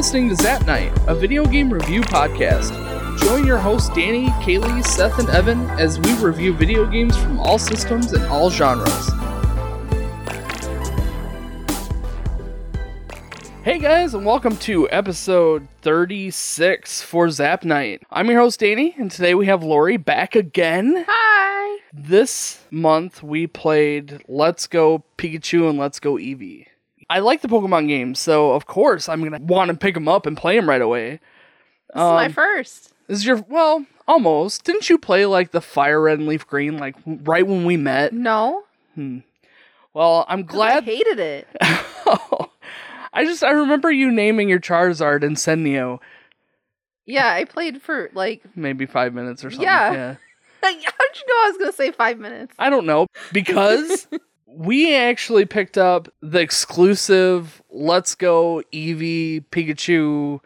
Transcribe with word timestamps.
listening 0.00 0.30
to 0.30 0.36
Zap 0.36 0.66
Night, 0.66 0.90
a 1.08 1.14
video 1.14 1.44
game 1.44 1.70
review 1.70 2.00
podcast. 2.00 2.72
Join 3.18 3.46
your 3.46 3.58
hosts 3.58 3.90
Danny, 3.90 4.28
Kaylee, 4.40 4.82
Seth, 4.82 5.18
and 5.18 5.28
Evan 5.28 5.68
as 5.78 6.00
we 6.00 6.14
review 6.14 6.54
video 6.54 6.86
games 6.86 7.14
from 7.18 7.38
all 7.38 7.58
systems 7.58 8.14
and 8.14 8.24
all 8.24 8.48
genres. 8.48 9.10
Hey 13.62 13.78
guys, 13.78 14.14
and 14.14 14.24
welcome 14.24 14.56
to 14.56 14.88
episode 14.88 15.68
36 15.82 17.02
for 17.02 17.28
Zap 17.28 17.66
Night. 17.66 18.02
I'm 18.10 18.30
your 18.30 18.40
host 18.40 18.60
Danny, 18.60 18.94
and 18.96 19.10
today 19.10 19.34
we 19.34 19.44
have 19.48 19.62
Lori 19.62 19.98
back 19.98 20.34
again. 20.34 21.04
Hi. 21.06 21.80
This 21.92 22.64
month 22.70 23.22
we 23.22 23.46
played 23.46 24.24
Let's 24.26 24.66
Go 24.66 25.04
Pikachu 25.18 25.68
and 25.68 25.78
Let's 25.78 26.00
Go 26.00 26.14
Eevee. 26.14 26.69
I 27.10 27.18
like 27.18 27.42
the 27.42 27.48
Pokemon 27.48 27.88
games, 27.88 28.18
so 28.20 28.52
of 28.52 28.66
course 28.66 29.08
I'm 29.08 29.22
gonna 29.22 29.44
want 29.44 29.70
to 29.70 29.76
pick 29.76 29.94
them 29.94 30.08
up 30.08 30.24
and 30.26 30.36
play 30.36 30.56
them 30.56 30.68
right 30.68 30.80
away. 30.80 31.20
This 31.92 31.96
is 31.96 31.96
my 31.96 32.26
Um, 32.26 32.32
first. 32.32 32.92
This 33.08 33.18
is 33.18 33.26
your 33.26 33.44
well, 33.48 33.84
almost. 34.06 34.64
Didn't 34.64 34.88
you 34.88 34.96
play 34.96 35.26
like 35.26 35.50
the 35.50 35.60
Fire 35.60 36.00
Red 36.00 36.20
and 36.20 36.28
Leaf 36.28 36.46
Green 36.46 36.78
like 36.78 36.94
right 37.04 37.46
when 37.46 37.64
we 37.64 37.76
met? 37.76 38.12
No. 38.12 38.62
Hmm. 38.94 39.18
Well, 39.92 40.24
I'm 40.28 40.44
glad. 40.44 40.84
I 40.84 40.86
hated 40.86 41.18
it. 41.18 41.48
I 43.12 43.24
just 43.24 43.42
I 43.42 43.50
remember 43.50 43.90
you 43.90 44.10
naming 44.12 44.48
your 44.48 44.60
Charizard 44.60 45.22
Incendio 45.22 45.98
Yeah, 47.06 47.26
I 47.32 47.44
played 47.44 47.82
for 47.82 48.08
like. 48.14 48.42
maybe 48.54 48.86
five 48.86 49.12
minutes 49.14 49.44
or 49.44 49.50
something. 49.50 49.66
Yeah. 49.66 50.14
How'd 50.62 50.74
you 50.74 51.26
know 51.26 51.34
I 51.34 51.48
was 51.48 51.56
gonna 51.58 51.72
say 51.72 51.90
five 51.90 52.18
minutes? 52.18 52.54
I 52.58 52.70
don't 52.70 52.86
know 52.86 53.06
because 53.32 54.06
we 54.54 54.94
actually 54.94 55.44
picked 55.44 55.78
up 55.78 56.08
the 56.20 56.40
exclusive 56.40 57.62
Let's 57.70 58.14
Go 58.14 58.62
Eevee 58.72 59.44
Pikachu 59.50 60.40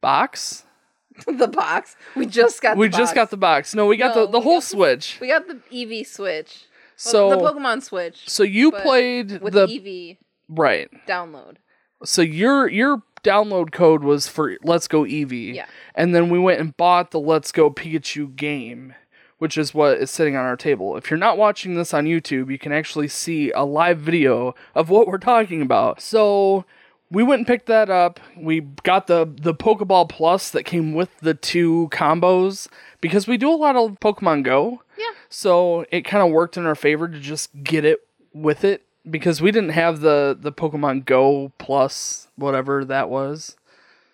box. 0.00 0.64
the 1.26 1.48
box. 1.48 1.96
We 2.14 2.26
just 2.26 2.60
got. 2.60 2.76
we 2.76 2.88
the 2.88 2.96
just 2.96 3.14
got 3.14 3.22
box. 3.22 3.30
the 3.30 3.36
box. 3.36 3.74
No, 3.74 3.86
we 3.86 3.96
got 3.96 4.14
No, 4.14 4.26
the, 4.26 4.32
the 4.32 4.40
whole 4.40 4.60
got 4.60 4.64
Switch. 4.64 5.18
We 5.20 5.28
got 5.28 5.48
the 5.48 5.60
Eevee 5.72 6.06
Switch. 6.06 6.64
Well, 7.04 7.12
So 7.12 7.30
the 7.30 7.36
Pokemon 7.36 7.82
Switch 7.82 8.28
so 8.28 8.42
you 8.42 8.72
played 8.72 9.40
with 9.40 9.52
the 9.52 9.66
Eevee 9.66 10.18
right. 10.48 10.88
download. 11.06 11.56
So 12.04 12.22
your 12.22 12.68
your 12.68 13.02
download 13.22 13.72
code 13.72 14.04
was 14.04 14.28
for 14.28 14.56
Let's 14.62 14.88
Go 14.88 15.02
Eevee. 15.02 15.54
Yeah. 15.54 15.66
And 15.94 16.14
then 16.14 16.30
we 16.30 16.38
went 16.38 16.60
and 16.60 16.76
bought 16.76 17.10
the 17.10 17.20
Let's 17.20 17.52
Go 17.52 17.70
Pikachu 17.70 18.34
game, 18.34 18.94
which 19.38 19.58
is 19.58 19.74
what 19.74 19.98
is 19.98 20.10
sitting 20.10 20.36
on 20.36 20.44
our 20.44 20.56
table. 20.56 20.96
If 20.96 21.10
you're 21.10 21.18
not 21.18 21.38
watching 21.38 21.74
this 21.74 21.92
on 21.92 22.06
YouTube, 22.06 22.50
you 22.50 22.58
can 22.58 22.72
actually 22.72 23.08
see 23.08 23.50
a 23.52 23.64
live 23.64 23.98
video 23.98 24.54
of 24.74 24.88
what 24.88 25.06
we're 25.06 25.18
talking 25.18 25.62
about. 25.62 26.00
So 26.00 26.64
we 27.10 27.22
went 27.22 27.40
and 27.40 27.46
picked 27.46 27.66
that 27.66 27.90
up. 27.90 28.18
We 28.36 28.60
got 28.60 29.06
the 29.06 29.24
the 29.24 29.54
Pokeball 29.54 30.08
Plus 30.08 30.50
that 30.50 30.64
came 30.64 30.94
with 30.94 31.16
the 31.20 31.34
two 31.34 31.88
combos 31.92 32.68
because 33.00 33.26
we 33.26 33.36
do 33.36 33.50
a 33.50 33.54
lot 33.54 33.76
of 33.76 34.00
Pokemon 34.00 34.42
Go. 34.42 34.82
Yeah. 34.98 35.10
So 35.28 35.84
it 35.90 36.02
kind 36.02 36.26
of 36.26 36.32
worked 36.32 36.56
in 36.56 36.66
our 36.66 36.74
favor 36.74 37.06
to 37.08 37.20
just 37.20 37.50
get 37.62 37.84
it 37.84 38.00
with 38.32 38.64
it 38.64 38.82
because 39.08 39.40
we 39.40 39.50
didn't 39.50 39.70
have 39.70 40.00
the 40.00 40.36
the 40.38 40.52
Pokemon 40.52 41.04
Go 41.04 41.52
Plus 41.58 42.28
whatever 42.36 42.84
that 42.84 43.08
was. 43.08 43.56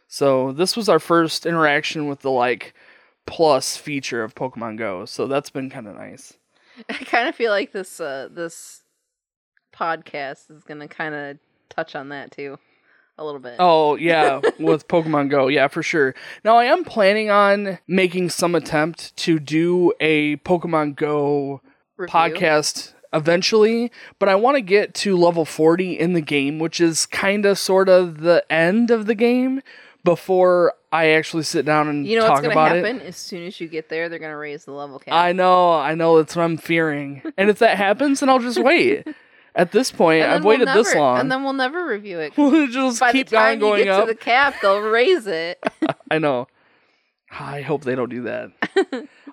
So 0.09 0.53
this 0.53 0.77
was 0.77 0.91
our 0.91 0.99
first 0.99 1.47
interaction 1.47 2.07
with 2.07 2.21
the 2.21 2.31
like 2.31 2.75
plus 3.27 3.77
feature 3.77 4.23
of 4.23 4.35
Pokemon 4.35 4.79
Go. 4.79 5.05
So 5.05 5.27
that's 5.27 5.51
been 5.51 5.71
kind 5.71 5.87
of 5.87 5.97
nice. 5.97 6.35
I 6.89 6.95
kind 6.95 7.29
of 7.29 7.35
feel 7.35 7.51
like 7.51 7.73
this 7.73 8.01
uh 8.01 8.29
this 8.31 8.83
podcast 9.75 10.51
is 10.51 10.63
gonna 10.65 10.89
kind 10.89 11.15
of 11.15 11.39
touch 11.69 11.95
on 11.95 12.11
that 12.11 12.31
too, 12.31 12.59
a 13.19 13.25
little 13.25 13.41
bit. 13.41 13.57
Oh 13.59 13.97
yeah, 13.97 14.41
with 14.59 14.89
Pokemon 14.89 15.31
Go, 15.31 15.49
yeah 15.49 15.69
for 15.69 15.83
sure. 15.83 16.15
Now 16.45 16.57
I 16.57 16.65
am 16.65 16.85
planning 16.85 17.31
on 17.31 17.79
making 17.87 18.31
some 18.31 18.55
attempt 18.55 19.17
to 19.19 19.39
do 19.39 19.93
a 20.01 20.37
Pokemon 20.39 20.97
Go 20.97 21.61
Review. 21.97 22.13
podcast 22.13 22.95
eventually, 23.13 23.93
but 24.19 24.29
I 24.29 24.35
want 24.35 24.57
to 24.57 24.63
get 24.63 24.95
to 24.95 25.17
level 25.17 25.45
40 25.45 25.99
in 25.99 26.15
the 26.15 26.23
game, 26.23 26.59
which 26.59 26.81
is 26.81 27.05
kind 27.05 27.45
of 27.45 27.59
sort 27.59 27.89
of 27.89 28.21
the 28.21 28.45
end 28.51 28.91
of 28.91 29.05
the 29.07 29.15
game 29.15 29.61
before 30.03 30.73
I 30.93 31.09
actually 31.13 31.45
sit 31.45 31.65
down 31.65 31.89
and 31.89 32.07
You 32.07 32.17
know 32.17 32.27
talk 32.27 32.31
what's 32.31 32.43
gonna 32.43 32.53
about 32.53 32.77
happen? 32.77 33.01
it. 33.01 33.07
As 33.07 33.17
soon 33.17 33.47
as 33.47 33.59
you 33.61 33.67
get 33.67 33.89
there, 33.89 34.09
they're 34.11 34.19
gonna 34.19 34.37
raise 34.37 34.67
the 34.67 34.73
level 34.73 34.99
cap. 34.99 35.15
I 35.15 35.33
know, 35.33 35.73
I 35.73 35.95
know 35.95 36.19
that's 36.19 36.37
what 36.37 36.43
I'm 36.43 36.59
fearing. 36.59 37.23
and 37.39 37.49
if 37.49 37.59
that 37.61 37.77
happens, 37.79 38.21
then 38.21 38.29
I'll 38.29 38.39
just 38.39 38.63
wait. 38.63 39.07
At 39.55 39.73
this 39.73 39.91
point, 39.91 40.23
I've 40.23 40.45
we'll 40.45 40.59
waited 40.59 40.69
this 40.75 40.95
long. 40.95 41.19
And 41.21 41.31
then 41.33 41.45
we'll 41.45 41.53
never 41.55 41.87
review 41.87 42.19
it. 42.21 42.35
we'll 42.37 42.69
just 42.69 43.01
By 43.01 43.13
keep 43.13 43.29
the 43.29 43.37
time 43.37 43.55
on 43.55 43.59
going 43.59 43.79
you 43.81 43.85
get 43.87 43.95
up. 43.95 44.07
to 44.07 44.13
the 44.13 44.19
cap, 44.19 44.55
they'll 44.63 44.81
raise 44.81 45.27
it. 45.27 45.63
I 46.11 46.19
know. 46.19 46.47
I 47.31 47.63
hope 47.63 47.85
they 47.85 47.95
don't 47.95 48.11
do 48.11 48.23
that. 48.23 48.51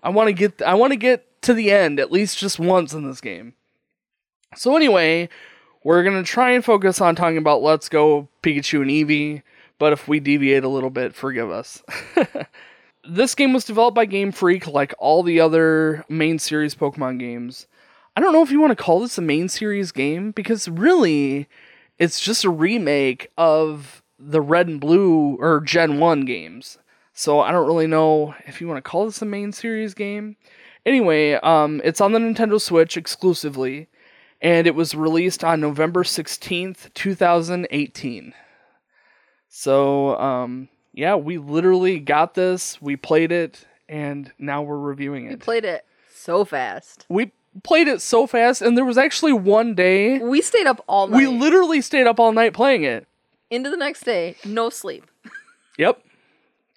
I 0.02 0.09
want 0.09 0.28
to 0.28 0.34
get 0.34 0.62
I 0.62 0.74
want 0.76 0.91
to 0.94 0.97
get 0.97 1.41
to 1.44 1.53
the 1.53 1.72
end 1.72 2.00
at 2.00 2.12
least 2.12 2.38
just 2.38 2.58
once 2.59 2.94
in 2.94 3.06
this 3.06 3.20
game. 3.22 3.53
So 4.56 4.76
anyway, 4.76 5.28
we're 5.84 6.03
going 6.03 6.16
to 6.22 6.30
try 6.30 6.52
and 6.52 6.64
focus 6.64 7.02
on 7.02 7.16
talking 7.16 7.38
about 7.38 7.62
Let's 7.62 7.90
Go 7.90 8.30
Pikachu 8.41 8.81
and 8.81 8.90
Eevee, 8.90 9.41
but 9.79 9.94
if 9.94 10.07
we 10.07 10.19
deviate 10.19 10.63
a 10.63 10.69
little 10.69 10.90
bit, 10.91 11.16
forgive 11.16 11.50
us. 11.50 11.81
this 13.09 13.34
game 13.34 13.53
was 13.53 13.66
developed 13.66 13.95
by 13.95 14.06
Game 14.06 14.31
Freak 14.31 14.67
like 14.67 14.94
all 15.00 15.23
the 15.23 15.40
other 15.40 16.06
main 16.09 16.38
series 16.38 16.75
Pokemon 16.75 17.17
games. 17.19 17.66
I 18.16 18.22
don't 18.22 18.34
know 18.34 18.44
if 18.44 18.51
you 18.51 18.59
want 18.59 18.78
to 18.78 18.84
call 18.84 19.00
this 19.00 19.17
a 19.17 19.22
main 19.22 19.50
series 19.50 19.91
game 19.91 20.31
because 20.31 20.67
really 20.67 21.47
it's 21.97 22.19
just 22.19 22.44
a 22.44 22.50
remake 22.50 23.31
of 23.38 24.03
the 24.19 24.41
Red 24.41 24.67
and 24.67 24.81
Blue 24.81 25.38
or 25.40 25.62
Gen 25.62 26.00
1 26.00 26.25
games. 26.25 26.78
So 27.13 27.40
I 27.40 27.51
don't 27.51 27.67
really 27.67 27.88
know 27.88 28.35
if 28.46 28.59
you 28.59 28.67
want 28.67 28.78
to 28.78 28.90
call 28.90 29.06
this 29.06 29.22
a 29.22 29.25
main 29.25 29.51
series 29.51 29.94
game. 29.94 30.35
Anyway, 30.85 31.34
um, 31.34 31.81
it's 31.84 32.01
on 32.01 32.11
the 32.11 32.19
Nintendo 32.19 32.59
Switch 32.59 32.96
exclusively, 32.97 33.88
and 34.41 34.66
it 34.66 34.75
was 34.75 34.96
released 34.96 35.44
on 35.44 35.59
November 35.59 36.03
16th, 36.03 36.94
2018. 36.94 38.34
So, 39.50 40.18
um, 40.20 40.70
yeah, 40.94 41.16
we 41.16 41.38
literally 41.38 42.00
got 42.00 42.34
this, 42.36 42.82
we 42.82 42.96
played 42.96 43.32
it, 43.32 43.66
and 43.88 44.32
now 44.38 44.62
we're 44.62 44.78
reviewing 44.78 45.26
it. 45.26 45.30
We 45.30 45.36
played 45.38 45.66
it 45.66 45.86
so 46.14 46.46
fast. 46.46 47.06
we 47.10 47.32
played 47.64 47.88
it 47.88 48.02
so 48.02 48.28
fast, 48.28 48.62
and 48.62 48.78
there 48.78 48.86
was 48.86 48.98
actually 48.98 49.34
one 49.34 49.74
day 49.74 50.20
We 50.20 50.42
stayed 50.42 50.68
up 50.68 50.84
all 50.88 51.08
night. 51.08 51.18
we 51.18 51.28
literally 51.28 51.82
stayed 51.82 52.06
up 52.08 52.20
all 52.20 52.32
night 52.32 52.54
playing 52.54 52.84
it. 52.84 53.08
Into 53.50 53.70
the 53.72 53.78
next 53.78 54.02
day, 54.02 54.36
no 54.46 54.70
sleep. 54.70 55.06
Yep. 55.78 56.04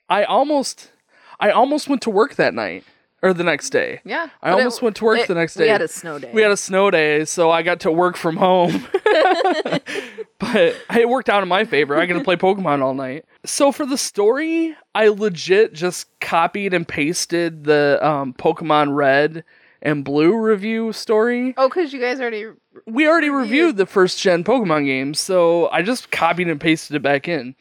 I 0.09 0.23
almost 0.23 0.93
I 1.41 1.51
almost 1.51 1.89
went 1.89 2.03
to 2.03 2.11
work 2.11 2.37
that 2.37 2.55
night 2.55 2.85
or 3.23 3.33
the 3.33 3.45
next 3.45 3.71
day. 3.71 4.01
Yeah. 4.05 4.29
I 4.43 4.51
almost 4.51 4.83
went 4.83 4.97
to 4.97 5.05
work 5.05 5.27
the 5.27 5.35
next 5.35 5.55
day. 5.55 5.65
We 5.65 5.71
had 5.71 5.81
a 5.81 5.89
snow 5.89 6.19
day. 6.19 6.31
We 6.33 6.43
had 6.43 6.51
a 6.51 6.57
snow 6.57 6.91
day, 6.91 7.25
so 7.25 7.51
I 7.51 7.63
got 7.63 7.81
to 7.81 7.93
work 7.93 8.17
from 8.17 8.37
home. 8.37 8.87
but 10.39 10.77
it 10.97 11.09
worked 11.09 11.29
out 11.29 11.43
in 11.43 11.49
my 11.49 11.65
favor. 11.65 11.97
I 11.97 12.07
got 12.07 12.19
to 12.19 12.25
play 12.25 12.37
Pokemon 12.37 12.83
all 12.83 12.95
night. 12.95 13.25
So 13.45 13.71
for 13.71 13.87
the 13.87 13.97
story, 13.97 14.77
I 14.95 15.09
legit 15.09 15.73
just 15.73 16.09
copied 16.21 16.75
and 16.75 16.87
pasted 16.87 17.65
the 17.65 17.99
um, 18.03 18.35
Pokemon 18.35 18.95
Red 18.95 19.45
and 19.81 20.05
Blue 20.05 20.37
review 20.37 20.93
story. 20.93 21.55
oh, 21.57 21.69
because 21.69 21.93
you 21.93 22.01
guys 22.01 22.21
already. 22.21 22.47
We 22.87 23.07
already 23.07 23.31
reviewed 23.31 23.77
the 23.77 23.87
first 23.87 24.21
gen 24.21 24.45
Pokemon 24.45 24.87
games, 24.87 25.21
so 25.21 25.69
I 25.71 25.83
just 25.83 26.11
copied 26.11 26.49
and 26.49 26.61
pasted 26.61 26.97
it 26.97 27.03
back 27.03 27.29
in. 27.29 27.55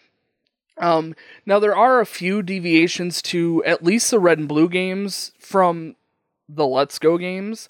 Um, 0.78 1.16
now 1.46 1.60
there 1.60 1.76
are 1.76 2.00
a 2.00 2.06
few 2.06 2.42
deviations 2.42 3.22
to 3.24 3.64
at 3.66 3.84
least 3.84 4.10
the 4.12 4.20
Red 4.20 4.40
and 4.40 4.48
Blue 4.48 4.70
games 4.70 5.32
from 5.40 5.96
the 6.50 6.66
Let's 6.66 6.98
Go 7.00 7.18
games. 7.18 7.70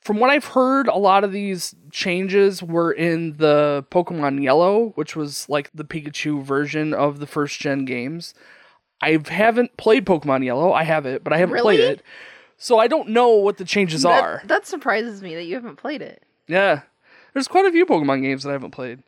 From 0.00 0.18
what 0.20 0.30
I've 0.30 0.44
heard, 0.46 0.86
a 0.86 0.96
lot 0.96 1.24
of 1.24 1.32
these 1.32 1.74
changes 1.90 2.62
were 2.62 2.92
in 2.92 3.38
the 3.38 3.84
Pokemon 3.90 4.42
Yellow, 4.42 4.92
which 4.94 5.16
was 5.16 5.48
like 5.48 5.70
the 5.74 5.84
Pikachu 5.84 6.42
version 6.42 6.94
of 6.94 7.18
the 7.18 7.26
first 7.26 7.58
gen 7.58 7.84
games. 7.84 8.32
I 9.02 9.18
haven't 9.28 9.76
played 9.76 10.06
Pokemon 10.06 10.44
Yellow. 10.44 10.72
I 10.72 10.84
have 10.84 11.06
it, 11.06 11.24
but 11.24 11.32
I 11.32 11.38
haven't 11.38 11.60
played 11.60 11.80
it. 11.80 12.02
So 12.56 12.78
I 12.78 12.86
don't 12.86 13.08
know 13.08 13.30
what 13.30 13.58
the 13.58 13.64
changes 13.64 14.02
That- 14.02 14.22
are. 14.22 14.42
That 14.44 14.66
surprises 14.66 15.22
me 15.22 15.34
that 15.34 15.44
you 15.44 15.54
haven't 15.56 15.76
played 15.76 16.00
it. 16.02 16.22
Yeah. 16.46 16.82
There's 17.34 17.48
quite 17.48 17.66
a 17.66 17.72
few 17.72 17.84
Pokemon 17.84 18.22
games 18.22 18.44
that 18.44 18.50
I 18.50 18.52
haven't 18.52 18.70
played. 18.70 19.02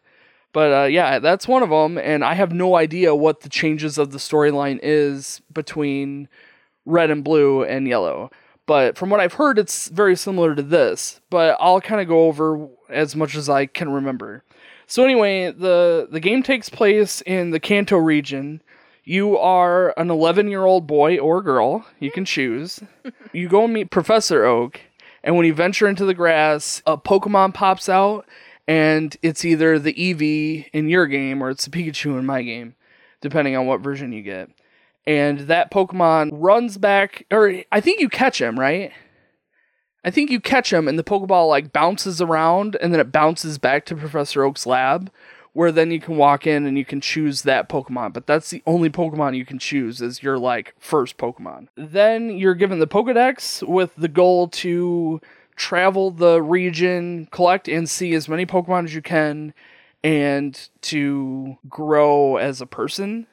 But 0.52 0.72
uh, 0.72 0.84
yeah, 0.86 1.18
that's 1.18 1.46
one 1.46 1.62
of 1.62 1.70
them, 1.70 1.98
and 1.98 2.24
I 2.24 2.34
have 2.34 2.52
no 2.52 2.76
idea 2.76 3.14
what 3.14 3.40
the 3.40 3.48
changes 3.48 3.98
of 3.98 4.12
the 4.12 4.18
storyline 4.18 4.80
is 4.82 5.42
between 5.52 6.28
Red 6.86 7.10
and 7.10 7.22
Blue 7.22 7.62
and 7.62 7.86
Yellow. 7.86 8.30
But 8.66 8.98
from 8.98 9.08
what 9.08 9.20
I've 9.20 9.34
heard, 9.34 9.58
it's 9.58 9.88
very 9.88 10.16
similar 10.16 10.54
to 10.54 10.62
this. 10.62 11.20
But 11.30 11.56
I'll 11.60 11.80
kind 11.80 12.00
of 12.00 12.08
go 12.08 12.26
over 12.26 12.68
as 12.88 13.16
much 13.16 13.34
as 13.34 13.48
I 13.48 13.66
can 13.66 13.90
remember. 13.90 14.42
So 14.86 15.04
anyway, 15.04 15.52
the 15.52 16.08
the 16.10 16.20
game 16.20 16.42
takes 16.42 16.68
place 16.68 17.20
in 17.22 17.50
the 17.50 17.60
Kanto 17.60 17.98
region. 17.98 18.62
You 19.04 19.38
are 19.38 19.94
an 19.98 20.10
11 20.10 20.48
year 20.48 20.64
old 20.64 20.86
boy 20.86 21.18
or 21.18 21.42
girl. 21.42 21.86
You 21.98 22.10
can 22.10 22.24
choose. 22.24 22.80
you 23.32 23.48
go 23.48 23.64
and 23.64 23.72
meet 23.72 23.90
Professor 23.90 24.44
Oak, 24.44 24.80
and 25.22 25.36
when 25.36 25.46
you 25.46 25.54
venture 25.54 25.88
into 25.88 26.04
the 26.04 26.14
grass, 26.14 26.82
a 26.86 26.96
Pokemon 26.96 27.54
pops 27.54 27.88
out, 27.88 28.26
and 28.68 29.16
it's 29.22 29.44
either 29.44 29.80
the 29.80 29.94
Eevee 29.94 30.66
in 30.72 30.88
your 30.88 31.08
game 31.08 31.42
or 31.42 31.50
it's 31.50 31.64
the 31.64 31.70
Pikachu 31.70 32.16
in 32.18 32.24
my 32.24 32.42
game. 32.42 32.76
depending 33.20 33.56
on 33.56 33.66
what 33.66 33.80
version 33.80 34.12
you 34.12 34.22
get. 34.22 34.50
And 35.06 35.40
that 35.40 35.70
Pokemon 35.70 36.30
runs 36.32 36.76
back, 36.76 37.24
or 37.30 37.62
I 37.72 37.80
think 37.80 38.00
you 38.00 38.08
catch 38.08 38.40
him, 38.40 38.58
right? 38.58 38.92
I 40.04 40.10
think 40.10 40.30
you 40.30 40.40
catch 40.40 40.72
him, 40.72 40.86
and 40.86 40.98
the 40.98 41.04
Pokeball 41.04 41.48
like 41.48 41.72
bounces 41.72 42.20
around, 42.20 42.76
and 42.80 42.92
then 42.92 43.00
it 43.00 43.10
bounces 43.12 43.58
back 43.58 43.84
to 43.86 43.96
Professor 43.96 44.44
Oak's 44.44 44.66
lab, 44.66 45.10
where 45.54 45.72
then 45.72 45.90
you 45.90 45.98
can 45.98 46.16
walk 46.16 46.46
in 46.46 46.66
and 46.66 46.78
you 46.78 46.84
can 46.84 47.00
choose 47.00 47.42
that 47.42 47.68
Pokemon. 47.68 48.12
But 48.12 48.26
that's 48.26 48.50
the 48.50 48.62
only 48.66 48.90
Pokemon 48.90 49.36
you 49.36 49.44
can 49.46 49.58
choose 49.58 50.00
as 50.00 50.22
your 50.22 50.38
like 50.38 50.74
first 50.78 51.16
Pokemon. 51.16 51.68
Then 51.74 52.30
you're 52.30 52.54
given 52.54 52.78
the 52.78 52.86
Pokedex 52.86 53.66
with 53.66 53.92
the 53.96 54.08
goal 54.08 54.48
to 54.48 55.20
travel 55.58 56.10
the 56.10 56.40
region, 56.40 57.28
collect 57.30 57.68
and 57.68 57.88
see 57.88 58.14
as 58.14 58.28
many 58.28 58.46
Pokemon 58.46 58.84
as 58.84 58.94
you 58.94 59.02
can, 59.02 59.52
and 60.02 60.68
to 60.82 61.56
grow 61.68 62.36
as 62.36 62.60
a 62.60 62.66
person. 62.66 63.26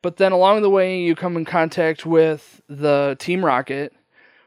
But 0.00 0.16
then 0.16 0.32
along 0.32 0.62
the 0.62 0.70
way, 0.70 1.00
you 1.00 1.14
come 1.14 1.36
in 1.36 1.44
contact 1.44 2.04
with 2.04 2.60
the 2.68 3.16
Team 3.20 3.44
Rocket, 3.44 3.92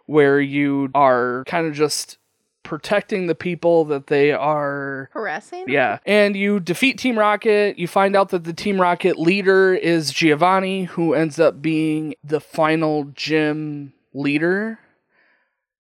where 0.06 0.42
you 0.42 0.90
are 0.94 1.44
kind 1.48 1.66
of 1.66 1.74
just 1.74 2.18
protecting 2.64 3.28
the 3.28 3.36
people 3.36 3.86
that 3.86 4.08
they 4.08 4.32
are 4.32 5.10
Harassing? 5.14 5.66
yeah. 5.68 6.00
And 6.06 6.36
you 6.36 6.60
defeat 6.60 6.98
Team 6.98 7.18
Rocket. 7.18 7.80
You 7.80 7.88
find 7.88 8.16
out 8.16 8.30
that 8.30 8.44
the 8.44 8.54
Team 8.54 8.82
Rocket 8.82 9.18
leader 9.18 9.74
is 9.74 10.12
Giovanni, 10.12 10.86
who 10.86 11.14
ends 11.14 11.40
up 11.40 11.62
being 11.62 12.16
the 12.24 12.42
final 12.42 13.06
gym 13.14 13.94
leader. 14.14 14.80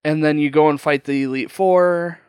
And 0.05 0.23
then 0.23 0.37
you 0.37 0.49
go 0.49 0.69
and 0.69 0.79
fight 0.79 1.05
the 1.05 1.23
Elite 1.23 1.51
Four. 1.51 2.19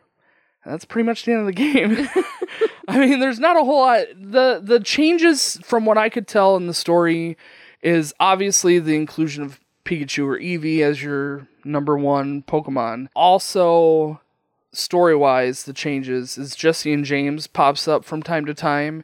And 0.63 0.73
that's 0.73 0.85
pretty 0.85 1.05
much 1.05 1.23
the 1.23 1.31
end 1.31 1.41
of 1.41 1.45
the 1.47 1.53
game. 1.53 2.09
I 2.87 2.99
mean, 2.99 3.19
there's 3.19 3.39
not 3.39 3.57
a 3.57 3.63
whole 3.63 3.81
lot. 3.81 4.05
The 4.15 4.59
the 4.63 4.79
changes 4.79 5.59
from 5.63 5.85
what 5.85 5.97
I 5.97 6.09
could 6.09 6.27
tell 6.27 6.55
in 6.55 6.67
the 6.67 6.73
story 6.73 7.37
is 7.81 8.13
obviously 8.19 8.79
the 8.79 8.95
inclusion 8.95 9.43
of 9.43 9.59
Pikachu 9.85 10.25
or 10.25 10.39
Eevee 10.39 10.81
as 10.81 11.03
your 11.03 11.47
number 11.63 11.97
one 11.97 12.43
Pokemon. 12.43 13.07
Also, 13.15 14.21
story 14.71 15.15
wise, 15.15 15.63
the 15.63 15.73
changes 15.73 16.37
is 16.37 16.55
Jessie 16.55 16.93
and 16.93 17.05
James 17.05 17.47
pops 17.47 17.87
up 17.87 18.03
from 18.03 18.23
time 18.23 18.45
to 18.45 18.53
time 18.53 19.03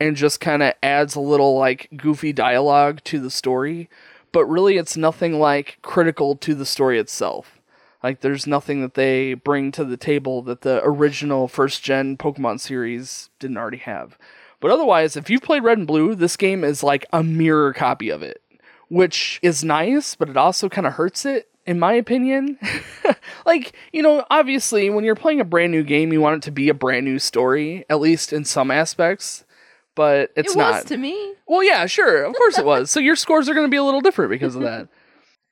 and 0.00 0.16
just 0.16 0.40
kind 0.40 0.62
of 0.62 0.74
adds 0.82 1.14
a 1.14 1.20
little 1.20 1.58
like 1.58 1.88
goofy 1.96 2.32
dialogue 2.32 3.02
to 3.04 3.20
the 3.20 3.30
story, 3.30 3.88
but 4.32 4.44
really 4.46 4.76
it's 4.76 4.96
nothing 4.96 5.38
like 5.38 5.78
critical 5.82 6.36
to 6.36 6.54
the 6.54 6.66
story 6.66 6.98
itself. 6.98 7.60
Like 8.04 8.20
there's 8.20 8.46
nothing 8.46 8.82
that 8.82 8.92
they 8.92 9.32
bring 9.32 9.72
to 9.72 9.82
the 9.82 9.96
table 9.96 10.42
that 10.42 10.60
the 10.60 10.82
original 10.84 11.48
first 11.48 11.82
gen 11.82 12.18
Pokemon 12.18 12.60
series 12.60 13.30
didn't 13.38 13.56
already 13.56 13.78
have. 13.78 14.18
But 14.60 14.70
otherwise, 14.70 15.16
if 15.16 15.30
you've 15.30 15.40
played 15.40 15.64
Red 15.64 15.78
and 15.78 15.86
Blue, 15.86 16.14
this 16.14 16.36
game 16.36 16.64
is 16.64 16.82
like 16.82 17.06
a 17.14 17.22
mirror 17.22 17.72
copy 17.72 18.10
of 18.10 18.22
it, 18.22 18.42
which 18.88 19.40
is 19.42 19.64
nice, 19.64 20.14
but 20.16 20.28
it 20.28 20.36
also 20.36 20.68
kind 20.68 20.86
of 20.86 20.92
hurts 20.92 21.24
it 21.24 21.48
in 21.64 21.78
my 21.78 21.94
opinion. 21.94 22.58
like, 23.46 23.74
you 23.90 24.02
know, 24.02 24.26
obviously, 24.30 24.90
when 24.90 25.04
you're 25.04 25.14
playing 25.14 25.40
a 25.40 25.44
brand 25.44 25.72
new 25.72 25.82
game, 25.82 26.12
you 26.12 26.20
want 26.20 26.36
it 26.36 26.42
to 26.42 26.50
be 26.50 26.68
a 26.68 26.74
brand 26.74 27.06
new 27.06 27.18
story, 27.18 27.86
at 27.88 28.00
least 28.00 28.34
in 28.34 28.44
some 28.44 28.70
aspects, 28.70 29.46
but 29.94 30.30
it's 30.36 30.54
it 30.54 30.58
not. 30.58 30.74
was 30.74 30.84
to 30.84 30.98
me. 30.98 31.32
well, 31.46 31.64
yeah, 31.64 31.86
sure. 31.86 32.24
Of 32.24 32.34
course 32.34 32.58
it 32.58 32.66
was. 32.66 32.90
so 32.90 33.00
your 33.00 33.16
scores 33.16 33.48
are 33.48 33.54
going 33.54 33.66
to 33.66 33.70
be 33.70 33.78
a 33.78 33.82
little 33.82 34.02
different 34.02 34.30
because 34.30 34.54
of 34.56 34.60
that. 34.60 34.88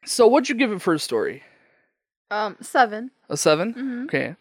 So, 0.04 0.26
what'd 0.26 0.48
you 0.48 0.56
give 0.56 0.72
it 0.72 0.82
for 0.82 0.94
a 0.94 0.98
story? 0.98 1.44
Um, 2.32 2.56
seven. 2.60 3.10
A 3.28 3.36
7 3.36 3.74
Mhm. 3.74 4.04
Okay. 4.04 4.36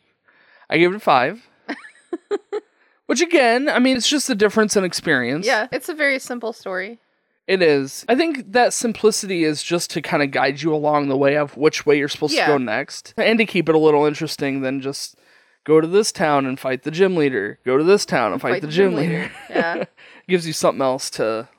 I 0.70 0.78
gave 0.78 0.92
it 0.92 0.96
a 0.96 1.00
five. 1.00 1.46
Which, 3.08 3.20
again, 3.22 3.68
I 3.68 3.80
mean, 3.80 3.98
it's 3.98 4.08
just 4.08 4.30
a 4.30 4.36
difference 4.36 4.78
in 4.78 4.86
experience. 4.86 5.46
Yeah, 5.46 5.68
it's 5.72 5.90
a 5.90 5.94
very 5.94 6.18
simple 6.18 6.54
story. 6.54 7.00
It 7.48 7.62
is. 7.62 8.06
I 8.08 8.16
think 8.16 8.54
that 8.54 8.72
simplicity 8.72 9.44
is 9.44 9.62
just 9.62 9.90
to 9.92 10.02
kind 10.02 10.24
of 10.24 10.32
guide 10.32 10.62
you 10.62 10.74
along 10.74 11.10
the 11.10 11.18
way 11.18 11.36
of 11.36 11.58
which 11.58 11.86
way 11.86 11.98
you're 11.98 12.08
supposed 12.08 12.34
Yeah. 12.34 12.46
to 12.46 12.54
go 12.54 12.58
next 12.58 13.14
and 13.18 13.38
to 13.40 13.46
keep 13.46 13.68
it 13.68 13.76
a 13.76 13.80
little 13.80 14.06
interesting 14.06 14.62
than 14.62 14.80
just 14.80 15.18
go 15.66 15.82
to 15.82 15.88
this 15.88 16.14
town 16.14 16.46
and 16.46 16.58
fight 16.58 16.84
the 16.84 16.92
gym 16.92 17.18
leader, 17.18 17.60
go 17.66 17.78
to 17.78 17.84
this 17.84 18.06
town 18.06 18.32
and 18.32 18.42
fight, 18.42 18.62
the, 18.62 18.68
gym, 18.68 18.96
leader. 18.96 19.30
Yeah. 19.50 19.84
Gives 20.30 20.48
you 20.48 20.54
something 20.54 20.82
else 20.82 21.10
to 21.12 21.50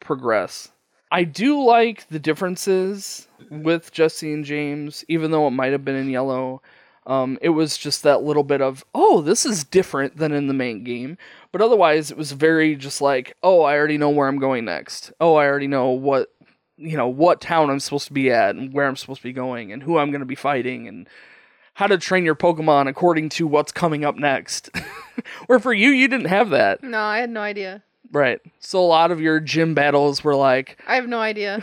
progress. 0.00 0.72
I 1.12 1.24
do 1.24 1.62
like 1.62 2.08
the 2.08 2.18
differences 2.18 3.28
with 3.50 3.92
Jessie 3.92 4.32
and 4.32 4.46
James, 4.46 5.04
even 5.08 5.30
though 5.30 5.46
it 5.46 5.50
might 5.50 5.72
have 5.72 5.84
been 5.84 5.94
in 5.94 6.08
yellow. 6.08 6.62
Um, 7.06 7.38
it 7.42 7.50
was 7.50 7.76
just 7.76 8.02
that 8.04 8.22
little 8.22 8.44
bit 8.44 8.62
of, 8.62 8.82
oh, 8.94 9.20
this 9.20 9.44
is 9.44 9.62
different 9.62 10.16
than 10.16 10.32
in 10.32 10.46
the 10.46 10.54
main 10.54 10.84
game. 10.84 11.18
But 11.50 11.60
otherwise, 11.60 12.10
it 12.10 12.16
was 12.16 12.32
very 12.32 12.76
just 12.76 13.02
like, 13.02 13.36
oh, 13.42 13.60
I 13.60 13.76
already 13.76 13.98
know 13.98 14.08
where 14.08 14.26
I'm 14.26 14.38
going 14.38 14.64
next. 14.64 15.12
Oh, 15.20 15.34
I 15.34 15.46
already 15.46 15.66
know 15.66 15.90
what, 15.90 16.32
you 16.78 16.96
know, 16.96 17.08
what 17.08 17.42
town 17.42 17.68
I'm 17.68 17.80
supposed 17.80 18.06
to 18.06 18.14
be 18.14 18.30
at 18.30 18.54
and 18.54 18.72
where 18.72 18.86
I'm 18.86 18.96
supposed 18.96 19.20
to 19.20 19.28
be 19.28 19.34
going 19.34 19.70
and 19.70 19.82
who 19.82 19.98
I'm 19.98 20.12
going 20.12 20.20
to 20.20 20.26
be 20.26 20.34
fighting 20.34 20.88
and 20.88 21.06
how 21.74 21.88
to 21.88 21.98
train 21.98 22.24
your 22.24 22.36
Pokemon 22.36 22.88
according 22.88 23.28
to 23.30 23.46
what's 23.46 23.72
coming 23.72 24.02
up 24.02 24.16
next. 24.16 24.70
Where 25.46 25.58
for 25.58 25.74
you, 25.74 25.90
you 25.90 26.08
didn't 26.08 26.28
have 26.28 26.50
that. 26.50 26.82
No, 26.82 27.00
I 27.00 27.18
had 27.18 27.28
no 27.28 27.42
idea. 27.42 27.82
Right. 28.12 28.40
So 28.60 28.78
a 28.80 28.86
lot 28.86 29.10
of 29.10 29.20
your 29.20 29.40
gym 29.40 29.74
battles 29.74 30.22
were 30.22 30.36
like, 30.36 30.78
I 30.86 30.94
have 30.96 31.08
no 31.08 31.18
idea. 31.18 31.62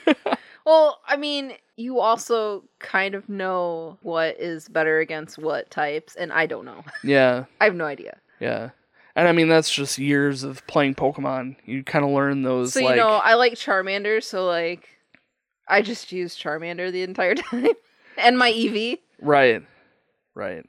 well, 0.64 1.00
I 1.06 1.16
mean, 1.16 1.54
you 1.76 1.98
also 2.00 2.64
kind 2.78 3.14
of 3.14 3.28
know 3.28 3.98
what 4.02 4.38
is 4.38 4.68
better 4.68 5.00
against 5.00 5.38
what 5.38 5.70
types, 5.70 6.14
and 6.14 6.32
I 6.32 6.46
don't 6.46 6.64
know. 6.64 6.84
yeah, 7.04 7.44
I 7.60 7.64
have 7.64 7.74
no 7.74 7.84
idea. 7.86 8.18
yeah. 8.38 8.70
And 9.16 9.26
I 9.26 9.32
mean, 9.32 9.48
that's 9.48 9.70
just 9.70 9.98
years 9.98 10.44
of 10.44 10.64
playing 10.68 10.94
Pokemon. 10.94 11.56
You 11.66 11.82
kind 11.82 12.04
of 12.04 12.12
learn 12.12 12.42
those, 12.42 12.74
So 12.74 12.80
like, 12.80 12.90
you 12.94 12.96
know, 13.02 13.08
I 13.22 13.34
like 13.34 13.54
Charmander, 13.54 14.22
so 14.22 14.46
like, 14.46 14.88
I 15.68 15.82
just 15.82 16.12
use 16.12 16.36
Charmander 16.36 16.92
the 16.92 17.02
entire 17.02 17.34
time, 17.34 17.72
and 18.16 18.38
my 18.38 18.52
Eevee. 18.52 18.98
right, 19.20 19.62
right. 20.36 20.64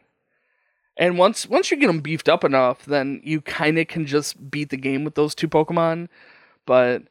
And 0.97 1.17
once 1.17 1.47
once 1.47 1.71
you 1.71 1.77
get 1.77 1.87
them 1.87 2.01
beefed 2.01 2.29
up 2.29 2.43
enough, 2.43 2.85
then 2.85 3.21
you 3.23 3.41
kind 3.41 3.77
of 3.79 3.87
can 3.87 4.05
just 4.05 4.51
beat 4.51 4.69
the 4.69 4.77
game 4.77 5.03
with 5.03 5.15
those 5.15 5.33
two 5.33 5.47
Pokemon. 5.47 6.09
But 6.65 7.03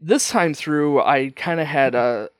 this 0.00 0.28
time 0.28 0.54
through, 0.54 1.00
I 1.00 1.30
kind 1.30 1.60
of 1.60 1.66
had 1.66 1.94
a 1.94 2.30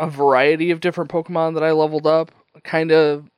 a 0.00 0.08
variety 0.08 0.70
of 0.70 0.80
different 0.80 1.10
Pokemon 1.10 1.54
that 1.54 1.62
I 1.62 1.70
leveled 1.72 2.06
up, 2.06 2.32
kind 2.64 2.90
of 2.90 3.30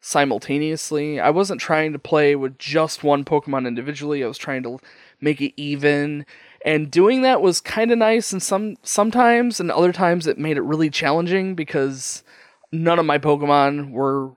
simultaneously. 0.00 1.20
I 1.20 1.30
wasn't 1.30 1.60
trying 1.60 1.92
to 1.92 1.98
play 1.98 2.36
with 2.36 2.58
just 2.58 3.02
one 3.02 3.24
Pokemon 3.24 3.66
individually. 3.66 4.22
I 4.22 4.28
was 4.28 4.38
trying 4.38 4.62
to 4.62 4.78
make 5.20 5.40
it 5.40 5.52
even. 5.60 6.24
And 6.64 6.90
doing 6.90 7.22
that 7.22 7.42
was 7.42 7.60
kind 7.60 7.90
of 7.90 7.98
nice 7.98 8.32
and 8.32 8.42
some 8.42 8.76
sometimes 8.82 9.60
and 9.60 9.70
other 9.70 9.92
times 9.92 10.26
it 10.26 10.38
made 10.38 10.56
it 10.56 10.62
really 10.62 10.90
challenging 10.90 11.54
because 11.54 12.22
none 12.72 12.98
of 12.98 13.06
my 13.06 13.18
Pokemon 13.18 13.90
were 13.90 14.32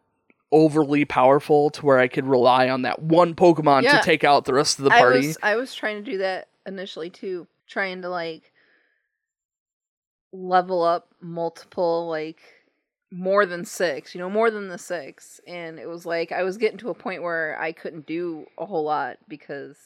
overly 0.51 1.05
powerful 1.05 1.70
to 1.72 1.86
where 1.86 1.98
I 2.00 2.08
could 2.08 2.25
rely 2.27 2.70
on 2.70 2.81
that 2.84 3.01
one 3.01 3.36
Pokemon 3.36 3.84
Yeah. 3.84 4.00
to 4.00 4.03
take 4.03 4.24
out 4.24 4.46
the 4.46 4.53
rest 4.53 4.79
of 4.79 4.86
the 4.86 4.91
party. 4.91 5.17
I 5.24 5.27
was 5.27 5.38
I 5.43 5.55
was 5.55 5.74
trying 5.74 6.03
to 6.03 6.12
do 6.12 6.17
that 6.20 6.50
initially 6.65 7.10
too, 7.10 7.48
trying 7.67 8.01
to 8.01 8.10
like 8.10 8.51
level 10.34 10.81
up 10.84 11.10
multiple 11.22 12.08
like 12.08 12.39
more 13.13 13.46
than 13.46 13.65
six, 13.65 14.15
you 14.15 14.22
know, 14.22 14.29
more 14.29 14.50
than 14.50 14.70
the 14.70 14.77
six, 14.77 15.41
and 15.46 15.77
it 15.79 15.88
was 15.88 16.05
like 16.05 16.31
I 16.31 16.43
was 16.43 16.58
getting 16.58 16.77
to 16.79 16.89
a 16.89 16.93
point 16.93 17.24
where 17.24 17.60
I 17.60 17.74
couldn't 17.74 18.05
do 18.05 18.46
a 18.58 18.65
whole 18.65 18.84
lot 18.86 19.17
because 19.27 19.77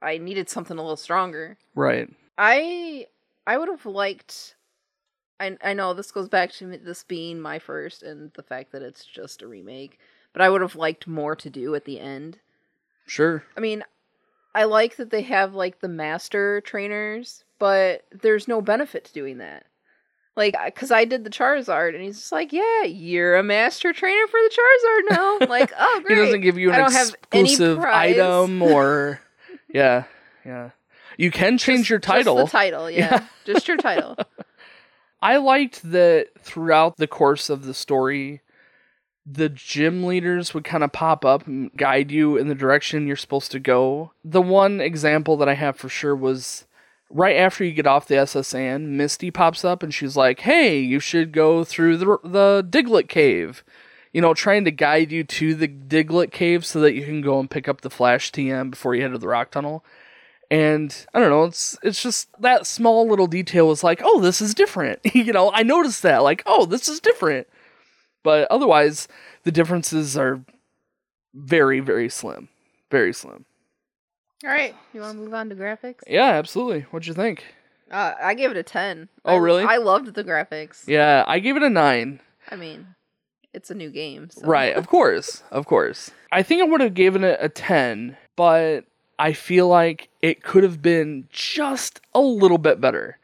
I 0.00 0.16
needed 0.18 0.48
something 0.48 0.78
a 0.78 0.80
little 0.80 0.96
stronger. 0.96 1.58
Right. 1.74 2.08
I 2.38 3.06
I 3.46 3.58
would 3.58 3.68
have 3.68 3.84
liked. 3.86 4.56
I 5.42 5.56
I 5.62 5.72
know 5.74 5.92
this 5.94 6.10
goes 6.12 6.28
back 6.28 6.52
to 6.52 6.66
this 6.78 7.04
being 7.04 7.40
my 7.40 7.58
first 7.58 8.02
and 8.02 8.30
the 8.34 8.42
fact 8.42 8.72
that 8.72 8.82
it's 8.82 9.04
just 9.04 9.42
a 9.42 9.46
remake, 9.48 9.98
but 10.32 10.42
I 10.42 10.48
would 10.48 10.60
have 10.62 10.76
liked 10.76 11.06
more 11.06 11.34
to 11.36 11.50
do 11.50 11.74
at 11.74 11.84
the 11.84 11.98
end. 12.00 12.38
Sure. 13.06 13.44
I 13.56 13.60
mean, 13.60 13.82
I 14.54 14.64
like 14.64 14.96
that 14.96 15.10
they 15.10 15.22
have 15.22 15.54
like 15.54 15.80
the 15.80 15.88
master 15.88 16.60
trainers, 16.60 17.44
but 17.58 18.04
there's 18.12 18.46
no 18.48 18.60
benefit 18.62 19.04
to 19.06 19.12
doing 19.12 19.38
that. 19.38 19.66
Like, 20.34 20.56
because 20.64 20.90
I 20.90 21.04
did 21.04 21.24
the 21.24 21.30
Charizard, 21.30 21.94
and 21.94 22.02
he's 22.02 22.16
just 22.18 22.32
like, 22.32 22.54
"Yeah, 22.54 22.84
you're 22.84 23.36
a 23.36 23.42
master 23.42 23.92
trainer 23.92 24.26
for 24.28 24.38
the 24.40 24.56
Charizard 24.56 25.10
now." 25.10 25.46
like, 25.48 25.72
oh, 25.78 26.00
great. 26.04 26.16
He 26.18 26.24
doesn't 26.24 26.40
give 26.40 26.56
you 26.56 26.70
I 26.70 26.76
an 26.76 26.80
don't 26.84 26.92
have 26.92 27.14
any 27.32 27.50
exclusive 27.50 27.78
prize. 27.80 28.14
item 28.18 28.62
or 28.74 29.20
yeah, 29.68 30.04
yeah. 30.46 30.70
You 31.18 31.30
can 31.30 31.58
change 31.58 31.80
Just- 31.80 31.90
your 31.90 31.98
just 31.98 32.08
title. 32.10 32.36
the 32.36 32.46
title, 32.46 32.90
yeah, 32.90 32.98
Yeah. 33.12 33.26
just 33.44 33.68
your 33.68 33.76
title. 33.76 34.16
I 35.22 35.36
liked 35.36 35.92
that 35.92 36.30
throughout 36.40 36.96
the 36.96 37.06
course 37.06 37.48
of 37.48 37.64
the 37.64 37.74
story, 37.74 38.40
the 39.24 39.48
gym 39.48 40.04
leaders 40.04 40.52
would 40.52 40.64
kind 40.64 40.82
of 40.82 40.92
pop 40.92 41.24
up 41.24 41.46
and 41.46 41.70
guide 41.76 42.10
you 42.10 42.36
in 42.36 42.48
the 42.48 42.56
direction 42.56 43.06
you're 43.06 43.14
supposed 43.14 43.52
to 43.52 43.60
go. 43.60 44.10
The 44.24 44.42
one 44.42 44.80
example 44.80 45.36
that 45.36 45.48
I 45.48 45.54
have 45.54 45.76
for 45.76 45.88
sure 45.88 46.16
was 46.16 46.66
right 47.08 47.36
after 47.36 47.64
you 47.64 47.72
get 47.72 47.86
off 47.86 48.08
the 48.08 48.16
S.S. 48.18 48.52
Anne, 48.52 48.96
Misty 48.96 49.30
pops 49.30 49.64
up 49.64 49.84
and 49.84 49.94
she's 49.94 50.16
like, 50.16 50.40
"Hey, 50.40 50.80
you 50.80 50.98
should 50.98 51.30
go 51.30 51.62
through 51.62 51.98
the 51.98 52.18
the 52.24 52.66
Diglett 52.68 53.08
cave." 53.08 53.62
You 54.12 54.20
know, 54.20 54.34
trying 54.34 54.64
to 54.64 54.70
guide 54.70 55.10
you 55.12 55.24
to 55.24 55.54
the 55.54 55.68
Diglett 55.68 56.32
cave 56.32 56.66
so 56.66 56.80
that 56.80 56.94
you 56.94 57.04
can 57.04 57.22
go 57.22 57.38
and 57.38 57.50
pick 57.50 57.68
up 57.68 57.80
the 57.80 57.90
Flash 57.90 58.30
TM 58.32 58.70
before 58.70 58.94
you 58.94 59.02
head 59.02 59.12
to 59.12 59.18
the 59.18 59.28
Rock 59.28 59.52
Tunnel. 59.52 59.84
And 60.52 60.94
I 61.14 61.18
don't 61.18 61.30
know, 61.30 61.44
it's 61.44 61.78
it's 61.82 62.02
just 62.02 62.28
that 62.42 62.66
small 62.66 63.08
little 63.08 63.26
detail 63.26 63.66
was 63.68 63.82
like, 63.82 64.02
oh, 64.04 64.20
this 64.20 64.42
is 64.42 64.52
different. 64.52 65.00
you 65.14 65.32
know, 65.32 65.50
I 65.50 65.62
noticed 65.62 66.02
that, 66.02 66.18
like, 66.18 66.42
oh, 66.44 66.66
this 66.66 66.90
is 66.90 67.00
different. 67.00 67.46
But 68.22 68.48
otherwise, 68.50 69.08
the 69.44 69.50
differences 69.50 70.14
are 70.14 70.44
very, 71.32 71.80
very 71.80 72.10
slim. 72.10 72.50
Very 72.90 73.14
slim. 73.14 73.46
All 74.44 74.50
right, 74.50 74.74
you 74.92 75.00
want 75.00 75.14
to 75.14 75.18
move 75.20 75.32
on 75.32 75.48
to 75.48 75.54
graphics? 75.54 76.00
Yeah, 76.06 76.32
absolutely. 76.32 76.82
What'd 76.90 77.06
you 77.06 77.14
think? 77.14 77.46
Uh, 77.90 78.12
I 78.20 78.34
gave 78.34 78.50
it 78.50 78.58
a 78.58 78.62
ten. 78.62 79.08
Oh, 79.24 79.36
I- 79.36 79.38
really? 79.38 79.64
I 79.64 79.78
loved 79.78 80.12
the 80.12 80.22
graphics. 80.22 80.86
Yeah, 80.86 81.24
I 81.26 81.38
gave 81.38 81.56
it 81.56 81.62
a 81.62 81.70
nine. 81.70 82.20
I 82.50 82.56
mean, 82.56 82.88
it's 83.54 83.70
a 83.70 83.74
new 83.74 83.88
game. 83.88 84.28
So. 84.28 84.46
Right, 84.46 84.76
of 84.76 84.86
course, 84.86 85.44
of 85.50 85.64
course. 85.64 86.10
I 86.30 86.42
think 86.42 86.60
I 86.60 86.66
would 86.66 86.82
have 86.82 86.92
given 86.92 87.24
it 87.24 87.38
a 87.40 87.48
10, 87.48 88.18
but 88.36 88.84
I 89.22 89.34
feel 89.34 89.68
like 89.68 90.08
it 90.20 90.42
could 90.42 90.64
have 90.64 90.82
been 90.82 91.28
just 91.30 92.00
a 92.12 92.20
little 92.20 92.58
bit 92.58 92.80
better. 92.80 93.18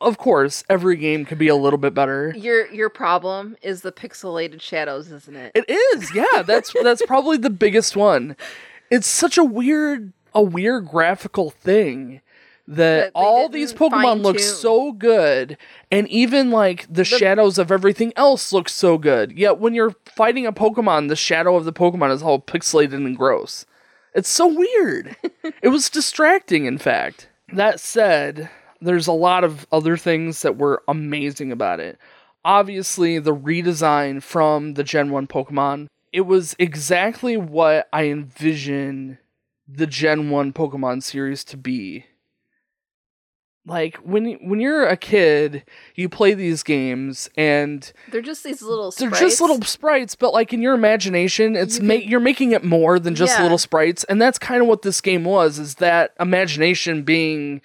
Of 0.00 0.16
course, 0.16 0.64
every 0.70 0.96
game 0.96 1.26
could 1.26 1.36
be 1.36 1.48
a 1.48 1.54
little 1.54 1.78
bit 1.78 1.92
better. 1.92 2.32
Your 2.34 2.72
your 2.72 2.88
problem 2.88 3.58
is 3.60 3.82
the 3.82 3.92
pixelated 3.92 4.62
shadows, 4.62 5.12
isn't 5.12 5.36
it? 5.36 5.52
It 5.54 5.68
is, 5.68 6.14
yeah. 6.14 6.40
That's 6.42 6.72
that's 6.82 7.04
probably 7.04 7.36
the 7.36 7.50
biggest 7.50 7.96
one. 7.96 8.34
It's 8.90 9.06
such 9.06 9.36
a 9.36 9.44
weird 9.44 10.14
a 10.34 10.42
weird 10.42 10.88
graphical 10.88 11.50
thing 11.50 12.22
that 12.66 13.12
all 13.14 13.50
these 13.50 13.74
Pokemon 13.74 14.22
look 14.22 14.38
so 14.38 14.92
good, 14.92 15.58
and 15.90 16.08
even 16.08 16.50
like 16.50 16.86
the, 16.88 17.04
shadows 17.04 17.58
of 17.58 17.70
everything 17.70 18.14
else 18.16 18.54
look 18.54 18.70
so 18.70 18.96
good. 18.96 19.32
Yet 19.32 19.58
when 19.58 19.74
you're 19.74 19.96
fighting 20.06 20.46
a 20.46 20.52
Pokemon, 20.52 21.08
the 21.08 21.16
shadow 21.16 21.56
of 21.56 21.66
the 21.66 21.74
Pokemon 21.74 22.10
is 22.10 22.22
all 22.22 22.40
pixelated 22.40 22.94
and 22.94 23.18
gross. 23.18 23.66
It's 24.14 24.28
so 24.28 24.46
weird. 24.46 25.16
it 25.62 25.68
was 25.68 25.90
distracting, 25.90 26.66
in 26.66 26.78
fact. 26.78 27.28
That 27.52 27.80
said, 27.80 28.50
there's 28.80 29.06
a 29.06 29.12
lot 29.12 29.44
of 29.44 29.66
other 29.72 29.96
things 29.96 30.42
that 30.42 30.58
were 30.58 30.82
amazing 30.88 31.52
about 31.52 31.80
it. 31.80 31.98
Obviously, 32.44 33.18
the 33.18 33.34
redesign 33.34 34.22
from 34.22 34.74
the 34.74 34.84
Gen 34.84 35.10
1 35.10 35.26
Pokemon, 35.28 35.86
it 36.12 36.22
was 36.22 36.56
exactly 36.58 37.36
what 37.36 37.88
I 37.92 38.06
envision 38.06 39.18
the 39.68 39.86
Gen 39.86 40.30
1 40.30 40.52
Pokemon 40.52 41.02
series 41.02 41.44
to 41.44 41.56
be. 41.56 42.06
Like 43.64 43.96
when 43.98 44.32
when 44.42 44.58
you're 44.58 44.86
a 44.88 44.96
kid, 44.96 45.62
you 45.94 46.08
play 46.08 46.34
these 46.34 46.64
games 46.64 47.30
and 47.36 47.92
They're 48.10 48.20
just 48.20 48.42
these 48.42 48.60
little. 48.60 48.90
they're 48.90 49.08
Sprites. 49.10 49.20
just 49.20 49.40
little 49.40 49.62
sprites, 49.62 50.16
but 50.16 50.32
like 50.32 50.52
in 50.52 50.60
your 50.62 50.74
imagination, 50.74 51.54
it's 51.54 51.78
You 51.78 51.84
ma- 51.84 51.94
can- 51.94 52.08
you're 52.08 52.18
making 52.20 52.50
it 52.50 52.64
more 52.64 52.98
than 52.98 53.14
just 53.14 53.36
Yeah. 53.38 53.42
little 53.44 53.58
sprites, 53.58 54.02
and 54.04 54.20
that's 54.20 54.36
kind 54.38 54.62
of 54.62 54.66
what 54.66 54.82
this 54.82 55.00
game 55.00 55.22
was. 55.24 55.60
Is 55.60 55.76
that 55.76 56.12
imagination 56.18 57.02
being 57.04 57.60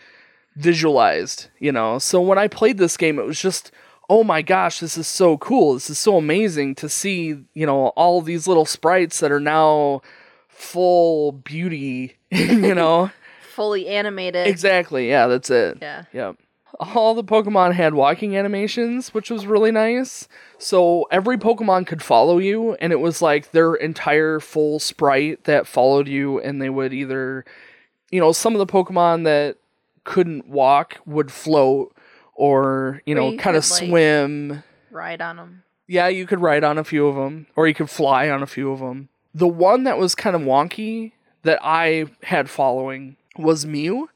visualized? 0.56 1.48
You 1.60 1.72
know. 1.72 1.98
So 2.00 2.22
when 2.22 2.38
I 2.38 2.48
played 2.48 2.77
this 2.77 2.96
game, 2.96 3.18
it 3.18 3.25
was 3.25 3.42
just, 3.42 3.72
oh 4.10 4.24
my 4.24 4.44
gosh, 4.44 4.80
this 4.80 4.98
is 5.00 5.08
so 5.08 5.38
cool. 5.38 5.74
This 5.74 5.89
is 5.89 5.98
so 5.98 6.18
amazing 6.18 6.75
to 6.75 6.89
see. 6.89 7.38
You 7.56 7.66
know, 7.66 7.88
all 7.96 8.22
these 8.22 8.48
little 8.48 8.66
sprites 8.66 9.20
that 9.20 9.32
are 9.32 9.39
now 9.39 10.01
full 10.48 11.32
beauty. 11.32 12.18
you 12.32 12.75
know. 12.75 13.10
Fully 13.58 13.88
animated. 13.88 14.46
exactly. 14.48 15.10
Yeah, 15.10 15.26
that's 15.28 15.50
it. 15.50 15.80
Yeah. 15.82 16.04
Yep. 16.14 16.36
All 16.80 17.16
the 17.16 17.24
Pokemon 17.24 17.74
had 17.74 17.96
walking 17.96 18.38
animations, 18.38 19.12
which 19.14 19.32
was 19.32 19.48
really 19.48 19.72
nice. 19.72 20.28
So 20.60 21.08
every 21.10 21.38
Pokemon 21.38 21.88
could 21.88 22.04
follow 22.04 22.38
you, 22.38 22.76
and 22.76 22.94
it 22.94 23.00
was 23.00 23.20
like 23.20 23.52
their 23.52 23.74
entire 23.74 24.40
full 24.40 24.78
sprite 24.78 25.46
that 25.46 25.66
followed 25.66 26.08
you, 26.08 26.40
and 26.40 26.62
they 26.62 26.70
would 26.70 26.94
either, 26.94 27.46
you 28.12 28.20
know, 28.20 28.32
some 28.32 28.54
of 28.54 28.60
the 28.60 28.72
Pokemon 28.72 29.24
that 29.24 29.58
couldn't 30.04 30.48
walk 30.48 31.00
would 31.08 31.32
float, 31.32 31.96
or, 32.36 33.02
you 33.08 33.16
know, 33.16 33.36
kind 33.38 33.58
of 33.58 33.68
like- 33.72 33.88
swim. 33.90 34.64
Ride 34.92 35.22
on 35.22 35.38
them. 35.38 35.64
Yeah, 35.88 36.10
you 36.10 36.28
could 36.28 36.42
ride 36.42 36.64
on 36.64 36.78
a 36.78 36.84
few 36.84 37.08
of 37.08 37.16
them, 37.16 37.48
or 37.56 37.68
you 37.68 37.74
could 37.74 37.90
fly 37.90 38.30
on 38.30 38.44
a 38.44 38.48
few 38.48 38.72
of 38.72 38.80
them. 38.80 39.10
The 39.34 39.48
one 39.48 39.84
that 39.86 39.98
was 39.98 40.14
kind 40.14 40.36
of 40.36 40.44
wonky 40.44 41.14
that 41.44 41.60
I 41.64 42.06
had 42.24 42.50
following 42.50 43.16
was 43.38 43.65
Mew, 43.65 44.10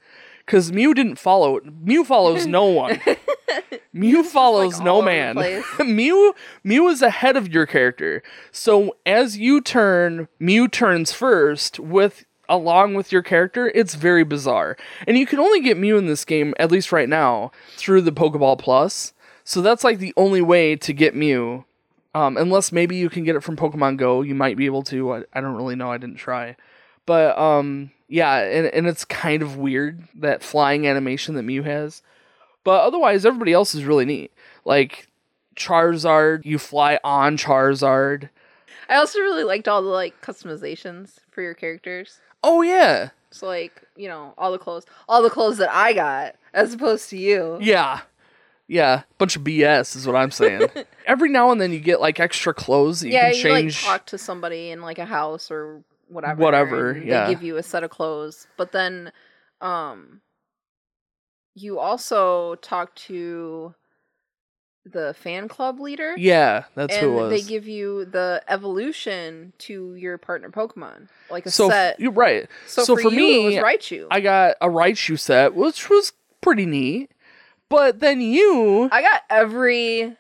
because 0.46 0.72
Mew 0.72 0.94
didn't 0.94 1.18
follow. 1.18 1.60
Mew 1.64 2.04
follows 2.04 2.46
no 2.46 2.66
one. 2.66 3.00
Mew 3.94 4.24
follows 4.24 4.80
all 4.80 4.86
no 4.86 5.02
man. 5.02 5.64
Mew 5.80 6.34
Mew 6.64 6.88
is 6.88 7.02
ahead 7.02 7.36
of 7.36 7.52
your 7.52 7.66
character. 7.66 8.24
So 8.52 8.96
as 9.06 9.38
you 9.38 9.62
turn, 9.62 10.28
Mew 10.40 10.68
turns 10.68 11.12
first 11.12 11.80
with 11.80 12.26
along 12.48 12.96
with 12.96 13.12
your 13.12 13.22
character. 13.22 13.72
It's 13.74 13.96
very 13.96 14.24
bizarre. 14.24 14.78
And 15.08 15.18
you 15.18 15.26
can 15.26 15.40
only 15.40 15.62
get 15.62 15.78
Mew 15.78 15.98
in 15.98 16.08
this 16.08 16.26
game 16.26 16.54
at 16.60 16.72
least 16.72 16.92
right 16.92 17.10
now 17.10 17.52
through 17.76 18.02
the 18.02 18.12
Pokeball 18.12 18.60
Plus. 18.60 19.14
So 19.44 19.62
that's 19.62 19.84
like 19.84 20.00
the 20.00 20.14
only 20.18 20.42
way 20.42 20.76
to 20.76 20.94
get 20.94 21.16
Mew. 21.16 21.66
Um, 22.14 22.36
unless 22.36 22.74
maybe 22.74 22.98
you 22.98 23.10
can 23.10 23.24
get 23.24 23.38
it 23.38 23.44
from 23.44 23.56
Pokemon 23.56 23.96
Go, 23.96 24.22
you 24.22 24.36
might 24.36 24.58
be 24.58 24.66
able 24.66 24.84
to. 24.84 25.14
I, 25.14 25.24
I 25.34 25.40
don't 25.40 25.56
really 25.56 25.76
know. 25.76 25.92
I 25.92 25.98
didn't 25.98 26.18
try. 26.18 26.58
But 27.06 27.38
um, 27.38 27.92
yeah, 28.12 28.40
and, 28.40 28.68
and 28.68 28.88
it's 28.88 29.06
kind 29.06 29.42
of 29.42 29.56
weird 29.56 30.04
that 30.16 30.44
flying 30.44 30.86
animation 30.86 31.36
that 31.36 31.44
Mew 31.44 31.64
has. 31.64 32.02
But 32.66 32.82
otherwise, 32.82 33.26
everybody 33.26 33.54
else 33.54 33.74
is 33.74 33.86
really 33.86 34.04
neat. 34.06 34.32
Like 34.66 35.08
Charizard, 35.56 36.46
you 36.46 36.60
fly 36.60 37.00
on 37.04 37.38
Charizard. 37.38 38.30
I 38.90 38.96
also 38.96 39.20
really 39.20 39.46
liked 39.46 39.68
all 39.68 39.82
the 39.82 39.90
like 39.90 40.22
customizations 40.22 41.20
for 41.32 41.42
your 41.42 41.54
characters. 41.54 42.20
Oh 42.44 42.62
yeah, 42.62 43.10
So 43.30 43.48
like, 43.48 43.84
you 43.96 44.08
know, 44.10 44.34
all 44.38 44.52
the 44.52 44.58
clothes, 44.58 44.86
all 45.08 45.22
the 45.22 45.30
clothes 45.30 45.58
that 45.60 45.72
I 45.72 45.94
got 45.94 46.36
as 46.54 46.74
opposed 46.74 47.10
to 47.12 47.18
you. 47.18 47.60
yeah, 47.62 48.02
yeah. 48.68 49.04
Bunch 49.18 49.36
of 49.38 49.44
BS 49.44 49.96
is 49.96 50.06
what 50.06 50.16
I'm 50.18 50.32
saying. 50.32 50.68
Every 51.08 51.30
now 51.30 51.52
and 51.52 51.62
then 51.62 51.72
you 51.72 51.80
get 51.80 52.02
like 52.02 52.20
extra 52.20 52.54
clothes 52.54 53.00
that 53.02 53.08
you 53.08 53.14
yeah, 53.14 53.30
can 53.32 53.38
you 53.38 53.44
change. 53.44 53.86
like 53.86 54.00
talk 54.00 54.06
to 54.08 54.18
somebody 54.18 54.72
in 54.72 54.82
like 54.82 55.00
a 55.00 55.06
house 55.06 55.50
or 55.52 55.84
whatever. 56.12 56.42
Whatever, 56.42 57.02
yeah. 57.04 57.26
They 57.26 57.34
give 57.34 57.44
you 57.44 57.58
a 57.58 57.64
set 57.64 57.84
of 57.84 57.90
clothes, 57.90 58.48
but 58.58 58.72
then, 58.72 59.12
um, 59.62 60.22
you 61.56 61.80
also 61.80 62.56
talk 62.56 62.96
to 62.96 63.76
the 64.86 65.14
fan 65.14 65.48
club 65.48 65.80
leader. 65.80 66.16
yeah, 66.18 66.64
that's 66.76 66.96
and 66.96 67.06
who 67.06 67.12
it 67.12 67.22
was. 67.22 67.30
they 67.30 67.48
give 67.48 67.68
you 67.68 68.06
the 68.06 68.42
evolution 68.48 69.54
to 69.60 69.96
your 69.96 70.18
partner 70.18 70.50
Pokemon, 70.50 71.08
like 71.30 71.46
a 71.46 71.52
so 71.52 71.70
set. 71.70 72.00
you're 72.00 72.12
right. 72.12 72.48
so, 72.68 72.84
so 72.84 72.96
for, 72.96 73.04
for 73.04 73.10
you, 73.10 73.18
me, 73.18 73.56
it 73.56 73.62
was 73.62 73.64
Raichu. 73.64 74.08
I 74.10 74.22
got 74.22 74.56
a 74.60 74.68
Raichu 74.68 75.20
set, 75.20 75.54
which 75.54 75.90
was 75.90 76.14
pretty 76.42 76.66
neat. 76.66 77.12
But 77.70 78.00
then 78.02 78.20
you, 78.20 78.90
I 78.92 79.02
got 79.02 79.22
every 79.30 80.18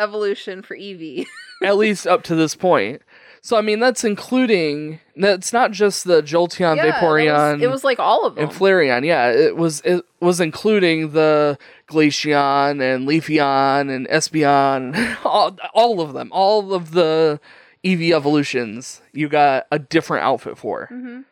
evolution 0.00 0.62
for 0.62 0.76
Eevee. 0.76 1.26
at 1.62 1.76
least 1.76 2.06
up 2.06 2.24
to 2.24 2.34
this 2.34 2.56
point. 2.56 3.02
So 3.44 3.56
I 3.56 3.60
mean, 3.60 3.80
that's 3.80 4.04
including. 4.04 5.00
That's 5.16 5.52
not 5.52 5.72
just 5.72 6.04
the 6.04 6.22
Jolteon, 6.22 6.76
Yeah, 6.76 6.92
Vaporeon. 7.00 7.54
was- 7.54 7.62
It 7.62 7.70
was 7.70 7.84
like 7.84 7.98
all 7.98 8.24
of 8.24 8.36
them. 8.36 8.44
and 8.44 8.52
Flareon, 8.52 9.04
yeah, 9.04 9.30
it 9.32 9.56
was 9.56 9.80
it 9.84 10.04
was 10.20 10.40
including 10.40 11.10
the 11.10 11.58
Glaceon 11.88 12.80
and 12.80 13.06
Leafeon 13.08 13.90
and 13.94 14.06
Espeon, 14.08 15.16
all, 15.24 15.56
all 15.74 16.00
of 16.00 16.12
them, 16.12 16.28
all 16.32 16.72
of 16.72 16.92
the 16.92 17.40
Eevee 17.84 18.14
evolutions. 18.14 19.02
You 19.12 19.28
got 19.28 19.66
a 19.72 19.78
different 19.78 20.24
outfit 20.24 20.56
for. 20.56 20.86
hmm 20.86 21.22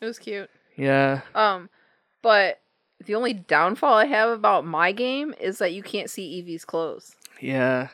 It 0.00 0.06
was 0.06 0.18
cute. 0.18 0.48
Yeah, 0.76 1.20
Um, 1.34 1.68
but 2.22 2.60
the 3.04 3.14
only 3.14 3.34
downfall 3.34 3.92
I 3.94 4.06
have 4.06 4.30
about 4.30 4.64
my 4.64 4.90
game 4.92 5.34
is 5.38 5.58
that 5.58 5.74
you 5.74 5.82
can't 5.82 6.08
see 6.08 6.42
Eevee's 6.42 6.64
clothes. 6.64 7.14
yeah, 7.40 7.88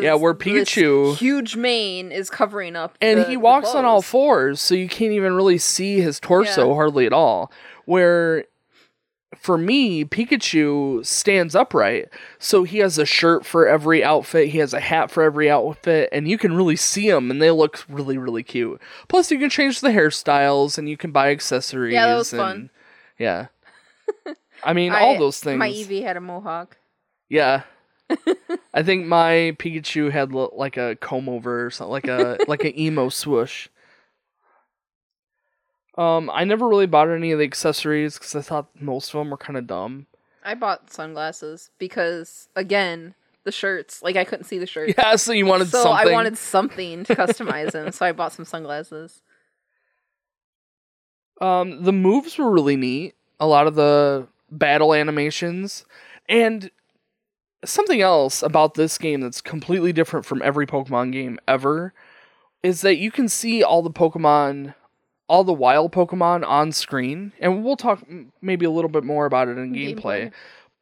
Yeah, 0.00 0.14
where 0.14 0.34
Pikachu- 0.34 1.16
huge 1.16 1.56
mane 1.56 2.12
is 2.12 2.30
covering 2.30 2.76
up, 2.76 2.96
and 3.00 3.20
the- 3.20 3.24
he 3.24 3.36
walks 3.36 3.74
on 3.74 3.84
all 3.84 4.02
fours, 4.02 4.60
so 4.60 4.74
you 4.74 4.88
can't 4.88 5.12
even 5.12 5.34
really 5.34 5.58
see 5.58 6.00
his 6.00 6.18
torso 6.20 6.68
Yeah. 6.68 6.74
hardly 6.74 7.06
at 7.06 7.12
all. 7.12 7.50
Where 7.84 8.44
for 9.36 9.56
me, 9.58 10.04
Pikachu 10.04 11.04
stands 11.04 11.56
upright, 11.56 12.08
so 12.38 12.62
he 12.64 12.78
has 12.78 12.98
a 12.98 13.06
shirt 13.06 13.44
for 13.46 13.66
every 13.66 14.04
outfit, 14.04 14.48
he 14.48 14.58
has 14.58 14.72
a 14.74 14.78
hat 14.80 15.10
for 15.10 15.22
every 15.22 15.50
outfit, 15.50 16.08
and 16.12 16.28
you 16.28 16.36
can 16.38 16.54
really 16.54 16.76
see 16.76 17.10
them, 17.10 17.30
and 17.30 17.40
they 17.42 17.50
look 17.50 17.82
really, 17.88 18.18
really 18.18 18.42
cute. 18.42 18.80
Plus, 19.08 19.30
you 19.30 19.38
can 19.38 19.48
change 19.50 19.80
the 19.80 19.88
hairstyles, 19.88 20.76
and 20.78 20.88
you 20.88 20.96
can 20.96 21.10
buy 21.12 21.30
accessories. 21.30 21.94
Yeah, 21.94 22.08
that 22.08 22.14
was 22.16 22.32
and- 22.32 22.40
fun. 22.40 22.70
Yeah, 23.18 23.46
I 24.64 24.74
mean, 24.74 24.92
I- 24.92 25.00
all 25.00 25.18
those 25.18 25.40
things. 25.40 25.58
My 25.58 25.70
Eevee 25.70 26.02
had 26.02 26.16
a 26.16 26.20
mohawk. 26.20 26.76
Yeah. 27.28 27.62
I 28.74 28.82
think 28.82 29.06
my 29.06 29.56
Pikachu 29.58 30.10
had 30.10 30.32
like 30.32 30.76
a 30.76 30.96
comb 30.96 31.28
over 31.28 31.66
or 31.66 31.70
something, 31.70 31.92
like 31.92 32.08
a 32.08 32.38
like 32.48 32.64
an 32.64 32.78
emo 32.78 33.08
swoosh. 33.08 33.68
Um, 35.96 36.30
I 36.32 36.44
never 36.44 36.66
really 36.66 36.86
bought 36.86 37.10
any 37.10 37.32
of 37.32 37.38
the 37.38 37.44
accessories 37.44 38.14
because 38.14 38.34
I 38.34 38.40
thought 38.40 38.68
most 38.80 39.12
of 39.12 39.18
them 39.18 39.30
were 39.30 39.36
kind 39.36 39.58
of 39.58 39.66
dumb. 39.66 40.06
I 40.42 40.54
bought 40.54 40.90
sunglasses 40.90 41.70
because, 41.78 42.48
again, 42.56 43.14
the 43.44 43.52
shirts. 43.52 44.02
Like 44.02 44.16
I 44.16 44.24
couldn't 44.24 44.44
see 44.44 44.58
the 44.58 44.66
shirt. 44.66 44.94
Yeah, 44.96 45.16
so 45.16 45.32
you 45.32 45.46
wanted 45.46 45.68
so 45.68 45.82
something. 45.82 46.08
I 46.08 46.12
wanted 46.12 46.38
something 46.38 47.04
to 47.04 47.14
customize 47.14 47.72
them, 47.72 47.92
so 47.92 48.06
I 48.06 48.12
bought 48.12 48.32
some 48.32 48.44
sunglasses. 48.44 49.22
Um, 51.40 51.82
the 51.82 51.92
moves 51.92 52.38
were 52.38 52.50
really 52.50 52.76
neat. 52.76 53.14
A 53.40 53.46
lot 53.46 53.66
of 53.66 53.74
the 53.74 54.28
battle 54.50 54.94
animations 54.94 55.84
and 56.28 56.70
something 57.64 58.00
else 58.00 58.42
about 58.42 58.74
this 58.74 58.98
game 58.98 59.20
that's 59.20 59.40
completely 59.40 59.92
different 59.92 60.26
from 60.26 60.42
every 60.42 60.66
Pokemon 60.66 61.12
game 61.12 61.38
ever 61.46 61.92
is 62.62 62.80
that 62.82 62.96
you 62.96 63.10
can 63.10 63.28
see 63.28 63.62
all 63.62 63.82
the 63.82 63.90
Pokemon, 63.90 64.74
all 65.28 65.44
the 65.44 65.52
wild 65.52 65.92
Pokemon 65.92 66.46
on 66.46 66.72
screen, 66.72 67.32
and 67.40 67.64
we'll 67.64 67.76
talk 67.76 68.04
maybe 68.40 68.64
a 68.64 68.70
little 68.70 68.90
bit 68.90 69.04
more 69.04 69.26
about 69.26 69.48
it 69.48 69.58
in 69.58 69.72
gameplay. 69.72 70.30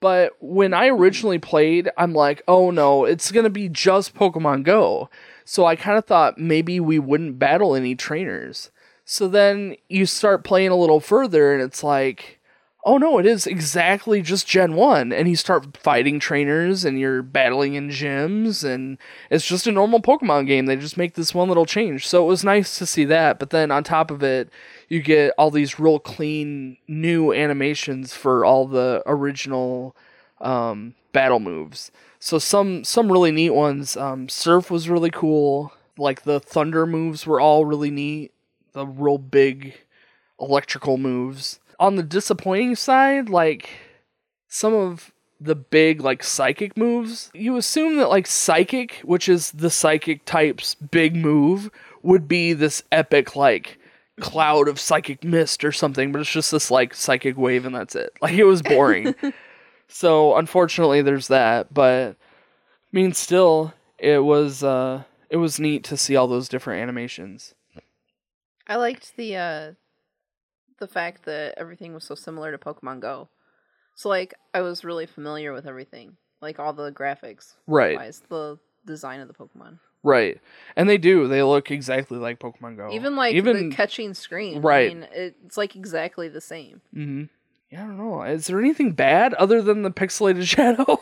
But 0.01 0.33
when 0.41 0.73
I 0.73 0.89
originally 0.89 1.39
played, 1.39 1.91
I'm 1.97 2.15
like, 2.15 2.43
oh 2.49 2.71
no, 2.71 3.05
it's 3.05 3.31
gonna 3.31 3.51
be 3.51 3.69
just 3.69 4.15
Pokemon 4.15 4.65
Go. 4.65 5.11
So 5.45 5.67
I 5.67 5.77
kind 5.77 5.99
of 5.99 6.07
thought 6.07 6.39
maybe 6.39 6.81
we 6.81 6.99
wouldn't 6.99 7.39
battle 7.39 7.75
any 7.75 7.95
trainers. 7.95 8.71
So 9.05 9.29
then 9.29 9.77
you 9.89 10.07
start 10.07 10.45
playing 10.45 10.71
a 10.71 10.77
little 10.77 11.01
further, 11.01 11.53
and 11.53 11.63
it's 11.63 11.83
like, 11.83 12.40
oh 12.85 12.97
no, 12.99 13.19
it 13.19 13.27
is 13.27 13.47
exactly 13.47 14.23
just 14.23 14.47
Gen 14.47 14.75
1. 14.75 15.13
And 15.13 15.29
you 15.29 15.37
start 15.37 15.77
fighting 15.77 16.19
trainers 16.19 16.85
and 16.85 16.99
you're 16.99 17.23
battling 17.23 17.75
in 17.75 17.89
gyms, 17.89 18.65
and 18.65 18.99
it's 19.31 19.47
just 19.47 19.67
a 19.67 19.73
normal 19.73 20.01
Pokemon 20.01 20.47
game. 20.47 20.67
They 20.67 20.77
just 20.77 20.97
make 20.97 21.15
this 21.15 21.35
one 21.35 21.49
little 21.49 21.67
change. 21.67 22.07
So 22.07 22.25
it 22.25 22.29
was 22.29 22.45
nice 22.45 22.79
to 22.79 22.87
see 22.87 23.05
that. 23.07 23.39
But 23.39 23.51
then 23.51 23.71
on 23.71 23.85
top 23.85 24.11
of 24.11 24.23
it, 24.23 24.51
you 24.89 25.03
get 25.03 25.35
all 25.37 25.51
these 25.51 25.79
real 25.79 25.99
clean 25.99 26.77
new 26.89 27.33
animations 27.33 28.15
for 28.15 28.45
all 28.45 28.67
the 28.67 29.03
original 29.07 29.95
um, 30.41 30.95
battle 31.13 31.41
moves. 31.41 31.91
So 32.19 32.39
some 32.39 32.85
some 32.85 33.11
really 33.11 33.31
neat 33.31 33.51
ones. 33.51 33.97
Um, 33.97 34.29
Surf 34.29 34.71
was 34.71 34.89
really 34.89 35.11
cool. 35.11 35.73
Like 35.97 36.23
the 36.23 36.41
thunder 36.41 36.87
moves 36.87 37.27
were 37.27 37.41
all 37.41 37.65
really 37.65 37.91
neat. 37.91 38.33
The 38.73 38.87
real 38.87 39.19
big 39.19 39.75
electrical 40.39 40.97
moves. 40.97 41.61
On 41.81 41.97
the 41.97 42.05
disappointing 42.05 42.77
side, 42.77 43.29
like 43.29 43.71
some 44.47 44.75
of 44.75 45.11
the 45.41 45.55
big 45.57 46.01
like 46.01 46.23
psychic 46.23 46.77
moves, 46.77 47.31
you 47.35 47.57
assume 47.57 47.97
that 47.97 48.11
like 48.11 48.27
psychic, 48.27 49.01
which 49.03 49.29
is 49.29 49.51
the 49.51 49.71
psychic 49.71 50.25
type's 50.25 50.75
big 50.77 51.17
move, 51.17 51.71
would 52.03 52.29
be 52.29 52.53
this 52.53 52.83
epic 52.93 53.35
like 53.35 53.79
cloud 54.21 54.69
of 54.69 54.79
psychic 54.79 55.25
mist 55.25 55.65
or 55.65 55.73
something, 55.73 56.13
but 56.13 56.21
it's 56.21 56.31
just 56.31 56.53
this 56.53 56.71
like 56.71 56.95
psychic 56.95 57.37
wave 57.37 57.65
and 57.65 57.75
that's 57.75 57.97
it. 57.97 58.13
Like 58.23 58.35
it 58.35 58.45
was 58.45 58.63
boring. 58.63 59.15
so 59.89 60.37
unfortunately 60.37 61.03
there's 61.03 61.29
that, 61.29 61.73
but 61.73 62.11
I 62.11 62.17
mean 62.93 63.15
still 63.15 63.73
it 63.99 64.23
was 64.23 64.63
uh 64.63 65.05
it 65.31 65.39
was 65.39 65.59
neat 65.59 65.85
to 65.85 65.97
see 65.97 66.17
all 66.17 66.29
those 66.29 66.49
different 66.49 66.83
animations. 66.83 67.55
I 68.67 68.77
liked 68.77 69.17
the 69.17 69.37
uh 69.37 69.73
the 70.81 70.89
fact 70.89 71.25
that 71.27 71.55
everything 71.57 71.95
was 71.95 72.05
so 72.05 72.15
similar 72.17 72.51
to 72.51 72.59
Pokemon 72.59 73.01
Go. 73.01 73.29
So 73.95 74.09
like 74.09 74.35
I 74.53 74.61
was 74.63 74.85
really 74.85 75.07
familiar 75.07 75.53
with 75.53 75.67
everything. 75.67 76.17
Like 76.41 76.59
all 76.59 76.73
the 76.73 76.91
graphics 76.91 77.55
Right. 77.67 77.97
wise, 77.97 78.23
the 78.29 78.59
design 78.87 79.21
of 79.21 79.29
the 79.29 79.35
Pokemon. 79.35 79.79
Right. 80.03 80.41
And 80.77 80.89
they 80.89 80.97
do. 80.97 81.29
They 81.29 81.43
look 81.43 81.71
exactly 81.71 82.17
like 82.19 82.39
Pokemon 82.41 82.79
Go. 82.79 82.91
Even 82.93 83.15
like 83.15 83.35
even 83.35 83.69
the 83.71 83.77
catching 83.77 84.15
screen. 84.15 84.63
Right. 84.63 84.91
I 84.91 84.95
mean, 84.95 85.07
it's 85.13 85.57
like 85.59 85.77
exactly 85.77 86.29
the 86.29 86.41
same. 86.41 86.81
Mm-hmm. 86.97 87.25
Yeah, 87.71 87.85
I 87.85 87.87
don't 87.87 87.99
know. 87.99 88.23
Is 88.23 88.47
there 88.49 88.59
anything 88.59 88.93
bad 88.93 89.33
other 89.35 89.63
than 89.63 89.83
the 89.83 89.91
pixelated 89.93 90.43
shadow? 90.49 91.01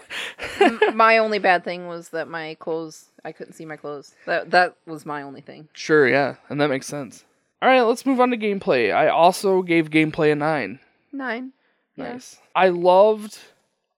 My 0.93 1.17
only 1.19 1.39
bad 1.39 1.65
thing 1.65 1.87
was 1.87 2.11
that 2.11 2.29
my 2.29 2.55
clothes 2.59 3.07
I 3.25 3.33
couldn't 3.33 3.55
see 3.55 3.65
my 3.65 3.77
clothes. 3.77 4.15
That 4.27 4.51
that 4.51 4.75
was 4.87 5.07
my 5.07 5.23
only 5.23 5.41
thing. 5.41 5.69
sure, 5.73 6.09
yeah, 6.09 6.35
and 6.49 6.61
that 6.61 6.69
makes 6.69 6.87
sense. 6.87 7.25
All 7.61 7.69
right, 7.69 7.83
let's 7.83 8.07
move 8.07 8.21
on 8.21 8.31
to 8.31 8.37
gameplay. 8.37 8.95
I 8.95 9.09
also 9.09 9.63
gave 9.63 9.91
gameplay 9.91 10.33
a 10.33 10.37
nine. 10.37 10.79
Nine. 11.13 11.53
Yeah. 11.97 12.13
Nice. 12.13 12.39
I 12.55 12.69
loved 12.69 13.39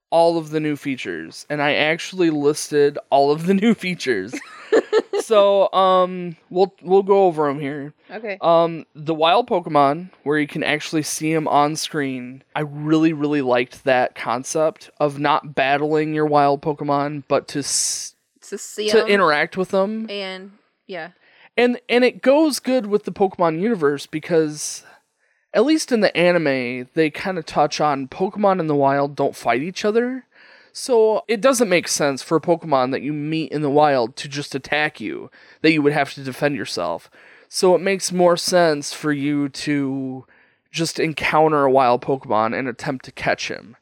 all 0.09 0.37
of 0.37 0.49
the 0.49 0.59
new 0.59 0.75
features, 0.75 1.45
and 1.49 1.61
I 1.61 1.75
actually 1.75 2.31
listed 2.31 2.97
all 3.11 3.31
of 3.31 3.45
the 3.45 3.53
new 3.63 3.73
features. 3.73 4.33
so, 5.21 5.71
um, 5.73 6.35
we'll 6.49 6.73
we'll 6.81 7.03
go 7.03 7.25
over 7.25 7.47
them 7.47 7.59
here. 7.59 7.93
Okay. 8.09 8.37
Um, 8.41 8.85
the 8.95 9.13
wild 9.13 9.47
Pokemon, 9.47 10.09
where 10.23 10.39
you 10.39 10.47
can 10.47 10.63
actually 10.63 11.03
see 11.03 11.31
them 11.33 11.47
on 11.47 11.75
screen, 11.75 12.43
I 12.55 12.61
really, 12.61 13.13
really 13.13 13.41
liked 13.41 13.83
that 13.83 14.15
concept 14.15 14.89
of 14.99 15.19
not 15.19 15.53
battling 15.53 16.13
your 16.15 16.25
wild 16.25 16.61
Pokemon, 16.63 17.23
but 17.27 17.47
to 17.49 17.59
s- 17.59 18.15
to 18.49 18.57
see 18.57 18.89
to 18.89 19.01
'em 19.03 19.07
interact 19.07 19.55
with 19.55 19.69
them, 19.69 20.09
and 20.09 20.51
yeah. 20.87 21.11
And 21.57 21.79
and 21.89 22.03
it 22.03 22.21
goes 22.21 22.59
good 22.59 22.87
with 22.87 23.03
the 23.03 23.11
Pokemon 23.11 23.59
universe 23.59 24.05
because, 24.05 24.83
at 25.53 25.65
least 25.65 25.91
in 25.91 26.01
the 26.01 26.15
anime, 26.15 26.89
they 26.93 27.09
kind 27.09 27.37
of 27.37 27.45
touch 27.45 27.81
on 27.81 28.07
Pokemon 28.07 28.59
in 28.59 28.67
the 28.67 28.75
wild 28.75 29.15
don't 29.15 29.35
fight 29.35 29.61
each 29.61 29.85
other. 29.85 30.25
So 30.73 31.23
it 31.27 31.41
doesn't 31.41 31.67
make 31.67 31.87
sense 31.87 32.21
for 32.21 32.37
a 32.37 32.41
Pokemon 32.41 32.91
that 32.91 33.01
you 33.01 33.11
meet 33.11 33.51
in 33.51 33.61
the 33.61 33.69
wild 33.69 34.15
to 34.17 34.29
just 34.29 34.55
attack 34.55 35.01
you, 35.01 35.29
that 35.61 35.73
you 35.73 35.81
would 35.81 35.91
have 35.93 36.13
to 36.13 36.23
defend 36.23 36.55
yourself. 36.55 37.11
So 37.49 37.75
it 37.75 37.81
makes 37.81 38.13
more 38.13 38.37
sense 38.37 38.93
for 38.93 39.11
you 39.11 39.49
to 39.49 40.25
just 40.71 40.99
encounter 40.99 41.65
a 41.65 41.71
wild 41.71 42.01
Pokemon 42.01 42.57
and 42.57 42.69
attempt 42.69 43.03
to 43.05 43.11
catch 43.11 43.49
him. 43.49 43.75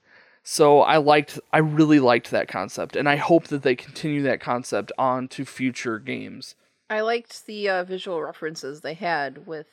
So 0.43 0.81
I 0.81 0.97
liked 0.97 1.39
I 1.53 1.59
really 1.59 1.99
liked 1.99 2.31
that 2.31 2.47
concept 2.47 2.95
and 2.95 3.07
I 3.07 3.17
hope 3.17 3.47
that 3.47 3.61
they 3.61 3.75
continue 3.75 4.23
that 4.23 4.41
concept 4.41 4.91
on 4.97 5.27
to 5.29 5.45
future 5.45 5.99
games. 5.99 6.55
I 6.89 7.01
liked 7.01 7.45
the 7.45 7.69
uh, 7.69 7.83
visual 7.83 8.21
references 8.21 8.81
they 8.81 8.93
had 8.95 9.45
with 9.45 9.67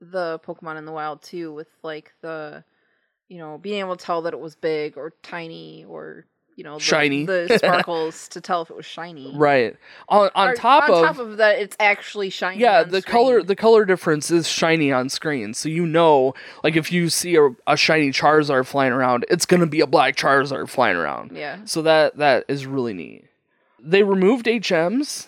the 0.00 0.40
Pokemon 0.46 0.78
in 0.78 0.84
the 0.84 0.92
wild 0.92 1.22
too, 1.22 1.52
with 1.52 1.68
like 1.82 2.12
the, 2.22 2.64
you 3.28 3.38
know, 3.38 3.58
being 3.58 3.80
able 3.80 3.96
to 3.96 4.04
tell 4.04 4.22
that 4.22 4.34
it 4.34 4.40
was 4.40 4.54
big 4.56 4.96
or 4.96 5.12
tiny 5.22 5.84
or 5.88 6.26
you 6.56 6.64
know 6.64 6.74
the, 6.76 6.80
Shiny. 6.80 7.26
the 7.26 7.58
sparkles 7.58 8.28
to 8.28 8.40
tell 8.40 8.62
if 8.62 8.70
it 8.70 8.76
was 8.76 8.86
shiny. 8.86 9.34
Right. 9.36 9.76
On 10.08 10.30
on 10.34 10.48
Or 10.48 10.54
top 10.54 10.84
on 10.88 10.90
of 10.90 11.04
top 11.06 11.18
of 11.18 11.36
that, 11.36 11.58
it's 11.58 11.76
actually 11.78 12.30
shiny. 12.30 12.60
yeah 12.62 12.82
the 12.82 13.02
screen. 13.02 13.12
color 13.12 13.42
the 13.42 13.54
color 13.56 13.84
difference 13.84 14.30
is 14.30 14.48
shiny 14.48 14.90
on 14.90 15.10
screen 15.10 15.52
so 15.52 15.68
you 15.68 15.84
know 15.84 16.32
like 16.64 16.74
if 16.74 16.90
you 16.90 17.10
see 17.10 17.36
a, 17.36 17.50
a 17.66 17.76
shiny 17.76 18.08
charizard 18.10 18.64
flying 18.64 18.92
around 18.94 19.26
it's 19.28 19.44
gonna 19.44 19.66
be 19.66 19.80
a 19.80 19.86
black 19.86 20.16
charizard 20.16 20.70
flying 20.70 20.96
around 20.96 21.30
Yeah. 21.36 21.58
so 21.66 21.82
that 21.82 22.16
that 22.16 22.46
is 22.48 22.64
really 22.64 22.94
neat 22.94 23.26
they 23.78 24.02
removed 24.02 24.46
hms 24.46 25.26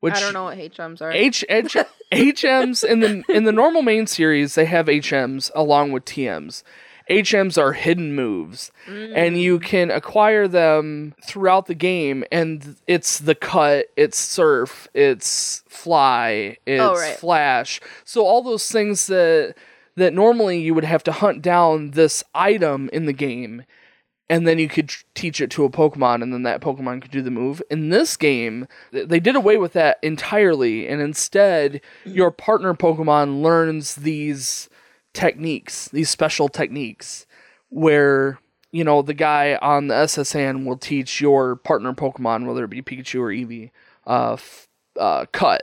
which 0.00 0.14
I 0.14 0.20
don't 0.20 0.32
know 0.32 0.44
what 0.44 0.58
HMs 0.58 1.00
are. 1.02 1.10
H, 1.10 1.44
H 1.48 1.76
HMs 2.12 2.84
in 2.84 3.00
the 3.00 3.24
in 3.28 3.44
the 3.44 3.52
normal 3.52 3.82
main 3.82 4.06
series 4.06 4.54
they 4.54 4.64
have 4.64 4.86
HMs 4.86 5.50
along 5.54 5.92
with 5.92 6.04
TMs. 6.04 6.62
HMs 7.10 7.56
are 7.56 7.72
hidden 7.72 8.14
moves 8.14 8.70
and 8.86 9.40
you 9.40 9.58
mm. 9.58 9.62
can 9.62 9.90
acquire 9.90 10.46
them 10.46 11.14
throughout 11.24 11.64
the 11.64 11.74
game 11.74 12.22
and 12.30 12.76
it's 12.86 13.18
the 13.18 13.34
cut, 13.34 13.86
it's 13.96 14.18
surf, 14.18 14.88
it's 14.92 15.64
fly, 15.68 16.58
it's 16.66 16.82
Oh, 16.82 16.94
right. 16.94 17.16
flash. 17.16 17.80
So 18.04 18.26
all 18.26 18.42
those 18.42 18.70
things 18.70 19.06
that 19.06 19.54
that 19.96 20.12
normally 20.12 20.60
you 20.60 20.74
would 20.74 20.84
have 20.84 21.02
to 21.04 21.12
hunt 21.12 21.42
down 21.42 21.92
this 21.92 22.22
item 22.34 22.90
in 22.92 23.06
the 23.06 23.12
game 23.14 23.64
and 24.30 24.46
then 24.46 24.58
you 24.58 24.68
could 24.68 24.92
teach 25.14 25.40
it 25.40 25.50
to 25.52 25.64
a 25.64 25.70
Pokemon, 25.70 26.22
and 26.22 26.32
then 26.32 26.42
that 26.42 26.60
Pokemon 26.60 27.00
could 27.02 27.10
do 27.10 27.22
the 27.22 27.30
move. 27.30 27.62
In 27.70 27.88
this 27.88 28.16
game, 28.16 28.66
th- 28.92 29.08
they 29.08 29.20
did 29.20 29.36
away 29.36 29.56
with 29.56 29.72
that 29.72 29.98
entirely, 30.02 30.86
and 30.86 31.00
instead, 31.00 31.80
your 32.04 32.30
partner 32.30 32.74
Pokemon 32.74 33.42
learns 33.42 33.96
these 33.96 34.68
techniques, 35.14 35.88
these 35.88 36.10
special 36.10 36.48
techniques, 36.48 37.26
where 37.70 38.38
you 38.70 38.84
know 38.84 39.00
the 39.00 39.14
guy 39.14 39.58
on 39.62 39.88
the 39.88 39.96
S.S. 39.96 40.34
Anne 40.34 40.66
will 40.66 40.76
teach 40.76 41.20
your 41.20 41.56
partner 41.56 41.92
Pokemon, 41.94 42.46
whether 42.46 42.64
it 42.64 42.70
be 42.70 42.82
Pikachu 42.82 43.20
or 43.20 43.28
Eevee, 43.28 43.70
uh, 44.06 44.34
f- 44.34 44.68
uh, 44.98 45.24
cut 45.32 45.62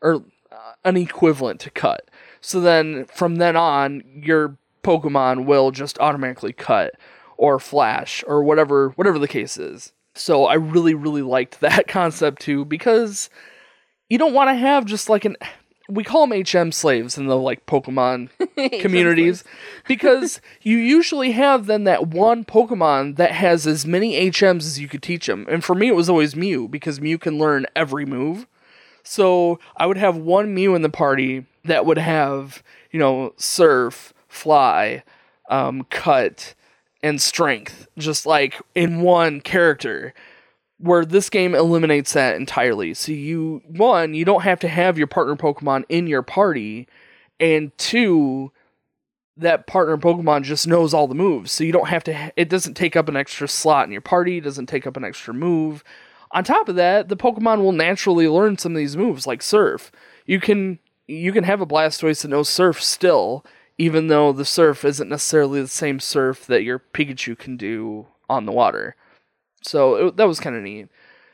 or 0.00 0.24
uh, 0.50 0.72
an 0.84 0.96
equivalent 0.96 1.60
to 1.60 1.70
cut. 1.70 2.10
So 2.40 2.60
then, 2.60 3.04
from 3.06 3.36
then 3.36 3.56
on, 3.56 4.02
your 4.24 4.56
Pokemon 4.82 5.44
will 5.44 5.70
just 5.70 5.98
automatically 5.98 6.52
cut 6.52 6.94
or 7.36 7.58
flash 7.58 8.24
or 8.26 8.42
whatever 8.42 8.90
whatever 8.90 9.18
the 9.18 9.28
case 9.28 9.58
is. 9.58 9.92
So 10.14 10.46
I 10.46 10.54
really 10.54 10.94
really 10.94 11.22
liked 11.22 11.60
that 11.60 11.88
concept 11.88 12.42
too 12.42 12.64
because 12.64 13.30
you 14.08 14.18
don't 14.18 14.34
want 14.34 14.50
to 14.50 14.54
have 14.54 14.84
just 14.84 15.08
like 15.08 15.24
an 15.24 15.36
we 15.88 16.02
call 16.02 16.26
them 16.26 16.44
HM 16.44 16.72
slaves 16.72 17.16
in 17.16 17.26
the 17.26 17.36
like 17.36 17.66
Pokemon 17.66 18.30
communities 18.80 19.44
because 19.86 20.40
you 20.62 20.76
usually 20.78 21.32
have 21.32 21.66
then 21.66 21.84
that 21.84 22.08
one 22.08 22.44
Pokemon 22.44 23.16
that 23.16 23.32
has 23.32 23.66
as 23.66 23.86
many 23.86 24.30
HMs 24.30 24.62
as 24.62 24.80
you 24.80 24.88
could 24.88 25.02
teach 25.02 25.26
them. 25.26 25.46
And 25.48 25.62
for 25.62 25.74
me, 25.74 25.88
it 25.88 25.94
was 25.94 26.10
always 26.10 26.34
Mew 26.34 26.66
because 26.68 27.00
Mew 27.00 27.18
can 27.18 27.38
learn 27.38 27.66
every 27.76 28.04
move. 28.04 28.46
So 29.02 29.60
I 29.76 29.86
would 29.86 29.96
have 29.96 30.16
one 30.16 30.52
Mew 30.52 30.74
in 30.74 30.82
the 30.82 30.88
party 30.88 31.46
that 31.64 31.86
would 31.86 31.98
have, 31.98 32.62
you 32.90 32.98
know, 32.98 33.32
surf, 33.36 34.12
fly, 34.28 35.04
um, 35.48 35.86
cut, 35.90 36.54
and 37.02 37.20
strength, 37.20 37.88
just 37.98 38.26
like 38.26 38.60
in 38.74 39.00
one 39.00 39.40
character. 39.40 40.14
Where 40.78 41.06
this 41.06 41.30
game 41.30 41.54
eliminates 41.54 42.12
that 42.12 42.36
entirely. 42.36 42.92
So 42.92 43.10
you 43.10 43.62
one, 43.66 44.12
you 44.12 44.26
don't 44.26 44.42
have 44.42 44.60
to 44.60 44.68
have 44.68 44.98
your 44.98 45.06
partner 45.06 45.34
Pokemon 45.34 45.84
in 45.88 46.06
your 46.06 46.20
party, 46.20 46.86
and 47.40 47.76
two, 47.78 48.52
that 49.38 49.66
partner 49.66 49.96
Pokemon 49.96 50.42
just 50.42 50.66
knows 50.66 50.92
all 50.92 51.08
the 51.08 51.14
moves, 51.14 51.50
so 51.50 51.64
you 51.64 51.72
don't 51.72 51.88
have 51.88 52.04
to. 52.04 52.32
It 52.36 52.50
doesn't 52.50 52.74
take 52.74 52.94
up 52.94 53.08
an 53.08 53.16
extra 53.16 53.48
slot 53.48 53.86
in 53.86 53.92
your 53.92 54.02
party. 54.02 54.38
Doesn't 54.38 54.66
take 54.66 54.86
up 54.86 54.98
an 54.98 55.04
extra 55.04 55.32
move. 55.32 55.82
On 56.32 56.44
top 56.44 56.68
of 56.68 56.76
that, 56.76 57.08
the 57.08 57.16
Pokemon 57.16 57.60
will 57.60 57.72
naturally 57.72 58.28
learn 58.28 58.58
some 58.58 58.72
of 58.72 58.78
these 58.78 58.96
moves, 58.96 59.26
like 59.26 59.42
Surf. 59.42 59.90
You 60.26 60.40
can 60.40 60.78
you 61.06 61.32
can 61.32 61.44
have 61.44 61.60
a 61.60 61.66
Blastoise 61.66 62.22
that 62.22 62.28
knows 62.28 62.48
Surf 62.48 62.82
still, 62.82 63.44
even 63.78 64.08
though 64.08 64.32
the 64.32 64.44
Surf 64.44 64.84
isn't 64.84 65.08
necessarily 65.08 65.60
the 65.60 65.68
same 65.68 66.00
Surf 66.00 66.46
that 66.46 66.64
your 66.64 66.78
Pikachu 66.78 67.38
can 67.38 67.56
do 67.56 68.06
on 68.28 68.46
the 68.46 68.52
water. 68.52 68.96
So 69.62 70.08
it, 70.08 70.16
that 70.16 70.28
was 70.28 70.40
kind 70.40 70.56
of 70.56 70.62
neat. 70.62 70.88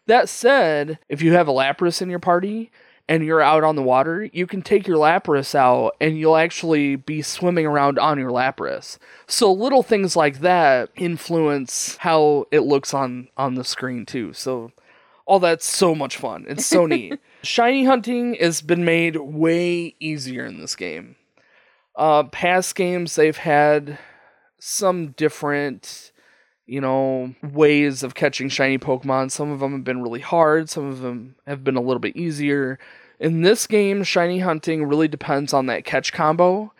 That 0.06 0.28
said, 0.28 0.98
if 1.08 1.22
you 1.22 1.32
have 1.32 1.48
a 1.48 1.52
Lapras 1.52 2.02
in 2.02 2.10
your 2.10 2.18
party 2.18 2.70
and 3.08 3.24
you're 3.24 3.40
out 3.40 3.62
on 3.62 3.76
the 3.76 3.82
water, 3.82 4.28
you 4.32 4.46
can 4.46 4.62
take 4.62 4.86
your 4.86 4.96
Lapras 4.96 5.54
out 5.54 5.94
and 6.00 6.18
you'll 6.18 6.36
actually 6.36 6.96
be 6.96 7.22
swimming 7.22 7.66
around 7.66 7.98
on 7.98 8.18
your 8.18 8.30
Lapras. 8.30 8.98
So 9.26 9.52
little 9.52 9.82
things 9.82 10.16
like 10.16 10.40
that 10.40 10.90
influence 10.96 11.96
how 11.98 12.46
it 12.50 12.60
looks 12.60 12.92
on 12.92 13.28
on 13.36 13.54
the 13.54 13.64
screen 13.64 14.04
too. 14.06 14.32
So 14.32 14.72
all 15.24 15.38
that's 15.38 15.66
so 15.66 15.94
much 15.94 16.16
fun. 16.16 16.46
It's 16.48 16.66
so 16.66 16.86
neat. 16.86 17.20
Shiny 17.42 17.84
hunting 17.84 18.34
has 18.40 18.60
been 18.60 18.84
made 18.84 19.16
way 19.16 19.94
easier 20.00 20.44
in 20.44 20.58
this 20.58 20.74
game. 20.74 21.16
Uh, 21.94 22.24
past 22.24 22.74
games 22.74 23.14
they've 23.14 23.36
had 23.36 23.98
some 24.58 25.08
different, 25.08 26.12
you 26.66 26.80
know, 26.80 27.34
ways 27.42 28.02
of 28.02 28.14
catching 28.14 28.48
shiny 28.48 28.78
Pokemon. 28.78 29.30
Some 29.30 29.50
of 29.50 29.60
them 29.60 29.72
have 29.72 29.84
been 29.84 30.02
really 30.02 30.20
hard. 30.20 30.70
Some 30.70 30.86
of 30.86 31.00
them 31.00 31.34
have 31.46 31.64
been 31.64 31.76
a 31.76 31.82
little 31.82 32.00
bit 32.00 32.16
easier. 32.16 32.78
In 33.20 33.42
this 33.42 33.66
game, 33.66 34.02
shiny 34.04 34.38
hunting 34.38 34.84
really 34.84 35.08
depends 35.08 35.52
on 35.52 35.66
that 35.66 35.84
catch 35.84 36.12
combo 36.12 36.72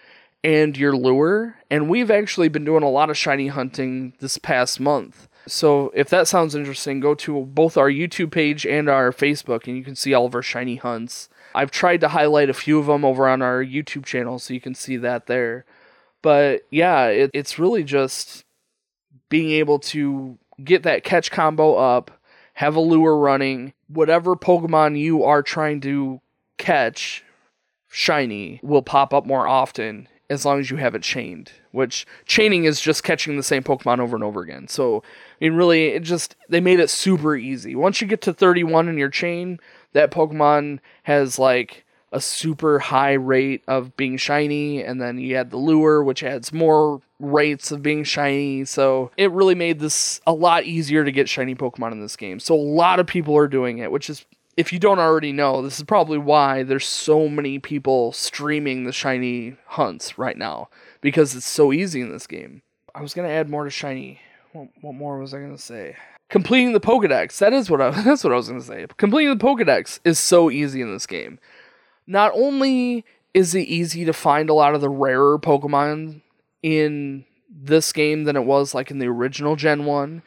and 0.42 0.77
your 0.77 0.96
lure. 0.96 1.57
And 1.70 1.88
we've 1.88 2.11
actually 2.11 2.48
been 2.48 2.64
doing 2.64 2.83
a 2.83 2.90
lot 2.90 3.11
of 3.11 3.18
shiny 3.18 3.48
hunting 3.48 4.14
this 4.18 4.38
past 4.38 4.81
month. 4.81 5.29
So 5.46 5.90
if 5.94 6.09
that 6.11 6.29
sounds 6.29 6.55
interesting, 6.55 7.01
go 7.01 7.14
to 7.16 7.40
both 7.46 7.77
our 7.77 7.90
YouTube 7.90 8.31
page 8.31 8.64
and 8.64 8.88
our 8.88 9.12
Facebook, 9.12 9.66
and 9.66 9.77
you 9.77 9.83
can 9.83 9.96
see 9.96 10.14
all 10.14 10.27
of 10.27 10.35
our 10.35 10.42
shiny 10.42 10.77
hunts. 10.77 11.29
I've 11.55 11.71
tried 11.71 12.01
to 12.01 12.09
highlight 12.09 12.51
a 12.51 12.55
few 12.55 12.79
of 12.79 12.87
them 12.87 13.05
over 13.05 13.29
on 13.29 13.43
our 13.43 13.62
YouTube 13.62 14.05
channel, 14.05 14.38
so 14.38 14.55
you 14.55 14.61
can 14.61 14.75
see 14.75 14.97
that 14.99 15.27
there. 15.27 15.65
But 16.23 16.62
yeah, 16.71 17.07
it, 17.07 17.31
it's 17.35 17.59
really 17.59 17.85
just 17.85 18.45
being 19.29 19.51
able 19.51 19.79
to 19.79 20.38
get 20.62 20.83
that 20.85 21.05
catch 21.05 21.31
combo 21.31 21.75
up, 21.75 22.11
have 22.55 22.77
a 22.77 22.81
lure 22.81 23.17
running, 23.17 23.73
whatever 23.88 24.37
Pokemon 24.37 24.99
you 24.99 25.25
are 25.25 25.43
trying 25.43 25.81
to 25.83 26.21
catch 26.59 27.25
shiny 27.88 28.61
will 28.62 28.83
pop 28.83 29.12
up 29.12 29.27
more 29.27 29.47
often 29.47 30.09
as 30.31 30.47
long 30.47 30.61
as 30.61 30.71
you 30.71 30.79
have 30.79 30.95
it 30.95 31.03
chained. 31.03 31.53
Which 31.73 32.07
chaining 32.27 32.65
is 32.65 32.81
just 32.81 33.03
catching 33.03 33.37
the 33.37 33.43
same 33.43 33.62
Pokemon 33.62 33.99
over 33.99 34.17
and 34.17 34.25
over 34.25 34.43
again. 34.43 34.69
So 34.69 34.99
I 34.99 35.45
mean, 35.45 35.55
really, 35.55 35.88
it 35.88 36.03
just 36.03 36.37
they 36.49 36.61
made 36.61 36.81
it 36.81 36.91
super 36.91 37.35
easy. 37.37 37.75
Once 37.75 38.01
you 38.01 38.07
get 38.07 38.21
to 38.23 38.33
31 38.33 38.88
in 38.88 38.99
your 38.99 39.09
chain, 39.09 39.59
that 39.92 40.11
Pokemon 40.11 40.81
has 41.05 41.38
like 41.38 41.85
a 42.12 42.20
super 42.20 42.78
high 42.78 43.14
rate 43.14 43.62
of 43.66 43.96
being 43.96 44.16
shiny, 44.18 44.83
and 44.83 45.00
then 45.00 45.18
you 45.18 45.35
add 45.35 45.50
the 45.50 45.57
lure, 45.57 46.05
which 46.05 46.22
adds 46.22 46.52
more 46.52 47.00
rates 47.18 47.72
of 47.72 47.83
being 47.83 48.05
shiny. 48.05 48.64
So 48.64 49.11
it 49.16 49.31
really 49.31 49.55
made 49.55 49.78
this 49.78 50.20
a 50.26 50.33
lot 50.33 50.64
easier 50.64 51.05
to 51.05 51.12
get 51.12 51.28
shiny 51.28 51.55
Pokemon 51.55 51.92
in 51.92 52.00
this 52.00 52.16
game. 52.16 52.38
So 52.38 52.55
a 52.55 52.57
lot 52.57 53.00
of 53.00 53.07
people 53.07 53.37
are 53.37 53.48
doing 53.48 53.78
it, 53.78 53.90
which 53.90 54.11
is 54.11 54.26
if 54.57 54.72
you 54.72 54.78
don't 54.78 54.98
already 54.98 55.33
know, 55.33 55.62
this 55.62 55.78
is 55.78 55.85
probably 55.85 56.18
why 56.18 56.62
there's 56.62 56.87
so 56.87 57.28
many 57.28 57.59
people 57.59 58.12
streaming 58.12 58.85
the 58.85 58.92
shiny 58.92 59.57
hunts 59.66 60.18
right 60.18 60.37
now 60.37 60.68
because 61.00 61.35
it's 61.35 61.48
so 61.48 61.72
easy 61.72 62.02
in 62.02 62.12
this 62.12 62.26
game. 62.26 62.62
I 62.94 63.00
was 63.00 63.14
gonna 63.14 63.28
add 63.28 63.48
more 63.48 63.64
to 63.64 63.70
shiny. 63.70 64.20
What, 64.52 64.68
what 64.83 64.94
more 64.94 65.18
was 65.18 65.33
I 65.33 65.40
gonna 65.40 65.57
say? 65.57 65.96
Completing 66.33 66.73
the 66.73 66.81
Pokedex. 66.81 67.38
That 67.38 67.53
is 67.53 67.71
what 67.71 67.81
I. 67.81 67.90
That's 68.03 68.25
what 68.25 68.33
I 68.33 68.37
was 68.37 68.49
gonna 68.49 68.61
say. 68.62 68.87
Completing 68.97 69.37
the 69.37 69.45
Pokedex 69.45 70.01
is 70.05 70.18
so 70.18 70.51
easy 70.51 70.81
in 70.81 70.92
this 70.92 71.07
game. 71.07 71.38
Not 72.07 72.33
only 72.35 73.05
is 73.35 73.55
it 73.55 73.68
easy 73.68 74.05
to 74.05 74.12
find 74.12 74.51
a 74.51 74.55
lot 74.55 74.75
of 74.75 74.81
the 74.81 74.88
rarer 74.90 75.38
Pokemon 75.38 76.23
in 76.62 77.25
this 77.49 77.92
game 77.92 78.25
than 78.25 78.35
it 78.37 78.45
was 78.45 78.75
like 78.75 78.90
in 78.90 78.99
the 78.99 79.07
original 79.07 79.57
Gen 79.57 79.85
One, 79.85 80.23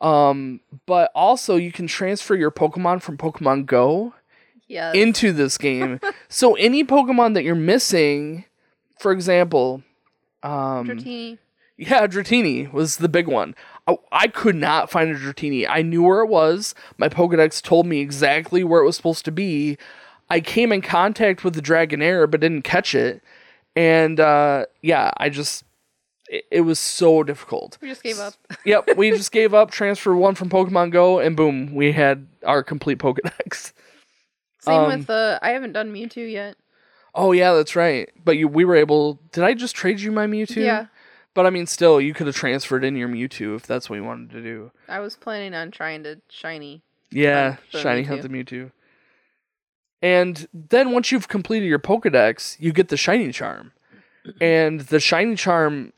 um, 0.00 0.60
but 0.86 1.10
also 1.14 1.56
you 1.56 1.70
can 1.72 1.86
transfer 1.86 2.34
your 2.34 2.50
Pokemon 2.50 3.02
from 3.02 3.16
Pokemon 3.18 3.66
Go 3.66 4.14
Yes. 4.66 4.94
into 4.94 5.30
this 5.32 5.58
game. 5.58 6.00
so 6.28 6.54
any 6.54 6.84
Pokemon 6.84 7.34
that 7.34 7.44
you're 7.44 7.54
missing, 7.54 8.46
for 8.98 9.12
example, 9.12 9.82
um, 10.42 10.86
Dratini. 10.88 11.38
yeah, 11.76 12.06
Dratini 12.06 12.72
was 12.72 12.96
the 12.96 13.08
big 13.10 13.26
one. 13.28 13.54
I, 13.86 13.96
I 14.12 14.26
could 14.28 14.56
not 14.56 14.90
find 14.90 15.10
a 15.10 15.14
Dratini. 15.18 15.66
I 15.68 15.82
knew 15.82 16.02
where 16.02 16.20
it 16.20 16.28
was. 16.28 16.74
My 16.98 17.08
Pokedex 17.08 17.60
told 17.62 17.86
me 17.86 18.00
exactly 18.00 18.64
where 18.64 18.80
it 18.80 18.86
was 18.86 18.96
supposed 18.96 19.24
to 19.26 19.32
be. 19.32 19.76
I 20.30 20.40
came 20.40 20.72
in 20.72 20.80
contact 20.80 21.44
with 21.44 21.54
the 21.54 21.62
Dragonair 21.62 22.30
but 22.30 22.40
didn't 22.40 22.62
catch 22.62 22.94
it. 22.94 23.22
And 23.76 24.20
uh, 24.20 24.66
yeah, 24.82 25.10
I 25.18 25.28
just 25.28 25.64
it, 26.28 26.44
it 26.50 26.60
was 26.62 26.78
so 26.78 27.22
difficult. 27.22 27.76
We 27.80 27.88
just 27.88 28.02
gave 28.02 28.18
up. 28.18 28.34
Yep, 28.64 28.96
we 28.96 29.10
just 29.10 29.32
gave 29.32 29.52
up, 29.52 29.70
transfer 29.70 30.14
one 30.14 30.34
from 30.34 30.48
Pokemon 30.48 30.90
Go, 30.90 31.18
and 31.18 31.36
boom, 31.36 31.74
we 31.74 31.92
had 31.92 32.26
our 32.44 32.62
complete 32.62 32.98
Pokedex. 32.98 33.72
Same 34.60 34.74
Um, 34.74 34.86
with 34.98 35.06
the. 35.08 35.38
I 35.42 35.50
haven't 35.50 35.72
done 35.72 35.92
Mewtwo 35.92 36.30
yet. 36.30 36.56
Oh 37.14 37.32
yeah, 37.32 37.52
that's 37.52 37.76
right. 37.76 38.08
But 38.24 38.38
you, 38.38 38.48
we 38.48 38.64
were 38.64 38.76
able. 38.76 39.20
Did 39.32 39.44
I 39.44 39.54
just 39.54 39.76
trade 39.76 40.00
you 40.00 40.10
my 40.10 40.26
Mewtwo? 40.26 40.56
Yeah. 40.64 40.86
But 41.34 41.46
I 41.46 41.50
mean, 41.50 41.66
still, 41.66 42.00
you 42.00 42.14
could 42.14 42.28
have 42.28 42.36
transferred 42.36 42.84
in 42.84 42.94
your 42.96 43.08
Mewtwo 43.08 43.56
if 43.56 43.66
that's 43.66 43.90
what 43.90 43.96
you 43.96 44.04
wanted 44.04 44.30
to 44.30 44.40
do. 44.40 44.70
I 44.88 45.00
was 45.00 45.16
planning 45.16 45.52
on 45.54 45.70
trying 45.72 46.04
to 46.04 46.20
shiny. 46.30 46.82
Yeah, 47.10 47.56
Hunt 47.72 47.82
shiny 47.82 48.02
Mewtwo. 48.04 48.06
hunt 48.06 48.22
the 48.22 48.28
Mewtwo. 48.28 48.70
And 50.00 50.46
then 50.52 50.92
once 50.92 51.10
you've 51.10 51.28
completed 51.28 51.66
your 51.66 51.78
Pokedex, 51.78 52.56
you 52.60 52.72
get 52.72 52.88
the 52.88 52.96
shiny 52.96 53.32
charm, 53.32 53.72
and 54.40 54.80
the 54.80 55.00
shiny 55.00 55.34
charm 55.34 55.92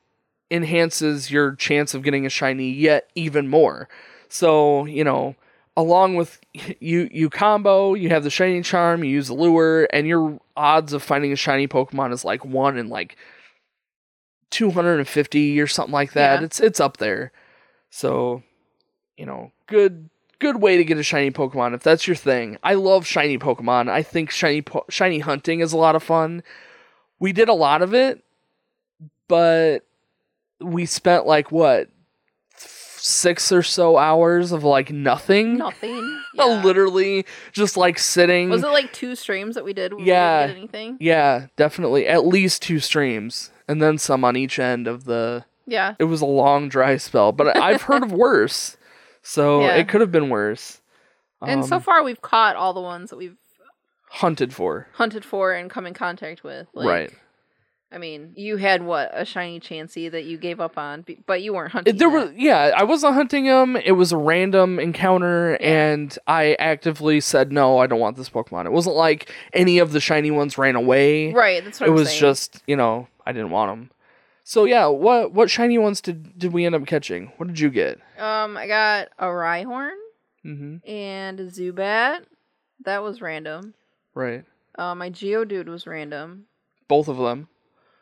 enhances 0.51 1.31
your 1.31 1.55
chance 1.57 1.93
of 1.93 2.03
getting 2.03 2.25
a 2.25 2.31
shiny 2.31 2.71
yet 2.71 3.11
even 3.15 3.49
more. 3.49 3.89
So 4.29 4.87
you 4.87 5.05
know, 5.05 5.35
along 5.77 6.15
with 6.15 6.41
you, 6.81 7.09
you 7.13 7.29
combo, 7.29 7.95
you 7.95 8.09
have 8.11 8.25
the 8.25 8.31
shiny 8.31 8.63
charm, 8.63 9.05
you 9.05 9.11
use 9.11 9.29
the 9.29 9.35
lure, 9.35 9.89
and 9.93 10.07
your 10.07 10.39
odds 10.57 10.93
of 10.93 11.03
finding 11.03 11.33
a 11.33 11.37
shiny 11.37 11.69
Pokemon 11.69 12.13
is 12.13 12.25
like 12.25 12.45
one 12.45 12.79
in 12.79 12.89
like 12.89 13.17
250 14.51 15.61
or 15.61 15.67
something 15.67 15.93
like 15.93 16.13
that. 16.13 16.41
Yeah. 16.41 16.45
It's 16.45 16.61
it's 16.61 16.81
up 16.81 16.99
there. 16.99 17.33
So, 17.91 18.43
you 19.17 19.27
know, 19.27 19.53
good 19.67 20.11
good 20.39 20.61
way 20.61 20.77
to 20.77 20.85
get 20.85 20.99
a 20.99 21.03
shiny 21.03 21.31
Pokemon 21.31 21.75
if 21.75 21.83
that's 21.83 22.07
your 22.07 22.17
thing. 22.17 22.59
I 22.63 22.75
love 22.75 23.07
shiny 23.07 23.39
Pokemon. 23.39 23.89
I 23.89 24.03
think 24.03 24.31
shiny 24.31 24.63
po- 24.63 24.85
shiny 24.91 25.19
hunting 25.21 25.61
is 25.61 25.73
a 25.73 25.77
lot 25.77 25.97
of 25.97 26.03
fun. 26.03 26.43
We 27.19 27.33
did 27.33 27.49
a 27.49 27.55
lot 27.55 27.83
of 27.83 27.95
it, 27.95 28.23
but 29.29 29.81
we 30.61 30.87
spent 30.87 31.27
like 31.27 31.51
what 31.51 31.89
6 32.59 33.53
or 33.53 33.63
so 33.63 33.97
hours 33.97 34.53
of 34.53 34.65
like 34.65 34.91
nothing. 34.91 35.57
Nothing. 35.59 36.13
Yeah. 36.37 36.63
Literally 36.63 37.25
just 37.53 37.79
like 37.79 37.99
sitting 37.99 38.51
Was 38.51 38.63
it 38.63 38.67
like 38.67 38.93
two 38.93 39.15
streams 39.17 39.55
that 39.55 39.65
we 39.65 39.73
did? 39.73 39.95
Where 39.95 40.05
Yeah. 40.05 40.43
We 40.43 40.53
didn't 40.53 40.71
get 40.73 40.79
anything. 40.79 40.97
Yeah, 41.01 41.47
definitely. 41.57 42.07
At 42.07 42.27
least 42.27 42.61
two 42.61 42.79
streams 42.79 43.51
and 43.69 43.81
then 43.83 43.99
some 43.99 44.25
on 44.25 44.37
each 44.37 44.59
end 44.59 44.87
of 44.87 45.05
the 45.05 45.45
Yeah. 45.67 45.95
it 45.99 46.05
was 46.05 46.21
a 46.21 46.27
long 46.27 46.69
dry 46.69 46.97
spell, 46.97 47.33
but 47.33 47.57
I've 47.57 47.83
heard 47.83 48.03
of 48.03 48.13
worse. 48.27 48.77
So 49.23 49.61
Yeah. 49.63 49.77
it 49.77 49.89
could 49.89 50.01
have 50.01 50.13
been 50.13 50.29
worse. 50.29 50.81
and 51.43 51.65
so 51.65 51.77
Um, 51.77 51.83
far, 51.83 52.03
we've 52.03 52.23
caught 52.23 52.57
all 52.57 52.73
the 52.73 52.81
ones 52.81 53.11
that 53.11 53.17
we've 53.17 53.37
hunted 54.09 54.55
for. 54.55 54.87
hunted 54.95 55.25
for 55.25 55.53
and 55.53 55.69
come 55.71 55.87
in 55.87 55.95
contact 55.95 56.43
with. 56.45 56.67
Like, 56.75 56.89
right. 56.89 57.13
I 57.93 57.99
mean, 57.99 58.33
you 58.35 58.57
had 58.57 58.83
what 58.83 59.11
a 59.15 59.25
shiny 59.25 59.61
Chansey 59.61 60.11
that 60.11 60.25
you 60.25 60.39
gave 60.39 60.61
up 60.61 60.77
on, 60.77 61.05
but 61.27 61.41
you 61.41 61.55
weren't 61.55 61.71
hunting. 61.73 61.97
There 61.97 62.11
that. 62.11 62.27
were 62.29 62.33
yeah, 62.37 62.73
I 62.77 62.83
wasn't 62.83 63.15
hunting 63.15 63.45
him. 63.45 63.77
It 63.77 63.93
was 63.93 64.11
a 64.13 64.17
random 64.17 64.81
encounter 64.81 65.57
Yeah. 65.61 65.91
and 65.93 66.19
I 66.27 66.55
actively 66.59 67.21
said 67.21 67.53
no, 67.53 67.79
I 67.79 67.87
don't 67.87 68.01
want 68.01 68.17
this 68.17 68.29
Pokemon. 68.29 68.67
It 68.67 68.73
wasn't 68.73 68.97
like 68.97 69.33
any 69.53 69.79
of 69.79 69.93
the 69.93 70.01
shiny 70.01 70.33
ones 70.33 70.59
ran 70.59 70.75
away. 70.75 71.33
right. 71.33 71.65
That's 71.65 71.79
what 71.81 71.89
It 71.89 71.93
I'm 71.93 71.97
was 71.97 72.09
saying. 72.09 72.21
just, 72.21 72.63
you 72.67 72.75
know, 72.77 73.07
I 73.25 73.31
didn't 73.33 73.51
want 73.51 73.71
them. 73.71 73.91
So 74.43 74.65
yeah, 74.65 74.87
what 74.87 75.33
what 75.33 75.49
shiny 75.49 75.79
ones 75.79 76.01
did 76.01 76.37
did 76.39 76.53
we 76.53 76.65
end 76.67 76.75
up 76.75 76.87
catching? 76.87 77.33
What 77.37 77.47
did 77.47 77.61
you 77.61 77.71
get? 77.71 77.99
Um, 78.19 78.57
I 78.57 78.67
got 78.67 79.09
a 79.19 79.27
Rhyhorn 79.27 79.95
Mhm. 80.45 80.89
and 80.89 81.39
a 81.41 81.47
Zubat. 81.47 82.23
That 82.85 83.03
was 83.03 83.21
random. 83.21 83.75
Right. 84.13 84.45
Uh, 84.77 84.95
my 84.97 85.09
Geodude 85.11 85.67
was 85.69 85.87
random. 85.87 86.47
Both 86.89 87.09
of 87.09 87.17
them. 87.17 87.49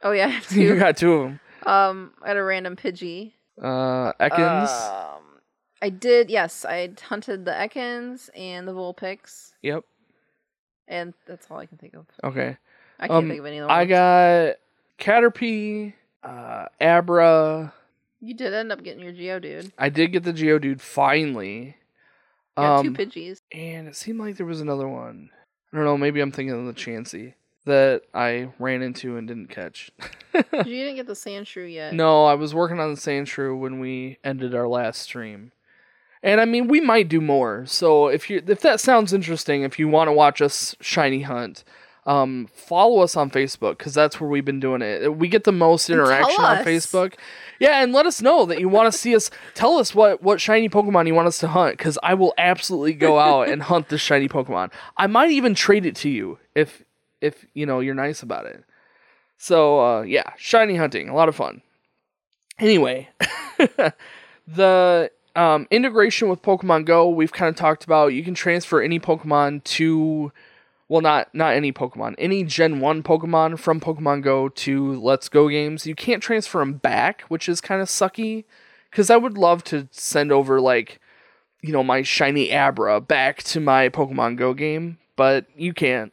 Oh 0.04 0.12
yeah, 0.12 0.26
I 0.26 0.28
have 0.28 0.52
you 0.56 0.78
got 0.78 0.96
two 0.96 1.12
of 1.14 1.22
them. 1.24 1.40
um, 1.66 2.12
I 2.22 2.28
had 2.28 2.36
a 2.36 2.42
random 2.44 2.76
Pidgey. 2.76 3.32
Uh 3.60 4.12
Ekans. 4.20 4.68
Um, 5.16 5.22
I 5.82 5.88
did. 5.88 6.30
Yes, 6.30 6.64
I 6.64 6.90
hunted 7.08 7.44
the 7.44 7.50
Ekans 7.52 8.30
and 8.36 8.66
the 8.68 8.72
Vulpix, 8.72 9.52
yep. 9.62 9.84
and 10.88 11.14
that's 11.26 11.46
all 11.50 11.58
I 11.58 11.66
can 11.66 11.78
think 11.78 11.94
of. 11.94 12.06
Okay. 12.22 12.56
I 12.98 13.08
can't 13.08 13.18
Um, 13.18 13.28
think 13.28 13.40
of 13.40 13.46
any 13.46 13.58
other 13.60 13.70
I 13.70 13.78
ones. 13.80 13.92
I 13.92 13.94
got 13.94 14.56
Caterpie, 14.98 15.94
uh, 16.22 16.66
Abra. 16.80 17.72
You 18.20 18.34
did 18.34 18.54
end 18.54 18.72
up 18.72 18.82
getting 18.82 19.02
your 19.02 19.12
Geodude. 19.12 19.72
I 19.78 19.88
did 19.90 20.12
get 20.12 20.22
the 20.22 20.32
Geodude 20.32 20.80
finally. 20.80 21.76
You 22.56 22.62
got 22.62 22.78
Um, 22.80 22.94
two 22.94 23.04
Pidgeys. 23.06 23.40
and 23.52 23.88
it 23.88 23.96
seemed 23.96 24.20
like 24.20 24.36
there 24.36 24.46
was 24.46 24.60
another 24.60 24.88
one. 24.88 25.30
I 25.72 25.76
don't 25.76 25.84
know. 25.84 25.98
Maybe 25.98 26.20
I'm 26.20 26.30
thinking 26.32 26.54
of 26.58 26.64
the 26.66 26.72
Chansey 26.72 27.34
that 27.66 28.02
I 28.12 28.50
ran 28.58 28.82
into 28.82 29.16
and 29.16 29.26
didn't 29.26 29.48
catch. 29.48 29.90
You 30.34 30.64
didn't 30.64 30.96
get 30.96 31.06
the 31.06 31.12
Sandshrew 31.12 31.72
yet. 31.72 31.94
no, 31.94 32.24
I 32.24 32.34
was 32.34 32.54
working 32.54 32.80
on 32.80 32.90
the 32.92 33.00
Sandshrew 33.00 33.56
when 33.56 33.78
we 33.78 34.18
ended 34.24 34.52
our 34.52 34.66
last 34.66 35.00
stream. 35.00 35.52
And 36.24 36.40
I 36.40 36.44
mean, 36.44 36.66
we 36.66 36.80
might 36.80 37.08
do 37.08 37.20
more. 37.20 37.66
So 37.66 38.08
if 38.08 38.28
you 38.28 38.42
if 38.44 38.60
that 38.62 38.80
sounds 38.80 39.12
interesting, 39.12 39.62
if 39.62 39.78
you 39.78 39.86
want 39.86 40.08
to 40.08 40.12
watch 40.12 40.42
us 40.42 40.74
shiny 40.80 41.22
hunt, 41.22 41.62
um, 42.06 42.48
follow 42.52 43.00
us 43.00 43.16
on 43.16 43.30
Facebook 43.30 43.78
because 43.78 43.94
that's 43.94 44.20
where 44.20 44.28
we've 44.28 44.44
been 44.44 44.58
doing 44.58 44.82
it. 44.82 45.16
We 45.16 45.28
get 45.28 45.44
the 45.44 45.52
most 45.52 45.88
interaction 45.88 46.44
on. 46.44 46.64
Facebook. 46.64 47.14
Yeah, 47.60 47.82
and 47.82 47.92
let 47.92 48.06
us 48.06 48.20
know 48.20 48.44
that 48.46 48.58
you 48.58 48.68
want 48.68 48.92
to 48.92 48.98
see 48.98 49.14
us. 49.14 49.30
Tell 49.54 49.76
us 49.78 49.94
what 49.94 50.22
what 50.22 50.40
shiny 50.40 50.68
Pokemon 50.68 51.06
you 51.06 51.14
want 51.14 51.28
us 51.28 51.38
to 51.38 51.48
hunt 51.48 51.78
because 51.78 51.98
I 52.02 52.14
will 52.14 52.34
absolutely 52.38 52.94
go 52.94 53.18
out 53.20 53.48
and 53.48 53.62
hunt 53.62 53.88
this 53.88 54.00
shiny 54.00 54.28
Pokemon. 54.28 54.72
I 54.96 55.06
might 55.06 55.30
even 55.30 55.54
trade 55.54 55.86
it 55.86 55.94
to 55.96 56.08
you 56.08 56.38
if 56.54 56.82
if 57.24 57.46
you 57.54 57.66
know 57.66 57.80
you're 57.80 57.94
nice 57.94 58.22
about 58.22 58.46
it. 58.46 58.64
So 59.36 59.80
uh, 59.80 60.02
yeah, 60.02 60.32
shiny 60.36 60.76
hunting, 60.76 61.08
a 61.08 61.14
lot 61.14 61.28
of 61.28 61.36
fun. 61.36 61.62
Anyway, 62.58 63.08
the 64.46 65.10
um, 65.36 65.66
integration 65.70 66.28
with 66.28 66.42
Pokemon 66.42 66.84
Go 66.84 67.08
we've 67.08 67.32
kind 67.32 67.48
of 67.48 67.56
talked 67.56 67.84
about. 67.84 68.08
You 68.12 68.22
can 68.22 68.34
transfer 68.34 68.80
any 68.80 69.00
Pokemon 69.00 69.64
to, 69.64 70.32
well, 70.88 71.00
not 71.00 71.34
not 71.34 71.54
any 71.54 71.72
Pokemon, 71.72 72.14
any 72.18 72.44
Gen 72.44 72.80
One 72.80 73.02
Pokemon 73.02 73.58
from 73.58 73.80
Pokemon 73.80 74.22
Go 74.22 74.48
to 74.48 75.00
Let's 75.00 75.28
Go 75.28 75.48
games. 75.48 75.86
You 75.86 75.94
can't 75.94 76.22
transfer 76.22 76.58
them 76.58 76.74
back, 76.74 77.22
which 77.22 77.48
is 77.48 77.60
kind 77.60 77.82
of 77.82 77.88
sucky. 77.88 78.44
Because 78.90 79.10
I 79.10 79.16
would 79.16 79.36
love 79.36 79.64
to 79.64 79.88
send 79.90 80.30
over 80.30 80.60
like, 80.60 81.00
you 81.62 81.72
know, 81.72 81.82
my 81.82 82.02
shiny 82.02 82.52
Abra 82.52 83.00
back 83.00 83.42
to 83.44 83.58
my 83.58 83.88
Pokemon 83.88 84.36
Go 84.36 84.54
game, 84.54 84.98
but 85.16 85.46
you 85.56 85.74
can't. 85.74 86.12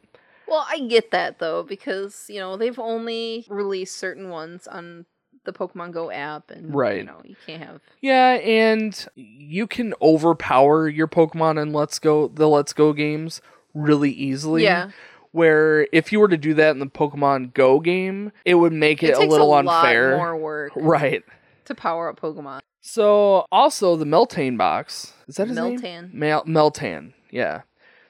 Well, 0.52 0.66
I 0.68 0.80
get 0.80 1.12
that 1.12 1.38
though 1.38 1.62
because 1.62 2.26
you 2.28 2.38
know 2.38 2.58
they've 2.58 2.78
only 2.78 3.46
released 3.48 3.96
certain 3.96 4.28
ones 4.28 4.66
on 4.66 5.06
the 5.44 5.52
Pokemon 5.52 5.92
Go 5.92 6.10
app, 6.10 6.50
and 6.50 6.74
right. 6.74 6.98
you 6.98 7.04
know 7.04 7.22
you 7.24 7.36
can't 7.46 7.62
have. 7.62 7.80
Yeah, 8.02 8.32
and 8.34 9.06
you 9.14 9.66
can 9.66 9.94
overpower 10.02 10.88
your 10.90 11.08
Pokemon 11.08 11.60
in 11.60 11.72
Let's 11.72 11.98
Go 11.98 12.28
the 12.28 12.48
Let's 12.50 12.74
Go 12.74 12.92
games 12.92 13.40
really 13.72 14.10
easily. 14.10 14.64
Yeah, 14.64 14.90
Where 15.30 15.88
if 15.90 16.12
you 16.12 16.20
were 16.20 16.28
to 16.28 16.36
do 16.36 16.52
that 16.52 16.72
in 16.72 16.80
the 16.80 16.86
Pokemon 16.86 17.54
Go 17.54 17.80
game, 17.80 18.30
it 18.44 18.56
would 18.56 18.74
make 18.74 19.02
it, 19.02 19.10
it 19.10 19.16
a 19.16 19.20
little 19.26 19.54
a 19.54 19.60
unfair. 19.60 20.12
lot 20.12 20.18
more 20.18 20.36
work 20.36 20.72
Right. 20.76 21.22
to 21.64 21.74
power 21.74 22.10
up 22.10 22.20
Pokemon. 22.20 22.60
So 22.82 23.46
also 23.50 23.96
the 23.96 24.04
Meltane 24.04 24.58
box. 24.58 25.14
Is 25.28 25.36
that 25.36 25.48
his 25.48 25.56
name? 25.56 25.78
Meltan. 25.78 26.12
Mel- 26.12 26.44
Meltan, 26.44 27.14
yeah. 27.30 27.62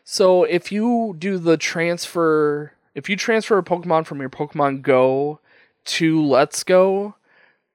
So 0.05 0.45
if 0.45 0.73
you 0.73 1.15
do 1.19 1.39
the 1.39 1.57
transfer, 1.57 2.73
if 2.95 3.09
you 3.09 3.17
transfer 3.17 3.59
a 3.59 3.63
Pokemon 3.63 4.07
from 4.07 4.21
your 4.21 4.31
Pokemon 4.31 4.83
Go 4.83 5.41
to 5.85 6.25
Let's 6.25 6.65
Go, 6.65 7.15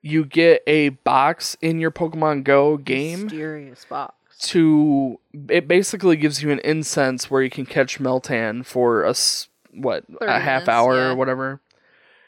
you 0.02 0.26
get 0.26 0.64
a 0.68 0.90
box 0.90 1.58
in 1.62 1.80
your 1.80 1.92
Pokemon 1.92 2.44
Go 2.44 2.78
game 2.78 3.24
Mysterious 3.24 3.86
box. 3.86 4.16
to. 4.40 5.20
It 5.50 5.68
basically 5.68 6.16
gives 6.16 6.42
you 6.44 6.52
an 6.52 6.60
incense 6.60 7.32
where 7.32 7.42
you 7.42 7.50
can 7.50 7.66
catch 7.66 8.00
Meltan 8.00 8.66
for 8.66 9.04
a 9.04 9.16
what 9.74 10.04
a 10.22 10.40
half 10.40 10.62
minutes, 10.62 10.70
hour 10.70 10.96
yeah. 10.96 11.10
or 11.10 11.16
whatever, 11.16 11.62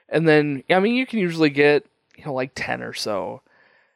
and 0.08 0.28
then 0.28 0.64
I 0.70 0.80
mean 0.80 0.96
you 0.96 1.06
can 1.06 1.20
usually 1.20 1.50
get 1.50 1.86
you 2.16 2.26
know 2.26 2.34
like 2.34 2.52
ten 2.56 2.82
or 2.82 2.94
so 2.94 3.42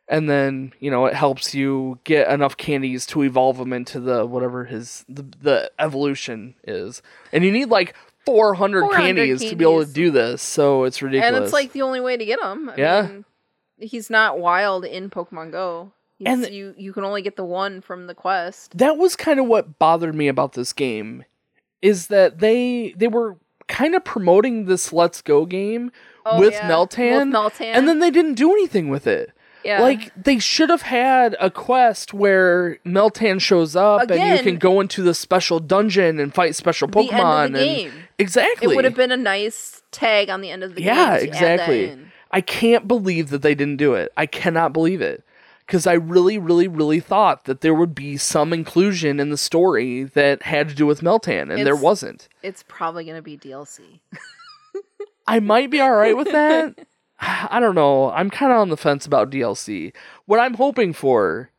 and 0.07 0.29
then 0.29 0.73
you 0.79 0.91
know 0.91 1.05
it 1.05 1.13
helps 1.13 1.55
you 1.55 1.99
get 2.03 2.29
enough 2.29 2.57
candies 2.57 3.05
to 3.07 3.23
evolve 3.23 3.57
them 3.57 3.71
into 3.73 3.99
the 3.99 4.25
whatever 4.25 4.65
his 4.65 5.05
the, 5.07 5.23
the 5.41 5.71
evolution 5.79 6.55
is 6.65 7.01
and 7.31 7.43
you 7.43 7.51
need 7.51 7.69
like 7.69 7.95
400, 8.25 8.81
400 8.81 9.01
candies, 9.05 9.49
to 9.49 9.55
be 9.55 9.63
able 9.65 9.85
to 9.85 9.91
do 9.91 10.09
this 10.11 10.41
so 10.41 10.83
it's 10.85 11.01
ridiculous 11.01 11.35
And 11.35 11.43
it's 11.43 11.53
like 11.53 11.73
the 11.73 11.81
only 11.81 11.99
way 11.99 12.15
to 12.15 12.25
get 12.25 12.39
him. 12.41 12.69
I 12.69 12.75
Yeah. 12.77 13.01
mean, 13.07 13.25
he's 13.77 14.09
not 14.09 14.39
wild 14.39 14.85
in 14.85 15.09
Pokemon 15.09 15.51
Go. 15.51 15.91
He's, 16.19 16.27
And- 16.27 16.47
you 16.53 16.73
you 16.77 16.93
can 16.93 17.03
only 17.03 17.21
get 17.21 17.35
the 17.35 17.43
one 17.45 17.81
from 17.81 18.07
the 18.07 18.13
quest. 18.15 18.77
that 18.77 18.97
was 18.97 19.15
kind 19.17 19.39
of 19.41 19.47
what 19.47 19.77
bothered 19.77 20.15
me 20.15 20.27
about 20.29 20.53
this 20.53 20.71
game 20.73 21.25
is 21.81 22.07
that 22.07 22.39
they 22.39 22.93
they 22.95 23.07
were 23.09 23.35
kind 23.67 23.93
of 23.95 24.03
promoting 24.05 24.65
this 24.65 24.93
let's 24.93 25.21
go 25.21 25.45
game 25.45 25.91
Oh, 26.25 26.39
with 26.39 26.53
yeah. 26.53 26.69
Meltan, 26.69 27.25
With 27.25 27.35
Meltan. 27.35 27.73
and 27.75 27.87
then 27.89 27.99
they 27.99 28.09
didn't 28.11 28.35
do 28.35 28.51
anything 28.53 28.87
with 28.89 29.05
it 29.07 29.31
yeah. 29.63 29.81
Like 29.81 30.11
they 30.21 30.39
should 30.39 30.69
have 30.69 30.81
had 30.83 31.35
a 31.39 31.49
quest 31.49 32.13
where 32.13 32.77
Meltan 32.85 33.39
shows 33.41 33.75
up 33.75 34.09
and 34.09 34.37
you 34.37 34.43
can 34.43 34.57
go 34.57 34.79
into 34.81 35.01
the 35.03 35.13
special 35.13 35.59
dungeon 35.59 36.19
and 36.19 36.33
fight 36.33 36.55
special 36.55 36.87
Pokemon. 36.87 37.45
end 37.45 37.55
of 37.55 37.61
the 37.61 37.67
and 37.69 37.91
game. 37.91 37.91
exactly, 38.19 38.71
It 38.73 38.75
would 38.75 38.85
have 38.85 38.95
been 38.95 39.11
a 39.11 39.17
nice 39.17 39.81
tag 39.91 40.29
on 40.29 40.41
the 40.41 40.49
end 40.51 40.63
of 40.63 40.75
the 40.75 40.81
Yeah, 40.81 41.17
game. 41.19 41.27
to 41.27 41.31
that 41.31 41.43
exactly. 41.59 41.97
I 42.31 42.41
can't 42.41 42.87
believe 42.87 43.29
that 43.29 43.41
they 43.41 43.53
didn't 43.55 43.77
do 43.77 43.93
it. 43.93 44.11
I 44.17 44.25
cannot 44.25 44.73
believe 44.73 45.01
it 45.01 45.23
because 45.67 45.85
I 45.87 45.93
really, 45.93 46.37
really, 46.37 46.67
really 46.67 46.99
thought 46.99 47.45
that 47.45 47.61
there 47.61 47.73
would 47.73 47.93
be 47.95 48.17
some 48.17 48.51
inclusion 48.53 49.19
in 49.19 49.29
the 49.29 49.37
story 49.37 50.03
that 50.03 50.41
had 50.41 50.67
to 50.69 50.75
do 50.75 50.85
with 50.85 51.01
Meltan, 51.01 51.53
and 51.53 51.65
there 51.65 51.75
wasn't. 51.75 52.27
It's 52.41 52.63
probably 52.67 53.05
gonna 53.05 53.21
be 53.21 53.37
DLC. 53.37 53.99
I 55.27 55.39
might 55.39 55.69
be 55.71 55.79
all 55.79 55.91
right 55.95 56.17
with 56.17 56.31
that. 56.31 56.85
I 57.23 57.59
don't 57.59 57.75
know. 57.75 58.11
I'm 58.11 58.29
kind 58.29 58.51
of 58.51 58.59
on 58.59 58.69
the 58.69 58.77
fence 58.77 59.05
about 59.05 59.29
DLC. 59.29 59.93
What 60.25 60.39
I'm 60.39 60.55
hoping 60.55 60.93
for 60.93 61.51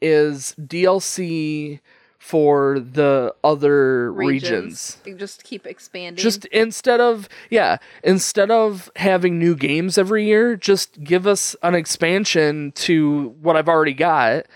is 0.00 0.54
DLC 0.60 1.80
for 2.18 2.80
the 2.80 3.34
other 3.44 4.12
regions. 4.12 4.98
You 5.06 5.14
just 5.14 5.44
keep 5.44 5.66
expanding. 5.66 6.22
Just 6.22 6.44
instead 6.46 7.00
of 7.00 7.28
yeah, 7.48 7.78
instead 8.02 8.50
of 8.50 8.90
having 8.96 9.38
new 9.38 9.54
games 9.54 9.96
every 9.96 10.26
year, 10.26 10.56
just 10.56 11.02
give 11.02 11.26
us 11.26 11.56
an 11.62 11.74
expansion 11.74 12.72
to 12.72 13.34
what 13.40 13.56
I've 13.56 13.68
already 13.68 13.94
got. 13.94 14.46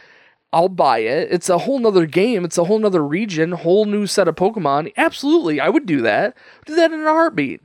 I'll 0.53 0.69
buy 0.69 0.99
it. 0.99 1.29
It's 1.31 1.49
a 1.49 1.59
whole 1.59 1.79
nother 1.79 2.05
game. 2.05 2.45
It's 2.45 2.59
a 2.59 2.65
whole 2.65 2.79
nother 2.79 3.03
region, 3.03 3.53
whole 3.53 3.87
new 3.87 4.07
set 4.07 4.29
of 4.29 4.35
Pokemon. 4.35 4.93
Absolutely, 4.99 5.61
I 5.61 5.71
would 5.71 5.87
do 5.87 6.03
that. 6.03 6.37
Do 6.67 6.75
that 6.75 6.93
in 6.93 7.01
a 7.01 7.05
heartbeat. 7.05 7.62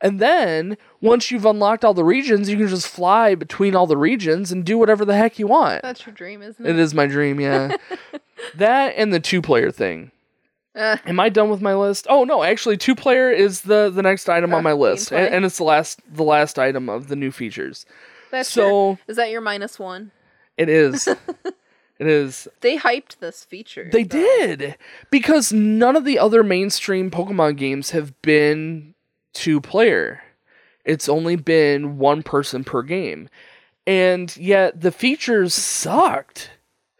And 0.00 0.20
then 0.20 0.76
once 1.04 1.30
you've 1.30 1.44
unlocked 1.44 1.84
all 1.84 1.94
the 1.94 2.04
regions, 2.04 2.48
you 2.50 2.56
can 2.56 2.66
just 2.68 2.88
fly 2.88 3.34
between 3.34 3.76
all 3.76 3.86
the 3.86 3.96
regions 3.96 4.50
and 4.50 4.64
do 4.64 4.78
whatever 4.78 5.04
the 5.04 5.14
heck 5.16 5.38
you 5.38 5.46
want. 5.46 5.82
that's 5.82 6.04
your 6.06 6.14
dream, 6.14 6.42
isn't 6.42 6.64
It 6.66 6.70
it? 6.70 6.78
is 6.78 6.94
my 6.94 7.06
dream, 7.06 7.40
yeah. 7.40 7.76
that 8.56 8.94
and 8.96 9.12
the 9.12 9.20
two 9.20 9.42
player 9.42 9.70
thing. 9.70 10.10
Uh, 10.74 10.96
Am 11.06 11.20
I 11.20 11.28
done 11.28 11.50
with 11.50 11.60
my 11.62 11.74
list? 11.74 12.06
Oh 12.10 12.24
no, 12.24 12.42
actually, 12.42 12.76
two 12.76 12.96
player 12.96 13.30
is 13.30 13.60
the 13.60 13.90
the 13.90 14.02
next 14.02 14.28
item 14.28 14.52
on 14.52 14.58
Uh, 14.58 14.62
my 14.62 14.72
list, 14.72 15.12
and, 15.12 15.32
and 15.32 15.44
it's 15.44 15.58
the 15.58 15.62
last 15.64 16.00
the 16.12 16.24
last 16.24 16.58
item 16.58 16.88
of 16.88 17.06
the 17.06 17.14
new 17.14 17.30
features. 17.30 17.86
that's 18.32 18.48
So- 18.48 18.98
is 19.06 19.16
that 19.16 19.30
your 19.30 19.40
minus 19.40 19.78
one? 19.78 20.10
It 20.56 20.68
is, 20.68 21.06
it 21.98 22.06
is. 22.08 22.48
They 22.60 22.76
hyped 22.78 23.18
this 23.20 23.44
feature. 23.44 23.88
They 23.92 24.02
though. 24.02 24.18
did 24.18 24.76
because 25.12 25.52
none 25.52 25.94
of 25.94 26.04
the 26.04 26.18
other 26.18 26.42
mainstream 26.42 27.08
Pokemon 27.08 27.56
games 27.56 27.90
have 27.90 28.20
been 28.22 28.94
two 29.32 29.60
player. 29.60 30.22
It's 30.84 31.08
only 31.08 31.36
been 31.36 31.98
one 31.98 32.22
person 32.22 32.64
per 32.64 32.82
game, 32.82 33.28
and 33.86 34.34
yet 34.36 34.80
the 34.80 34.92
features 34.92 35.54
sucked 35.54 36.50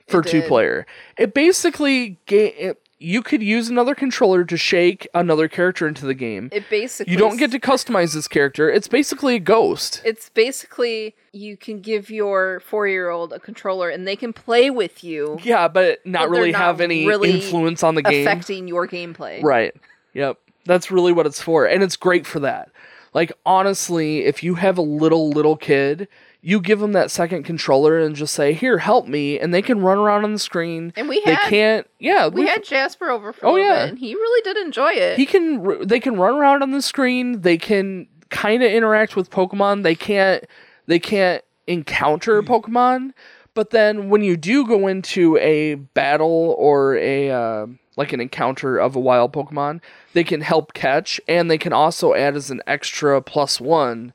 for 0.08 0.22
two 0.22 0.42
player. 0.42 0.86
It 1.18 1.34
basically 1.34 2.18
ga- 2.26 2.54
it, 2.56 2.80
you 2.98 3.22
could 3.22 3.42
use 3.42 3.68
another 3.68 3.94
controller 3.94 4.44
to 4.44 4.56
shake 4.56 5.06
another 5.12 5.48
character 5.48 5.86
into 5.86 6.06
the 6.06 6.14
game. 6.14 6.48
It 6.52 6.70
basically 6.70 7.12
You 7.12 7.18
don't 7.18 7.36
get 7.36 7.50
to 7.50 7.58
customize 7.58 8.14
this 8.14 8.28
character. 8.28 8.70
It's 8.70 8.88
basically 8.88 9.34
a 9.34 9.40
ghost. 9.40 10.00
It's 10.04 10.30
basically 10.30 11.14
you 11.32 11.56
can 11.56 11.80
give 11.80 12.08
your 12.08 12.60
four 12.60 12.86
year 12.88 13.10
old 13.10 13.32
a 13.34 13.40
controller 13.40 13.90
and 13.90 14.06
they 14.06 14.16
can 14.16 14.32
play 14.32 14.70
with 14.70 15.04
you, 15.04 15.38
Yeah, 15.42 15.68
but 15.68 16.04
not 16.06 16.22
But 16.22 16.30
really 16.30 16.52
not 16.52 16.60
have 16.62 16.80
any 16.80 17.06
really 17.06 17.32
influence 17.32 17.82
on 17.82 17.94
the 17.94 18.02
game. 18.02 18.26
affecting 18.26 18.68
your 18.68 18.86
gameplay. 18.88 19.42
Right. 19.42 19.74
Yep. 20.14 20.38
That's 20.64 20.90
really 20.90 21.12
what 21.12 21.26
it's 21.26 21.42
for. 21.42 21.66
And 21.66 21.82
it's 21.82 21.96
great 21.96 22.26
for 22.26 22.40
that. 22.40 22.70
Like, 23.14 23.32
honestly, 23.46 24.24
if 24.24 24.42
you 24.42 24.56
have 24.56 24.76
a 24.76 24.82
little, 24.82 25.30
little 25.30 25.56
kid, 25.56 26.08
you 26.42 26.60
give 26.60 26.80
them 26.80 26.92
that 26.92 27.10
second 27.10 27.44
controller 27.44 27.98
and 27.98 28.14
just 28.14 28.34
say, 28.34 28.52
here, 28.52 28.78
help 28.78 29.06
me. 29.06 29.38
And 29.38 29.54
they 29.54 29.62
can 29.62 29.80
run 29.80 29.96
around 29.98 30.24
on 30.24 30.32
the 30.32 30.38
screen. 30.38 30.92
And 30.96 31.08
we 31.08 31.22
They 31.24 31.32
had 31.32 31.48
can't, 31.48 31.90
yeah, 32.00 32.26
we 32.26 32.46
had 32.46 32.64
Jasper 32.64 33.08
over 33.10 33.32
for 33.32 33.46
Oh, 33.46 33.56
yeah. 33.56 33.84
bit, 33.84 33.88
and 33.90 33.98
he 33.98 34.14
really 34.14 34.42
did 34.42 34.56
enjoy 34.58 34.90
it. 34.92 35.16
he 35.16 35.24
can, 35.26 35.86
they 35.86 36.00
can 36.00 36.16
run 36.16 36.34
around 36.34 36.62
on 36.62 36.72
the 36.72 36.82
screen. 36.82 37.40
They 37.42 37.56
can 37.56 38.08
kind 38.30 38.62
of 38.62 38.70
interact 38.70 39.16
with 39.16 39.30
Pokemon. 39.30 39.84
They 39.84 39.94
can't, 39.94 40.44
they 40.86 40.98
can't 40.98 41.42
encounter 41.66 42.42
Pokemon. 42.42 43.12
But 43.54 43.70
then 43.70 44.10
when 44.10 44.22
you 44.22 44.36
do 44.36 44.66
go 44.66 44.88
into 44.88 45.36
a 45.38 45.76
battle 45.76 46.54
or 46.58 46.96
a 46.96 47.30
uh, 47.30 47.66
like 47.96 48.12
an 48.12 48.20
encounter 48.20 48.78
of 48.78 48.96
a 48.96 49.00
wild 49.00 49.32
Pokemon, 49.32 49.80
they 50.12 50.24
can 50.24 50.40
help 50.40 50.74
catch, 50.74 51.20
and 51.28 51.50
they 51.50 51.58
can 51.58 51.72
also 51.72 52.14
add 52.14 52.34
as 52.34 52.50
an 52.50 52.60
extra 52.66 53.22
plus 53.22 53.60
one 53.60 54.12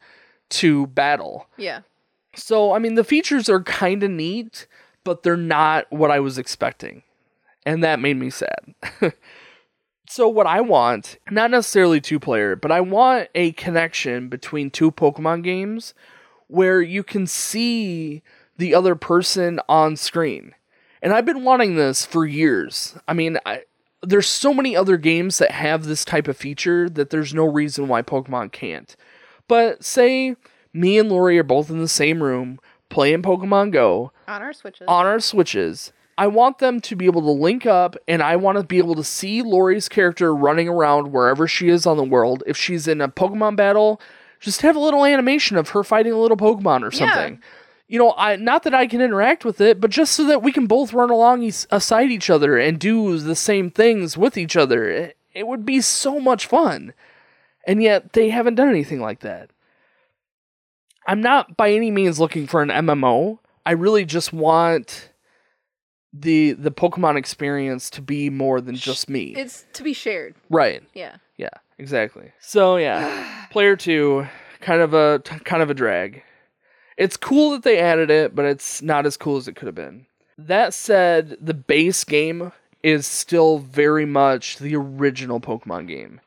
to 0.49 0.87
battle. 0.87 1.47
Yeah. 1.57 1.81
So, 2.35 2.73
I 2.73 2.79
mean, 2.79 2.95
the 2.95 3.03
features 3.03 3.49
are 3.49 3.63
kind 3.63 4.03
of 4.03 4.11
neat, 4.11 4.67
but 5.03 5.23
they're 5.23 5.37
not 5.37 5.91
what 5.91 6.11
I 6.11 6.19
was 6.19 6.37
expecting. 6.37 7.03
And 7.65 7.83
that 7.83 7.99
made 7.99 8.17
me 8.17 8.29
sad. 8.29 8.73
so, 10.07 10.27
what 10.27 10.47
I 10.47 10.61
want, 10.61 11.17
not 11.29 11.51
necessarily 11.51 12.01
two 12.01 12.19
player, 12.19 12.55
but 12.55 12.71
I 12.71 12.81
want 12.81 13.29
a 13.35 13.51
connection 13.53 14.29
between 14.29 14.69
two 14.69 14.91
Pokemon 14.91 15.43
games 15.43 15.93
where 16.47 16.81
you 16.81 17.03
can 17.03 17.27
see 17.27 18.23
the 18.59 18.75
other 18.75 18.93
person 18.95 19.59
on 19.67 19.95
screen. 19.95 20.53
And 21.01 21.13
I've 21.13 21.25
been 21.25 21.43
wanting 21.43 21.75
this 21.75 22.05
for 22.05 22.25
years. 22.25 22.95
I 23.07 23.13
mean, 23.13 23.39
I, 23.45 23.61
there's 24.03 24.27
so 24.27 24.53
many 24.53 24.75
other 24.75 24.97
games 24.97 25.37
that 25.37 25.51
have 25.51 25.85
this 25.85 26.03
type 26.05 26.27
of 26.27 26.37
feature 26.37 26.89
that 26.89 27.09
there's 27.09 27.33
no 27.33 27.45
reason 27.45 27.87
why 27.87 28.01
Pokemon 28.01 28.51
can't. 28.51 28.95
But 29.47 29.83
say 29.83 30.35
me 30.73 30.99
and 30.99 31.09
Lori 31.09 31.39
are 31.39 31.43
both 31.43 31.69
in 31.69 31.79
the 31.79 31.87
same 31.87 32.21
room 32.21 32.59
playing 32.89 33.21
Pokemon 33.21 33.71
Go 33.71 34.11
On 34.27 34.41
our 34.41 34.51
switches. 34.53 34.85
on 34.87 35.05
our 35.05 35.19
Switches. 35.19 35.91
I 36.17 36.27
want 36.27 36.57
them 36.59 36.81
to 36.81 36.97
be 36.97 37.05
able 37.05 37.21
to 37.21 37.31
link 37.31 37.65
up 37.65 37.95
and 38.07 38.21
I 38.21 38.35
want 38.35 38.57
to 38.57 38.63
be 38.65 38.77
able 38.77 38.95
to 38.95 39.03
see 39.05 39.41
Lori's 39.41 39.87
character 39.87 40.35
running 40.35 40.67
around 40.67 41.13
wherever 41.13 41.47
she 41.47 41.69
is 41.69 41.85
on 41.85 41.95
the 41.95 42.03
world. 42.03 42.43
If 42.45 42.57
she's 42.57 42.89
in 42.89 42.99
a 42.99 43.07
Pokemon 43.07 43.55
battle, 43.55 44.01
just 44.41 44.61
have 44.63 44.75
a 44.75 44.79
little 44.79 45.05
animation 45.05 45.55
of 45.55 45.69
her 45.69 45.83
fighting 45.83 46.11
a 46.11 46.17
little 46.17 46.35
Pokemon 46.35 46.83
or 46.83 46.91
Yeah. 46.93 47.37
You 47.89 47.97
know, 47.97 48.13
I 48.15 48.35
not 48.35 48.63
that 48.63 48.73
I 48.75 48.85
can 48.85 49.01
interact 49.01 49.43
with 49.43 49.59
it, 49.59 49.81
but 49.81 49.89
just 49.89 50.13
so 50.13 50.23
that 50.27 50.43
we 50.43 50.51
can 50.51 50.67
both 50.67 50.93
run 50.93 51.09
along 51.09 51.43
aside 51.71 52.11
each 52.11 52.29
other 52.29 52.55
and 52.57 52.79
do 52.79 53.17
the 53.17 53.35
same 53.35 53.71
things 53.71 54.15
with 54.15 54.37
each 54.37 54.55
other. 54.55 54.87
It, 54.89 55.17
it 55.33 55.47
would 55.47 55.65
be 55.65 55.81
so 55.81 56.19
much 56.19 56.45
fun. 56.45 56.93
And 57.65 57.81
yet 57.81 58.13
they 58.13 58.29
haven't 58.29 58.55
done 58.55 58.69
anything 58.69 59.01
like 59.01 59.21
that. 59.21 59.49
I'm 61.07 61.21
not 61.21 61.57
by 61.57 61.71
any 61.71 61.89
means 61.89 62.19
looking 62.19 62.45
for 62.45 62.61
an 62.61 62.69
MMO. 62.69 63.39
I 63.65 63.71
really 63.71 64.05
just 64.05 64.31
want 64.31 65.09
the 66.13 66.53
the 66.53 66.71
Pokemon 66.71 67.17
experience 67.17 67.89
to 67.91 68.01
be 68.03 68.29
more 68.29 68.61
than 68.61 68.75
just 68.75 69.09
me. 69.09 69.33
It's 69.35 69.65
to 69.73 69.83
be 69.83 69.93
shared. 69.93 70.35
right. 70.49 70.83
Yeah. 70.93 71.17
Yeah, 71.37 71.49
exactly. 71.79 72.33
So 72.39 72.77
yeah, 72.77 73.47
player 73.51 73.75
2 73.75 74.27
kind 74.61 74.81
of 74.81 74.93
a 74.93 75.19
kind 75.45 75.63
of 75.63 75.71
a 75.71 75.73
drag. 75.73 76.21
It's 76.99 77.15
cool 77.15 77.51
that 77.51 77.63
they 77.63 77.79
added 77.79 78.11
it, 78.11 78.35
but 78.35 78.43
it's 78.43 78.81
not 78.81 79.05
as 79.05 79.15
cool 79.15 79.37
as 79.37 79.47
it 79.47 79.55
could 79.55 79.67
have 79.67 79.75
been. 79.75 80.05
That 80.37 80.73
said, 80.73 81.37
the 81.39 81.53
base 81.53 82.03
game 82.03 82.51
is 82.83 83.07
still 83.07 83.59
very 83.59 84.05
much 84.05 84.57
the 84.57 84.75
original 84.75 85.39
Pokemon 85.39 85.87
game. 85.87 86.19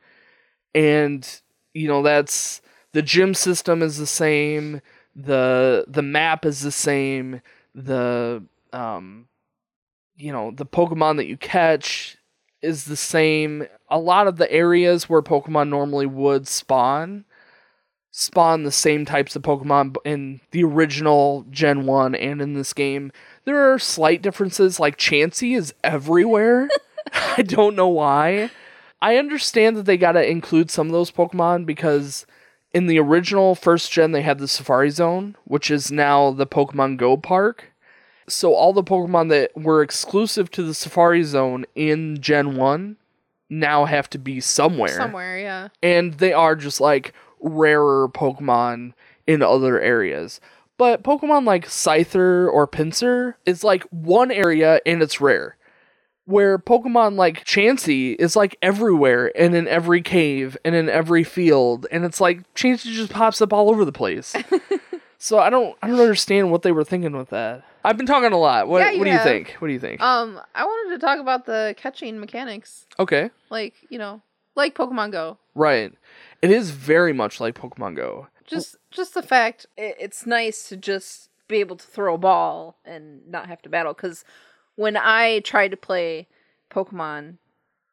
And 0.74 1.28
you 1.74 1.88
know, 1.88 2.02
that's 2.02 2.62
the 2.92 3.02
gym 3.02 3.34
system 3.34 3.82
is 3.82 3.98
the 3.98 4.06
same, 4.06 4.80
the 5.14 5.84
the 5.88 6.02
map 6.02 6.46
is 6.46 6.62
the 6.62 6.72
same, 6.72 7.42
the 7.74 8.42
um 8.72 9.28
you 10.16 10.32
know, 10.32 10.52
the 10.52 10.66
Pokemon 10.66 11.16
that 11.18 11.26
you 11.26 11.36
catch 11.36 12.16
is 12.62 12.86
the 12.86 12.96
same. 12.96 13.66
A 13.90 13.98
lot 13.98 14.26
of 14.26 14.36
the 14.36 14.50
areas 14.50 15.06
where 15.06 15.20
Pokemon 15.20 15.68
normally 15.68 16.06
would 16.06 16.48
spawn 16.48 17.26
spawn 18.12 18.62
the 18.62 18.70
same 18.70 19.04
types 19.04 19.34
of 19.34 19.42
Pokemon 19.42 19.96
in 20.04 20.40
the 20.52 20.62
original 20.62 21.44
Gen 21.50 21.86
1 21.86 22.14
and 22.14 22.40
in 22.40 22.54
this 22.54 22.72
game. 22.72 23.10
There 23.44 23.72
are 23.72 23.78
slight 23.78 24.22
differences, 24.22 24.78
like 24.78 24.96
Chansey 24.96 25.56
is 25.56 25.74
everywhere. 25.82 26.68
I 27.36 27.42
don't 27.42 27.76
know 27.76 27.88
why. 27.88 28.50
I 29.00 29.16
understand 29.16 29.76
that 29.76 29.86
they 29.86 29.96
got 29.96 30.12
to 30.12 30.28
include 30.28 30.70
some 30.70 30.86
of 30.86 30.92
those 30.92 31.10
Pokemon 31.10 31.66
because 31.66 32.26
in 32.72 32.86
the 32.86 32.98
original 32.98 33.54
first 33.54 33.90
gen, 33.90 34.12
they 34.12 34.22
had 34.22 34.38
the 34.38 34.48
Safari 34.48 34.90
Zone, 34.90 35.36
which 35.44 35.70
is 35.70 35.90
now 35.90 36.30
the 36.30 36.46
Pokemon 36.46 36.96
Go 36.96 37.16
Park. 37.16 37.72
So 38.28 38.54
all 38.54 38.72
the 38.72 38.84
Pokemon 38.84 39.28
that 39.30 39.50
were 39.56 39.82
exclusive 39.82 40.50
to 40.52 40.62
the 40.62 40.74
Safari 40.74 41.24
Zone 41.24 41.66
in 41.74 42.20
Gen 42.20 42.56
1 42.56 42.96
now 43.50 43.84
have 43.84 44.08
to 44.10 44.18
be 44.18 44.40
somewhere. 44.40 44.96
Somewhere, 44.96 45.38
yeah. 45.38 45.68
And 45.82 46.14
they 46.14 46.32
are 46.32 46.54
just 46.54 46.80
like 46.80 47.12
rarer 47.42 48.08
Pokemon 48.08 48.92
in 49.26 49.42
other 49.42 49.80
areas. 49.80 50.40
But 50.78 51.02
Pokemon 51.04 51.44
like 51.44 51.66
Scyther 51.66 52.50
or 52.50 52.66
Pinsir 52.66 53.34
is 53.46 53.62
like 53.62 53.84
one 53.90 54.30
area 54.30 54.80
and 54.86 55.02
it's 55.02 55.20
rare. 55.20 55.56
Where 56.24 56.56
Pokemon 56.58 57.16
like 57.16 57.44
Chansey 57.44 58.14
is 58.18 58.36
like 58.36 58.56
everywhere 58.62 59.32
and 59.36 59.54
in 59.54 59.66
every 59.68 60.02
cave 60.02 60.56
and 60.64 60.74
in 60.74 60.88
every 60.88 61.24
field. 61.24 61.86
And 61.90 62.04
it's 62.04 62.20
like 62.20 62.52
Chansey 62.54 62.92
just 62.92 63.12
pops 63.12 63.42
up 63.42 63.52
all 63.52 63.68
over 63.70 63.84
the 63.84 63.92
place. 63.92 64.34
so 65.18 65.38
I 65.38 65.50
don't 65.50 65.76
I 65.82 65.88
don't 65.88 66.00
understand 66.00 66.50
what 66.50 66.62
they 66.62 66.72
were 66.72 66.84
thinking 66.84 67.16
with 67.16 67.30
that. 67.30 67.64
I've 67.84 67.96
been 67.96 68.06
talking 68.06 68.32
a 68.32 68.38
lot. 68.38 68.68
What, 68.68 68.78
Yeah, 68.78 68.90
you 68.92 68.98
what 68.98 69.04
do 69.04 69.10
you 69.10 69.16
have. 69.16 69.26
think? 69.26 69.54
What 69.58 69.66
do 69.66 69.74
you 69.74 69.80
think? 69.80 70.00
Um, 70.00 70.40
I 70.54 70.64
wanted 70.64 70.94
to 70.94 71.04
talk 71.04 71.18
about 71.18 71.46
the 71.46 71.74
catching 71.76 72.20
mechanics. 72.20 72.86
okay. 73.00 73.30
Like, 73.50 73.74
you 73.90 73.98
know, 73.98 74.22
like 74.54 74.76
Pokemon 74.76 75.10
Go. 75.10 75.38
Right. 75.56 75.92
It 76.42 76.50
is 76.50 76.70
very 76.72 77.12
much 77.12 77.40
like 77.40 77.54
Pokemon 77.54 77.96
Go. 77.96 78.26
Just 78.46 78.76
just 78.90 79.14
the 79.14 79.22
fact 79.22 79.66
it, 79.76 79.96
it's 79.98 80.26
nice 80.26 80.68
to 80.68 80.76
just 80.76 81.30
be 81.48 81.58
able 81.58 81.76
to 81.76 81.86
throw 81.86 82.14
a 82.14 82.18
ball 82.18 82.76
and 82.84 83.26
not 83.28 83.46
have 83.48 83.62
to 83.62 83.68
battle 83.68 83.94
cuz 83.94 84.24
when 84.74 84.96
I 84.96 85.40
tried 85.40 85.70
to 85.70 85.76
play 85.76 86.26
Pokemon 86.70 87.36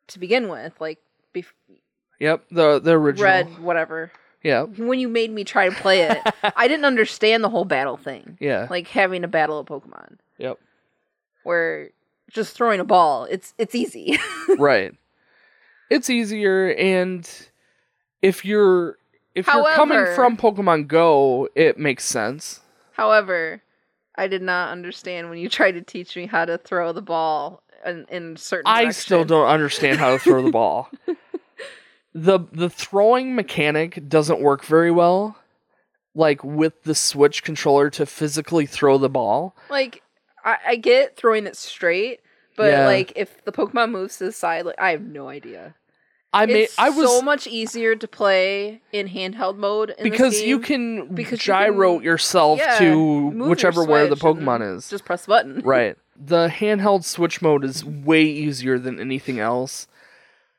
to 0.07 0.19
begin 0.19 0.47
with, 0.49 0.79
like 0.81 0.99
bef- 1.35 1.53
Yep, 2.19 2.45
the 2.51 2.79
the 2.79 2.91
original. 2.93 3.25
red 3.25 3.59
whatever, 3.59 4.11
Yeah. 4.43 4.63
when 4.63 4.99
you 4.99 5.07
made 5.07 5.31
me 5.31 5.43
try 5.43 5.69
to 5.69 5.75
play 5.75 6.01
it, 6.01 6.17
I 6.55 6.67
didn't 6.67 6.85
understand 6.85 7.43
the 7.43 7.49
whole 7.49 7.65
battle 7.65 7.97
thing. 7.97 8.37
Yeah. 8.39 8.67
Like 8.69 8.87
having 8.87 9.23
a 9.23 9.27
battle 9.27 9.59
of 9.59 9.67
Pokemon 9.67 10.17
Yep. 10.39 10.57
where 11.43 11.91
just 12.31 12.55
throwing 12.55 12.79
a 12.79 12.83
ball, 12.85 13.25
it's 13.25 13.53
it's 13.57 13.75
easy. 13.75 14.17
right. 14.57 14.93
It's 15.89 16.09
easier 16.09 16.69
and 16.77 17.29
if 18.21 18.43
you're 18.45 18.97
if 19.35 19.47
you're 19.47 19.65
coming 19.75 20.05
from 20.15 20.37
Pokemon 20.37 20.87
Go, 20.87 21.47
it 21.55 21.77
makes 21.77 22.03
sense. 22.05 22.61
However, 22.93 23.61
I 24.15 24.27
did 24.27 24.41
not 24.41 24.71
understand 24.71 25.29
when 25.29 25.39
you 25.39 25.49
tried 25.59 25.71
to 25.73 25.81
teach 25.81 26.15
me 26.15 26.25
how 26.25 26.45
to 26.45 26.57
throw 26.57 26.91
the 26.93 27.01
ball 27.01 27.63
in, 27.85 28.05
in 28.09 28.37
certain. 28.37 28.67
I 28.67 28.91
still 28.91 29.23
don't 29.23 29.47
understand 29.47 29.99
how 29.99 30.11
to 30.11 30.19
throw 30.19 30.43
the 30.43 30.51
ball. 30.51 30.89
The 32.11 32.39
the 32.51 32.71
throwing 32.71 33.35
mechanic 33.35 34.09
doesn't 34.09 34.41
work 34.41 34.65
very 34.65 34.89
well 34.89 35.37
like 36.15 36.43
with 36.43 36.81
the 36.83 36.95
Switch 36.95 37.43
controller 37.43 37.91
to 37.91 38.05
physically 38.07 38.65
throw 38.65 38.97
the 38.97 39.09
ball. 39.09 39.55
like. 39.69 40.01
I, 40.43 40.57
I 40.67 40.75
get 40.77 41.15
throwing 41.17 41.45
it 41.45 41.55
straight, 41.57 42.21
but 42.57 42.71
Yeah. 42.71 42.85
like 42.87 43.13
if 43.15 43.43
the 43.45 43.51
Pokemon 43.51 43.91
moves 43.91 44.17
to 44.17 44.23
the 44.25 44.31
side, 44.31 44.65
like 44.65 44.79
I 44.79 44.91
have 44.91 45.01
no 45.03 45.27
idea. 45.29 45.75
I 46.31 46.45
made 46.45 46.63
it's 46.63 46.77
I 46.77 46.89
was 46.89 47.09
so 47.09 47.21
much 47.21 47.47
easier 47.47 47.95
to 47.95 48.07
play 48.07 48.81
in 48.91 49.07
handheld 49.07 49.57
mode 49.57 49.89
in 49.91 49.95
this 49.97 50.03
because 50.03 50.41
you 50.41 50.59
can 50.59 51.07
because 51.13 51.39
you 51.39 51.53
gyro 51.53 51.95
can- 51.95 52.03
yourself 52.03 52.59
yeah, 52.59 52.77
to 52.77 52.95
move 52.95 53.35
your 53.35 53.49
whichever 53.49 53.83
where 53.83 54.07
the 54.07 54.15
Pokemon 54.15 54.75
is. 54.75 54.89
Just 54.89 55.05
press 55.05 55.25
the 55.25 55.29
button. 55.29 55.61
right. 55.65 55.97
The 56.15 56.49
handheld 56.49 57.03
switch 57.03 57.41
mode 57.41 57.63
is 57.63 57.83
way 57.83 58.23
easier 58.23 58.77
than 58.77 58.99
anything 58.99 59.39
else. 59.39 59.87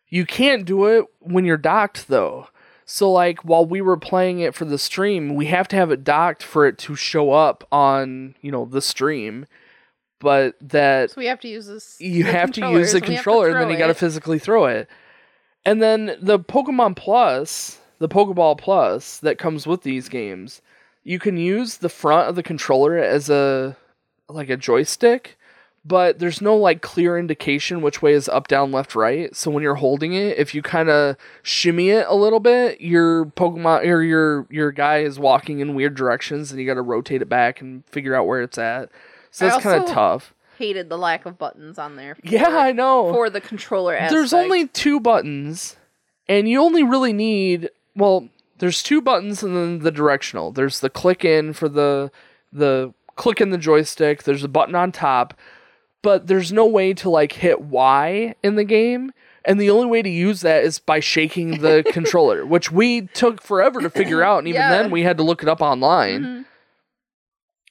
You 0.08 0.26
can't 0.26 0.64
do 0.64 0.86
it 0.86 1.04
when 1.20 1.44
you're 1.44 1.56
docked 1.56 2.08
though. 2.08 2.48
So 2.84 3.12
like 3.12 3.44
while 3.44 3.64
we 3.64 3.80
were 3.80 3.96
playing 3.96 4.40
it 4.40 4.56
for 4.56 4.64
the 4.64 4.78
stream, 4.78 5.36
we 5.36 5.46
have 5.46 5.68
to 5.68 5.76
have 5.76 5.92
it 5.92 6.02
docked 6.02 6.42
for 6.42 6.66
it 6.66 6.78
to 6.78 6.96
show 6.96 7.30
up 7.30 7.62
on, 7.70 8.34
you 8.40 8.50
know, 8.50 8.64
the 8.64 8.82
stream. 8.82 9.46
But 10.18 10.56
that 10.60 11.12
So 11.12 11.20
we 11.20 11.26
have 11.26 11.40
to 11.40 11.48
use 11.48 11.66
this. 11.66 11.96
you 12.00 12.24
have 12.24 12.50
to 12.52 12.68
use 12.72 12.92
the 12.92 13.00
controllers, 13.00 13.00
and 13.00 13.02
we 13.08 13.14
have 13.14 13.14
to 13.14 13.14
controller 13.14 13.48
and 13.48 13.60
then 13.60 13.70
you 13.70 13.78
got 13.78 13.86
to 13.86 13.94
physically 13.94 14.40
throw 14.40 14.66
it. 14.66 14.88
And 15.64 15.82
then 15.82 16.16
the 16.20 16.38
Pokemon 16.38 16.96
Plus, 16.96 17.78
the 17.98 18.08
Pokeball 18.08 18.58
Plus 18.58 19.18
that 19.18 19.38
comes 19.38 19.66
with 19.66 19.82
these 19.82 20.08
games, 20.08 20.62
you 21.04 21.18
can 21.18 21.36
use 21.36 21.78
the 21.78 21.88
front 21.88 22.28
of 22.28 22.36
the 22.36 22.42
controller 22.42 22.96
as 22.96 23.28
a 23.30 23.76
like 24.28 24.48
a 24.48 24.56
joystick, 24.56 25.36
but 25.84 26.18
there's 26.18 26.40
no 26.40 26.56
like 26.56 26.82
clear 26.82 27.18
indication 27.18 27.82
which 27.82 28.00
way 28.02 28.12
is 28.12 28.28
up, 28.28 28.48
down, 28.48 28.70
left, 28.70 28.94
right. 28.94 29.34
So 29.34 29.50
when 29.50 29.62
you're 29.62 29.74
holding 29.76 30.12
it, 30.12 30.38
if 30.38 30.54
you 30.54 30.62
kind 30.62 30.88
of 30.88 31.16
shimmy 31.42 31.90
it 31.90 32.06
a 32.08 32.14
little 32.14 32.40
bit, 32.40 32.80
your 32.80 33.26
Pokemon 33.26 33.86
or 33.86 34.02
your 34.02 34.46
your 34.50 34.72
guy 34.72 34.98
is 34.98 35.18
walking 35.18 35.60
in 35.60 35.74
weird 35.74 35.94
directions, 35.94 36.50
and 36.52 36.60
you 36.60 36.66
got 36.66 36.74
to 36.74 36.82
rotate 36.82 37.22
it 37.22 37.28
back 37.28 37.60
and 37.60 37.84
figure 37.86 38.14
out 38.14 38.26
where 38.26 38.42
it's 38.42 38.58
at. 38.58 38.90
So 39.30 39.46
that's 39.46 39.62
kind 39.62 39.82
of 39.82 39.88
tough. 39.88 40.34
Hated 40.60 40.90
the 40.90 40.98
lack 40.98 41.24
of 41.24 41.38
buttons 41.38 41.78
on 41.78 41.96
there. 41.96 42.14
For, 42.16 42.20
Yeah, 42.26 42.48
I 42.48 42.72
know. 42.72 43.10
For 43.14 43.30
the 43.30 43.40
controller 43.40 43.94
aspect. 43.96 44.12
There's 44.12 44.34
only 44.34 44.68
two 44.68 45.00
buttons, 45.00 45.76
and 46.28 46.46
you 46.46 46.60
only 46.60 46.82
really 46.82 47.14
need 47.14 47.70
well. 47.96 48.28
There's 48.58 48.82
two 48.82 49.00
buttons 49.00 49.42
and 49.42 49.56
then 49.56 49.78
the 49.78 49.90
directional. 49.90 50.52
There's 50.52 50.80
the 50.80 50.90
click 50.90 51.24
in 51.24 51.54
for 51.54 51.66
the 51.68 52.12
the 52.52 52.92
click 53.16 53.40
in 53.40 53.48
the 53.50 53.56
joystick. 53.56 54.24
There's 54.24 54.44
a 54.44 54.48
button 54.48 54.74
on 54.74 54.92
top, 54.92 55.32
but 56.02 56.26
there's 56.26 56.52
no 56.52 56.66
way 56.66 56.92
to 56.92 57.08
like 57.08 57.32
hit 57.32 57.62
Y 57.62 58.34
in 58.42 58.56
the 58.56 58.64
game. 58.64 59.12
And 59.46 59.58
the 59.58 59.70
only 59.70 59.86
way 59.86 60.02
to 60.02 60.10
use 60.10 60.42
that 60.42 60.62
is 60.64 60.78
by 60.78 61.00
shaking 61.00 61.62
the 61.62 61.82
controller, 61.92 62.44
which 62.44 62.70
we 62.70 63.06
took 63.14 63.40
forever 63.40 63.80
to 63.80 63.88
figure 63.88 64.22
out. 64.22 64.40
And 64.40 64.48
even 64.48 64.60
Yeah. 64.60 64.70
then, 64.82 64.90
we 64.90 65.04
had 65.04 65.16
to 65.16 65.22
look 65.22 65.42
it 65.42 65.48
up 65.48 65.62
online. 65.62 66.22
Mhm. 66.22 66.44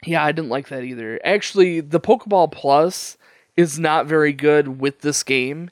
Yeah, 0.05 0.23
I 0.23 0.31
didn't 0.31 0.49
like 0.49 0.69
that 0.69 0.83
either. 0.83 1.19
Actually, 1.23 1.81
the 1.81 1.99
Pokeball 1.99 2.51
Plus 2.51 3.17
is 3.57 3.77
not 3.77 4.05
very 4.05 4.31
good 4.31 4.79
with 4.79 5.01
this 5.01 5.23
game. 5.23 5.69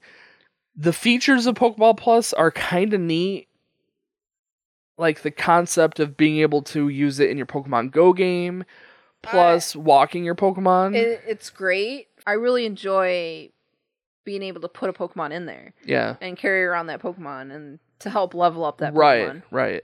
The 0.76 0.94
features 0.94 1.46
of 1.46 1.56
Pokeball 1.56 1.98
Plus 1.98 2.34
are 2.34 2.52
kind 2.52 2.94
of 2.94 3.02
neat. 3.02 3.48
Like 4.98 5.22
the 5.22 5.32
concept 5.32 6.00
of 6.00 6.18
being 6.18 6.40
able 6.40 6.64
to 6.64 6.90
use 6.90 7.20
it 7.20 7.30
in 7.30 7.38
your 7.38 7.46
Pokemon 7.46 7.92
Go 7.92 8.14
game, 8.14 8.64
plus 9.22 9.76
walking 9.76 10.24
your 10.24 10.34
Pokemon. 10.34 10.96
It, 10.96 11.22
it's 11.28 11.52
great. 11.52 12.08
I 12.26 12.34
really 12.34 12.66
enjoy 12.66 13.52
being 14.26 14.42
able 14.44 14.60
to 14.62 14.68
put 14.68 14.90
a 14.90 14.94
Pokemon 14.94 15.32
in 15.32 15.46
there 15.46 15.74
yeah. 15.86 16.16
and 16.20 16.36
carry 16.36 16.66
around 16.66 16.88
that 16.88 17.02
Pokemon 17.02 17.56
and 17.56 17.80
to 18.00 18.10
help 18.10 18.34
level 18.34 18.66
up 18.66 18.80
that 18.80 18.94
right, 18.94 19.42
right. 19.52 19.84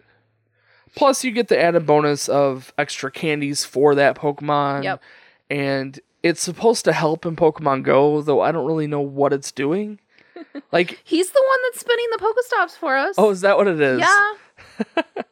Plus, 0.96 1.24
you 1.24 1.32
get 1.32 1.48
the 1.48 1.60
added 1.60 1.86
bonus 1.86 2.30
of 2.30 2.74
extra 2.78 3.10
candies 3.12 3.66
for 3.66 3.96
that 3.96 4.16
Pokemon. 4.16 4.84
Yep. 4.84 5.02
And 5.50 6.00
it's 6.22 6.42
supposed 6.42 6.86
to 6.86 6.94
help 6.94 7.26
in 7.26 7.36
Pokemon 7.36 7.84
Go, 7.84 8.22
though 8.22 8.42
I 8.42 8.52
don't 8.52 8.66
really 8.66 8.88
know 8.88 9.02
what 9.02 9.34
it's 9.34 9.52
doing. 9.52 10.00
like, 10.72 11.02
He's 11.04 11.30
the 11.32 11.44
one 11.46 11.58
that's 11.66 11.80
spinning 11.82 12.08
the 12.12 12.18
Pokestops 12.18 12.78
for 12.78 12.96
us. 12.96 13.16
oh, 13.18 13.30
is 13.32 13.42
that 13.42 13.58
what 13.58 13.68
it 13.68 13.80
is? 13.82 14.00
yeah. 14.00 15.04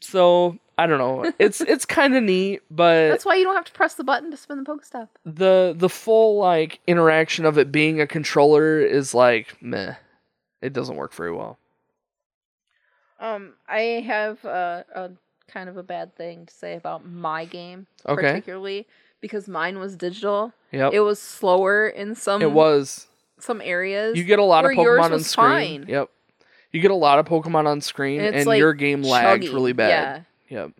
So 0.00 0.56
I 0.76 0.86
don't 0.86 0.98
know. 0.98 1.32
It's 1.40 1.60
it's 1.60 1.84
kind 1.84 2.14
of 2.14 2.22
neat, 2.22 2.60
but 2.70 3.08
That's 3.08 3.24
why 3.24 3.34
you 3.34 3.42
don't 3.44 3.56
have 3.56 3.64
to 3.64 3.72
press 3.72 3.94
the 3.94 4.04
button 4.04 4.30
to 4.30 4.36
spin 4.36 4.62
the 4.62 4.70
Pokestop. 4.70 5.08
the 5.24 5.74
the 5.76 5.88
full 5.88 6.38
like 6.38 6.78
interaction 6.86 7.44
of 7.44 7.58
it 7.58 7.72
being 7.72 8.00
a 8.00 8.06
controller 8.06 8.80
is 8.80 9.12
like 9.12 9.56
meh. 9.60 9.94
It 10.62 10.72
doesn't 10.72 10.94
work 10.96 11.12
very 11.14 11.32
well. 11.32 11.58
Um, 13.20 13.54
I 13.68 14.04
have 14.06 14.44
a, 14.44 14.84
a 14.94 15.10
kind 15.50 15.68
of 15.68 15.76
a 15.76 15.82
bad 15.82 16.14
thing 16.16 16.46
to 16.46 16.54
say 16.54 16.74
about 16.76 17.06
my 17.06 17.44
game, 17.44 17.86
Okay. 18.06 18.22
particularly 18.22 18.86
because 19.20 19.48
mine 19.48 19.78
was 19.78 19.96
digital. 19.96 20.52
Yep. 20.72 20.92
It 20.92 21.00
was 21.00 21.18
slower 21.20 21.88
in 21.88 22.14
some 22.14 22.42
It 22.42 22.52
was. 22.52 23.06
some 23.40 23.60
areas. 23.62 24.16
You 24.16 24.24
get 24.24 24.38
a 24.38 24.44
lot 24.44 24.64
of 24.64 24.70
Pokemon 24.72 25.12
on 25.12 25.20
screen. 25.20 25.80
fine. 25.82 25.86
Yep. 25.88 26.10
You 26.70 26.80
get 26.80 26.90
a 26.90 26.94
lot 26.94 27.18
of 27.18 27.26
Pokemon 27.26 27.66
on 27.66 27.80
screen, 27.80 28.20
And 28.20 28.36
and, 28.36 28.46
like, 28.46 28.58
your 28.58 28.74
game 28.74 29.02
lagged 29.02 29.48
really 29.48 29.72
bad. 29.72 30.24
Yeah. 30.48 30.58
Yep. 30.60 30.72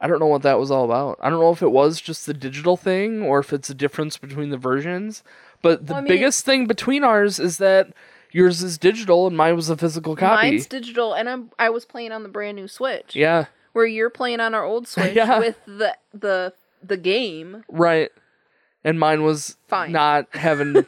I 0.00 0.06
don't 0.08 0.18
know 0.18 0.26
what 0.26 0.42
that 0.42 0.58
was 0.58 0.70
all 0.70 0.84
about. 0.84 1.18
I 1.22 1.30
don't 1.30 1.38
know 1.40 1.52
if 1.52 1.62
it 1.62 1.70
was 1.70 2.00
just 2.00 2.26
the 2.26 2.34
digital 2.34 2.76
thing 2.76 3.22
or 3.22 3.38
if 3.38 3.52
it's 3.52 3.70
a 3.70 3.74
difference 3.74 4.18
between 4.18 4.50
the 4.50 4.56
versions. 4.56 5.22
But 5.62 5.86
the 5.86 5.92
Well, 5.94 5.98
I 6.00 6.02
mean- 6.02 6.08
biggest 6.08 6.44
thing 6.44 6.66
between 6.66 7.04
ours 7.04 7.38
is 7.38 7.58
that 7.58 7.88
yours 8.32 8.62
is 8.62 8.78
digital 8.78 9.26
and 9.26 9.36
mine 9.36 9.54
was 9.56 9.70
a 9.70 9.76
physical 9.76 10.16
copy. 10.16 10.50
Mine's 10.50 10.66
digital, 10.66 11.12
and 11.14 11.28
I'm 11.28 11.50
I 11.58 11.70
was 11.70 11.84
playing 11.84 12.12
on 12.12 12.22
the 12.22 12.28
brand 12.28 12.56
new 12.56 12.66
Switch. 12.68 13.14
yeah, 13.14 13.46
Where 13.72 13.86
you're 13.86 14.10
playing 14.10 14.40
on 14.40 14.54
our 14.54 14.64
old 14.64 14.88
Switch 14.92 15.14
Yeah. 15.14 15.38
with 15.38 15.56
the 15.66 15.96
the 16.12 16.52
the 16.82 16.96
game. 16.96 17.64
right. 17.68 18.10
And 18.84 18.98
mine 18.98 19.22
was 19.22 19.56
Fine. 19.68 19.92
not 19.92 20.26
having 20.34 20.84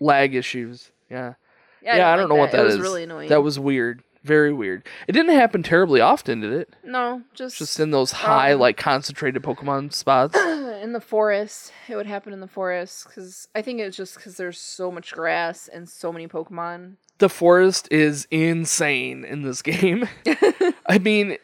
lag 0.00 0.34
issues. 0.34 0.90
Yeah. 1.08 1.34
Yeah, 1.82 1.92
I, 2.12 2.16
didn't 2.16 2.16
don't 2.16 2.18
like 2.18 2.28
know 2.30 2.34
what 2.34 2.50
that 2.50 2.60
is. 2.60 2.60
that 2.60 2.64
it 2.64 2.68
is. 2.70 2.78
was 2.78 2.82
really 2.82 3.02
annoying. 3.04 3.28
That 3.28 3.42
was 3.44 3.58
weird. 3.60 4.02
Very 4.24 4.52
weird. 4.52 4.84
It 5.06 5.12
didn't 5.12 5.34
happen 5.36 5.62
terribly 5.62 6.00
often, 6.00 6.40
did 6.40 6.52
it? 6.52 6.74
no, 6.84 7.22
just 7.34 7.56
Just 7.56 7.78
in 7.78 7.92
those 7.92 8.10
high, 8.10 8.52
Um, 8.54 8.58
like 8.60 8.76
concentrated 8.76 9.42
Pokemon 9.44 9.92
spots. 9.94 10.34
in 10.78 10.92
the 10.92 11.00
forest. 11.00 11.72
It 11.88 11.96
would 11.96 12.06
happen 12.06 12.32
in 12.32 12.40
the 12.40 12.46
forest 12.48 13.06
because 13.06 13.48
I 13.54 13.62
think 13.62 13.80
it's 13.80 13.96
just 13.96 14.14
because 14.16 14.36
there's 14.36 14.58
so 14.58 14.90
much 14.90 15.12
grass 15.12 15.68
and 15.68 15.88
so 15.88 16.12
many 16.12 16.26
Pokemon. 16.28 16.94
the 17.18 17.28
forest 17.28 17.88
is 17.90 18.26
insane 18.30 19.24
in 19.24 19.42
this 19.42 19.60
game. 19.72 20.08
I 20.88 20.98
mean, 20.98 21.36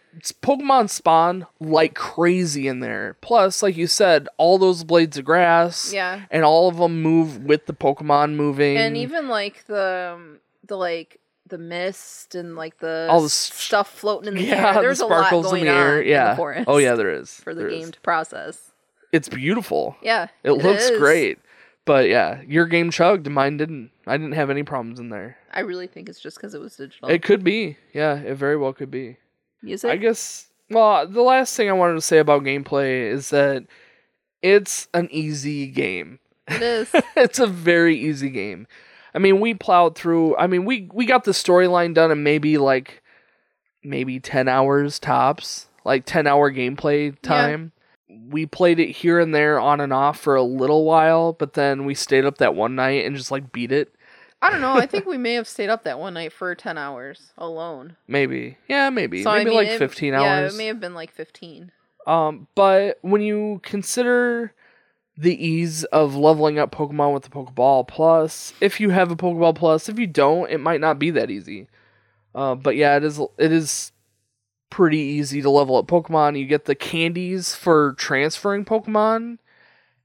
Pokemon 0.43 0.89
spawn 0.91 1.47
like 1.61 1.95
crazy 1.95 2.69
in 2.69 2.81
there. 2.81 3.17
Plus, 3.21 3.63
like 3.63 3.77
you 3.77 3.87
said, 3.87 4.29
all 4.39 4.59
those 4.59 4.85
blades 4.85 5.19
of 5.19 5.25
grass. 5.25 5.93
Yeah, 5.93 6.23
And 6.31 6.45
all 6.45 6.69
of 6.69 6.77
them 6.79 7.03
move 7.03 7.45
with 7.45 7.67
the 7.67 7.75
Pokemon 7.75 8.35
moving. 8.37 8.77
and 8.77 8.97
even 8.97 9.29
like 9.29 9.65
the 9.67 10.13
um, 10.15 10.39
the 10.67 10.77
like 10.77 11.21
the 11.47 11.59
mist 11.59 12.35
and 12.35 12.57
like 12.57 12.79
the 12.79 13.07
All 13.11 13.21
the 13.21 13.27
s- 13.27 13.51
s- 13.51 13.57
stuff 13.59 13.91
floating 13.91 14.29
in 14.29 14.35
the 14.37 14.45
yeah, 14.45 14.77
air. 14.77 14.81
There's 14.81 14.99
the 15.01 15.05
a 15.05 15.07
lot 15.09 15.31
going 15.31 15.61
in 15.61 15.67
the 15.67 15.73
air. 15.73 15.99
on 15.99 16.07
yeah. 16.07 16.25
in 16.25 16.31
the 16.31 16.37
forest. 16.37 16.65
Oh 16.69 16.79
yeah, 16.79 16.95
there 16.95 17.13
is. 17.13 17.35
for 17.35 17.53
the 17.55 17.61
There 17.61 17.71
game 17.71 17.83
is. 17.83 17.91
to 17.91 18.01
process. 18.01 18.71
It's 19.15 19.29
beautiful. 19.29 19.97
Yeah, 20.03 20.27
It, 20.43 20.53
looks 20.53 20.85
is. 20.91 20.99
great. 20.99 21.39
But 21.85 22.09
yeah, 22.09 22.41
your 22.49 22.67
game 22.67 22.91
chugged, 22.91 23.29
mine 23.31 23.59
didn't. 23.59 23.91
I 24.07 24.17
didn't 24.17 24.33
have 24.33 24.51
any 24.51 24.63
problems 24.63 24.99
in 24.99 25.11
there. 25.11 25.37
I 25.53 25.61
really 25.61 25.87
think 25.87 26.09
it's 26.09 26.19
just 26.21 26.37
because 26.37 26.55
it 26.55 26.61
was 26.61 26.77
digital. 26.77 27.09
It 27.09 27.23
could 27.23 27.45
be. 27.45 27.77
Yeah, 27.93 28.17
it 28.17 28.35
very 28.35 28.57
well 28.57 28.73
could 28.73 28.91
be. 28.91 29.19
Music. 29.63 29.91
I 29.91 29.97
guess. 29.97 30.49
Well, 30.71 31.07
the 31.07 31.23
last 31.23 31.57
thing 31.57 31.69
I 31.69 31.75
wanted 31.75 31.95
to 31.95 32.01
say 32.01 32.19
about 32.19 32.43
gameplay 32.43 33.11
is 33.11 33.31
that 33.31 33.65
it's 34.43 34.89
an 34.95 35.09
easy 35.11 35.67
game. 35.69 36.19
it 36.49 36.63
is. 36.63 36.91
it's 37.17 37.39
a 37.39 37.47
very 37.47 37.97
easy 37.99 38.31
game. 38.31 38.67
I 39.15 39.19
mean, 39.19 39.39
we 39.41 39.55
plowed 39.55 39.95
through. 39.95 40.37
I 40.39 40.47
mean, 40.49 40.65
we 40.65 40.89
we 40.93 41.07
got 41.07 41.25
the 41.25 41.31
storyline 41.33 41.95
done 41.95 42.11
in 42.11 42.23
maybe 42.23 42.59
like 42.59 43.03
maybe 43.85 44.19
ten 44.21 44.49
hours 44.49 44.99
tops, 44.99 45.67
like 45.85 46.05
ten 46.07 46.27
hour 46.27 46.51
gameplay 46.51 47.15
time. 47.21 47.73
We 48.29 48.47
played 48.47 48.81
it 48.81 48.91
here 48.91 49.19
and 49.21 49.35
there 49.35 49.59
on 49.61 49.81
and 49.81 49.93
off 49.93 50.19
for 50.21 50.35
a 50.37 50.43
little 50.43 50.85
while, 50.85 51.33
but 51.33 51.55
then 51.55 51.85
we 51.85 51.95
stayed 51.95 52.25
up 52.25 52.39
that 52.39 52.55
one 52.55 52.75
night 52.75 53.05
and 53.05 53.17
just 53.17 53.31
like 53.31 53.53
beat 53.53 53.73
it. 53.73 53.95
I 54.43 54.51
don't 54.51 54.61
know. 54.61 54.75
I 54.75 54.87
think 54.87 55.07
we 55.07 55.17
may 55.19 55.35
have 55.35 55.49
stayed 55.49 55.71
up 55.71 55.85
that 55.85 55.99
one 55.99 56.15
night 56.15 56.33
for 56.33 56.55
ten 56.55 56.77
hours 56.77 57.33
alone. 57.39 57.97
Maybe, 58.07 58.59
yeah, 58.69 58.91
maybe, 58.91 59.23
So, 59.23 59.31
I 59.31 59.39
maybe 59.39 59.51
mean, 59.51 59.59
like 59.59 59.69
it- 59.69 59.79
fifteen 59.79 60.13
Yeah, 60.13 60.23
hours. 60.23 60.53
Yeah, 60.53 60.57
it 60.57 60.59
may 60.59 60.67
have 60.67 60.81
been 60.81 60.95
like 60.95 61.13
fifteen. 61.13 61.73
Um, 62.07 62.49
but 62.55 62.99
when 63.01 63.23
you 63.23 63.61
consider 63.63 64.53
the 65.17 65.35
ease 65.47 65.85
of 65.85 66.15
leveling 66.17 66.59
up 66.59 66.71
Pokemon 66.73 67.15
with 67.15 67.23
the 67.23 67.31
Pokeball 67.31 67.89
Plus, 67.89 68.53
if 68.61 68.81
you 68.81 68.91
have 68.91 69.11
a 69.11 69.17
Pokeball 69.17 69.55
Plus, 69.55 69.89
if 69.89 69.99
you 69.99 70.07
don't, 70.07 70.51
it 70.51 70.59
might 70.59 70.81
not 70.81 70.99
be 70.99 71.11
that 71.11 71.31
easy. 71.31 71.69
Uh, 72.35 72.55
but 72.57 72.77
yeah, 72.77 72.97
it 72.97 73.05
is. 73.05 73.19
It 73.39 73.53
is 73.53 73.93
pretty 74.75 74.99
easy 74.99 75.41
to 75.41 75.49
level 75.49 75.77
up 75.77 75.87
Pokemon. 75.87 76.37
You 76.37 76.47
get 76.47 76.65
the 76.65 76.75
candies 76.75 77.55
for 77.55 77.93
transferring 77.93 78.65
Pokemon, 78.65 79.39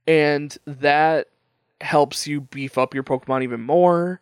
and 0.06 0.56
that 0.64 1.26
helps 1.80 2.28
you 2.28 2.42
beef 2.42 2.78
up 2.78 2.94
your 2.94 3.02
Pokemon 3.02 3.42
even 3.42 3.62
more. 3.62 4.20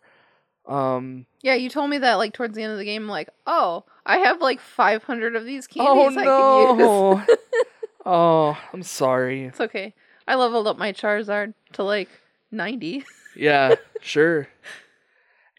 Um, 0.65 1.27
Yeah, 1.43 1.53
you 1.53 1.69
told 1.69 1.91
me 1.91 1.99
that 1.99 2.15
like 2.15 2.33
towards 2.33 2.55
the 2.55 2.63
end 2.63 2.71
of 2.71 2.79
the 2.79 2.85
game, 2.85 3.07
like, 3.07 3.29
oh, 3.45 3.83
I 4.07 4.17
have 4.17 4.41
like 4.41 4.59
five 4.59 5.03
hundred 5.03 5.35
of 5.35 5.45
these 5.45 5.67
candies 5.67 5.87
oh 5.87 6.07
I 6.07 6.13
can 6.15 6.79
use. 6.79 6.87
no! 6.87 7.25
oh, 8.07 8.57
I'm 8.73 8.81
sorry. 8.81 9.43
It's 9.43 9.61
okay. 9.61 9.93
I 10.27 10.33
leveled 10.33 10.65
up 10.65 10.79
my 10.79 10.93
Charizard 10.93 11.53
to 11.73 11.83
like 11.83 12.09
ninety. 12.49 13.05
Yeah, 13.35 13.75
sure. 14.01 14.47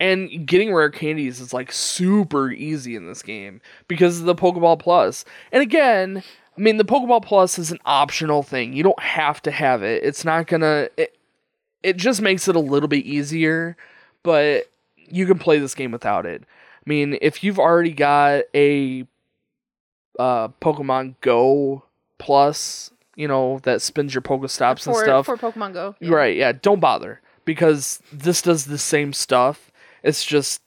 And 0.01 0.47
getting 0.47 0.73
rare 0.73 0.89
candies 0.89 1.41
is 1.41 1.53
like 1.53 1.71
super 1.71 2.51
easy 2.51 2.97
in 2.97 3.07
this 3.07 3.23
game 3.23 3.61
because 3.87 4.19
of 4.19 4.25
the 4.25 4.35
Pokeball 4.35 4.79
Plus. 4.81 5.27
And 5.53 5.63
again, 5.63 6.23
I 6.57 6.61
mean 6.61 6.79
the 6.79 6.85
Pokeball 6.87 7.23
Plus 7.23 7.59
is 7.59 7.71
an 7.71 7.79
optional 7.85 8.43
thing. 8.43 8.73
You 8.73 8.83
don't 8.83 9.01
have 9.01 9.43
to 9.43 9.51
have 9.51 9.83
it. 9.83 10.03
It's 10.03 10.25
not 10.25 10.47
gonna 10.47 10.89
it, 10.97 11.17
it 11.83 11.99
just 11.99 12.23
makes 12.23 12.49
it 12.49 12.57
a 12.57 12.61
little 12.61 12.89
bit 12.89 13.05
easier, 13.05 13.77
but 14.23 14.71
you 14.97 15.27
can 15.27 15.39
play 15.39 15.59
this 15.59 15.75
game 15.75 15.93
without 15.93 16.25
it. 16.25 16.43
I 16.45 16.89
mean, 16.89 17.19
if 17.21 17.45
you've 17.45 17.59
already 17.59 17.93
got 17.93 18.45
a 18.55 19.07
uh 20.19 20.49
Pokemon 20.63 21.17
Go 21.21 21.85
Plus, 22.19 22.91
you 23.17 23.29
know, 23.29 23.59
that 23.65 23.83
spins 23.83 24.15
your 24.15 24.23
Pokestops 24.23 24.87
and 24.87 24.97
stuff. 24.97 25.27
for 25.27 25.37
Pokemon 25.37 25.75
Go. 25.75 25.95
Yeah. 26.01 26.15
Right, 26.15 26.37
yeah, 26.37 26.53
don't 26.53 26.81
bother 26.81 27.21
because 27.45 28.03
this 28.11 28.41
does 28.41 28.65
the 28.65 28.79
same 28.79 29.13
stuff. 29.13 29.70
It's 30.03 30.25
just 30.25 30.61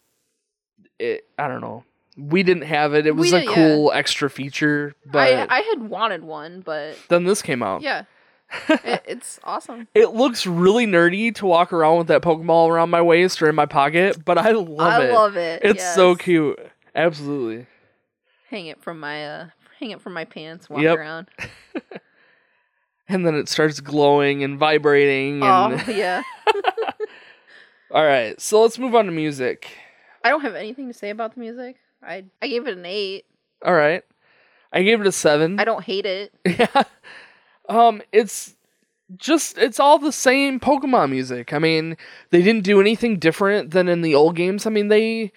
it 0.99 1.25
I 1.37 1.47
don't 1.47 1.61
know. 1.61 1.83
We 2.17 2.43
didn't 2.43 2.63
have 2.63 2.93
it. 2.93 3.07
It 3.07 3.15
was 3.15 3.33
a 3.33 3.43
cool 3.45 3.91
extra 3.91 4.29
feature, 4.29 4.93
but 5.11 5.19
I 5.21 5.45
I 5.49 5.61
had 5.61 5.89
wanted 5.89 6.23
one, 6.23 6.61
but 6.61 6.97
then 7.09 7.23
this 7.23 7.41
came 7.41 7.63
out. 7.63 7.81
yeah, 7.81 8.03
it, 8.69 9.01
it's 9.07 9.39
awesome. 9.43 9.87
It 9.95 10.13
looks 10.13 10.45
really 10.45 10.85
nerdy 10.85 11.33
to 11.35 11.45
walk 11.47 11.73
around 11.73 11.97
with 11.97 12.07
that 12.07 12.21
Pokeball 12.21 12.69
around 12.69 12.91
my 12.91 13.01
waist 13.01 13.41
or 13.41 13.49
in 13.49 13.55
my 13.55 13.65
pocket, 13.65 14.23
but 14.23 14.37
I 14.37 14.51
love 14.51 14.79
I 14.79 15.01
it. 15.03 15.09
I 15.09 15.13
love 15.13 15.37
it. 15.37 15.61
It's 15.63 15.83
so 15.95 16.15
cute. 16.15 16.59
Absolutely. 16.93 17.65
Hang 18.51 18.67
it 18.67 18.79
from 18.83 18.99
my 18.99 19.25
uh, 19.25 19.47
hang 19.79 19.89
it 19.89 19.99
from 20.01 20.13
my 20.13 20.25
pants. 20.25 20.69
Walk 20.69 20.83
Yep. 20.83 20.97
around. 20.97 21.27
And 23.09 23.25
then 23.27 23.35
it 23.35 23.49
starts 23.49 23.81
glowing 23.81 24.43
and 24.45 24.57
vibrating 24.57 25.43
and 25.43 25.81
Oh 25.81 25.91
yeah. 25.91 26.23
All 27.93 28.03
right. 28.03 28.39
So 28.41 28.63
let's 28.63 28.79
move 28.79 28.95
on 28.95 29.05
to 29.05 29.11
music. 29.11 29.69
I 30.23 30.29
don't 30.29 30.41
have 30.41 30.55
anything 30.55 30.87
to 30.87 30.93
say 30.93 31.11
about 31.11 31.35
the 31.35 31.39
music. 31.39 31.75
I 32.01 32.25
I 32.41 32.47
gave 32.47 32.67
it 32.67 32.75
an 32.75 32.85
eight. 32.85 33.25
All 33.63 33.75
right. 33.75 34.03
I 34.71 34.81
gave 34.81 34.99
it 34.99 35.05
a 35.05 35.11
7. 35.11 35.59
I 35.59 35.63
don't 35.63 35.83
hate 35.83 36.05
it. 36.05 36.33
Yeah. 36.45 36.83
Um, 37.69 38.01
it's 38.11 38.55
just 39.15 39.57
it's 39.57 39.79
all 39.79 39.99
the 39.99 40.11
same 40.11 40.59
Pokemon 40.59 41.11
music. 41.11 41.53
I 41.53 41.59
mean, 41.59 41.95
they 42.31 42.41
didn't 42.41 42.63
do 42.63 42.81
anything 42.81 43.19
different 43.19 43.71
than 43.71 43.87
in 43.87 44.01
the 44.01 44.15
old 44.15 44.35
games. 44.35 44.65
I 44.65 44.69
mean, 44.71 44.87
they 44.87 45.31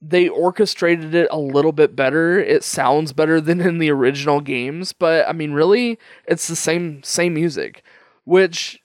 they 0.00 0.28
orchestrated 0.28 1.14
it 1.14 1.28
a 1.30 1.38
little 1.38 1.72
bit 1.72 1.96
better. 1.96 2.38
It 2.38 2.62
sounds 2.62 3.12
better 3.12 3.40
than 3.40 3.60
in 3.60 3.78
the 3.78 3.90
original 3.90 4.40
games, 4.40 4.92
but 4.92 5.26
I 5.28 5.32
mean, 5.32 5.52
really, 5.52 5.98
it's 6.26 6.46
the 6.46 6.56
same 6.56 7.02
same 7.02 7.34
music, 7.34 7.82
which 8.24 8.81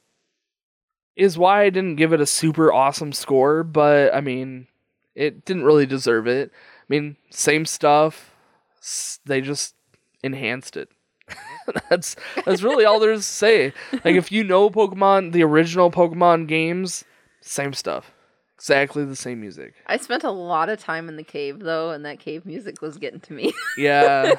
is 1.18 1.38
why 1.38 1.64
I 1.64 1.70
didn't 1.70 1.96
give 1.98 2.14
it 2.14 2.22
a 2.22 2.26
super 2.26 2.72
awesome 2.72 3.12
score, 3.12 3.64
but 3.64 4.14
I 4.16 4.22
mean, 4.22 4.68
it 5.16 5.44
didn't 5.44 5.66
really 5.66 5.86
deserve 5.86 6.28
it. 6.28 6.52
I 6.54 6.86
mean, 6.88 7.18
same 7.32 7.66
stuff. 7.66 8.34
s- 8.80 9.20
They 9.26 9.42
just 9.42 9.76
enhanced 10.24 10.78
it. 10.78 10.90
that's 11.90 12.16
that's 12.46 12.64
really 12.64 12.86
all 12.86 13.00
there 13.02 13.12
is 13.12 13.26
to 13.28 13.34
say. 13.34 13.74
Like 13.92 14.16
if 14.16 14.32
you 14.32 14.44
know 14.46 14.70
Pokemon, 14.70 15.34
the 15.34 15.44
original 15.44 15.92
Pokemon 15.92 16.48
games, 16.48 17.04
same 17.42 17.74
stuff. 17.74 18.12
Exactly 18.56 19.04
the 19.04 19.16
same 19.16 19.42
music. 19.42 19.74
I 19.86 19.98
spent 19.98 20.24
a 20.24 20.32
lot 20.32 20.70
of 20.70 20.80
time 20.80 21.10
in 21.10 21.16
the 21.18 21.24
cave 21.24 21.60
though, 21.60 21.92
and 21.92 22.06
that 22.06 22.20
cave 22.20 22.46
music 22.46 22.82
was 22.82 22.98
getting 22.98 23.20
to 23.22 23.34
me. 23.34 23.54
Yeah. 23.78 24.36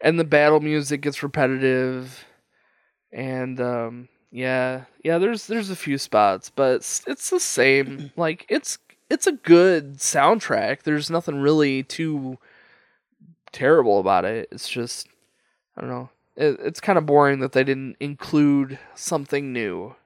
and 0.00 0.18
the 0.18 0.24
battle 0.24 0.60
music 0.60 1.02
gets 1.02 1.22
repetitive. 1.22 2.24
And 3.12 3.60
um 3.60 4.08
yeah, 4.30 4.84
yeah, 5.04 5.18
there's 5.18 5.46
there's 5.46 5.70
a 5.70 5.76
few 5.76 5.98
spots, 5.98 6.50
but 6.54 6.76
it's, 6.76 7.02
it's 7.06 7.30
the 7.30 7.40
same. 7.40 8.10
Like 8.16 8.46
it's 8.48 8.78
it's 9.08 9.26
a 9.26 9.32
good 9.32 9.98
soundtrack. 9.98 10.82
There's 10.82 11.10
nothing 11.10 11.36
really 11.40 11.82
too 11.82 12.38
terrible 13.52 13.98
about 14.00 14.24
it. 14.24 14.48
It's 14.52 14.68
just 14.68 15.08
I 15.76 15.80
don't 15.80 15.90
know. 15.90 16.10
It, 16.36 16.58
it's 16.60 16.80
kind 16.80 16.98
of 16.98 17.06
boring 17.06 17.40
that 17.40 17.52
they 17.52 17.64
didn't 17.64 17.96
include 18.00 18.78
something 18.94 19.52
new. 19.52 19.96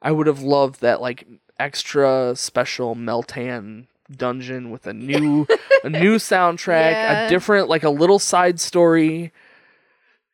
I 0.00 0.10
would 0.12 0.26
have 0.26 0.40
loved 0.42 0.80
that 0.80 1.00
like 1.00 1.26
extra 1.58 2.34
special 2.36 2.94
Meltan 2.96 3.86
dungeon 4.10 4.70
with 4.70 4.86
a 4.86 4.92
new 4.92 5.46
a 5.84 5.88
new 5.88 6.16
soundtrack, 6.18 6.92
Yeah. 6.92 7.26
a 7.26 7.28
different 7.28 7.68
like 7.68 7.84
a 7.84 7.90
little 7.90 8.18
side 8.18 8.60
story. 8.60 9.32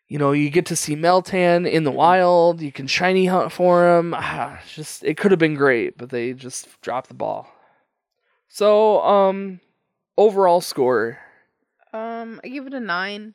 You 0.09 0.19
know, 0.19 0.33
you 0.33 0.49
get 0.49 0.65
to 0.67 0.77
see 0.77 0.97
Meltan 0.97 1.71
in 1.71 1.85
the 1.85 1.91
wild. 1.91 2.63
You 2.63 2.73
can 2.73 2.87
shiny 2.87 3.27
hunt 3.27 3.53
for 3.53 3.99
him. 3.99 4.15
Ah, 4.17 4.61
just 4.75 5.05
it 5.05 5.17
could 5.19 5.31
have 5.31 5.39
been 5.39 5.55
great, 5.55 5.99
but 5.99 6.09
they 6.11 6.33
just 6.33 6.81
dropped 6.81 7.09
the 7.09 7.15
ball. 7.15 7.49
So, 8.49 9.03
um, 9.03 9.61
overall 10.17 10.61
score, 10.61 11.19
Um, 11.93 12.41
I 12.45 12.49
give 12.49 12.67
it 12.67 12.75
a 12.75 12.81
nine. 12.81 13.35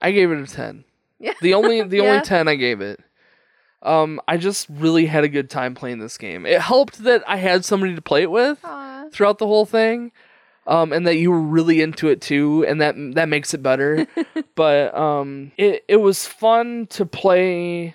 I 0.00 0.12
gave 0.12 0.30
it 0.30 0.38
a 0.40 0.46
ten. 0.46 0.84
Yeah. 1.18 1.34
The 1.40 1.54
only 1.54 1.82
the 1.88 1.98
Yeah. 1.98 2.02
only 2.04 2.20
ten 2.22 2.48
I 2.48 2.54
gave 2.56 2.80
it. 2.80 3.00
Um, 3.82 4.20
I 4.26 4.36
just 4.38 4.66
really 4.70 5.06
had 5.06 5.22
a 5.24 5.28
good 5.28 5.48
time 5.50 5.74
playing 5.74 5.98
this 5.98 6.16
game. 6.18 6.44
It 6.46 6.60
helped 6.60 7.04
that 7.04 7.22
I 7.28 7.36
had 7.36 7.64
somebody 7.64 7.94
to 7.94 8.02
play 8.02 8.22
it 8.22 8.30
with 8.30 8.58
Aw. 8.64 9.04
throughout 9.12 9.38
the 9.38 9.46
whole 9.46 9.66
thing, 9.66 10.12
um, 10.66 10.92
and 10.92 11.06
that 11.06 11.16
you 11.16 11.30
were 11.30 11.40
really 11.40 11.80
into 11.80 12.08
it 12.08 12.20
too, 12.20 12.64
and 12.66 12.80
that 12.80 12.94
that 13.14 13.28
makes 13.28 13.54
it 13.54 13.62
better. 13.62 14.06
but 14.54 14.96
um, 14.96 15.52
it 15.56 15.84
it 15.88 15.96
was 15.96 16.26
fun 16.26 16.86
to 16.90 17.06
play 17.06 17.94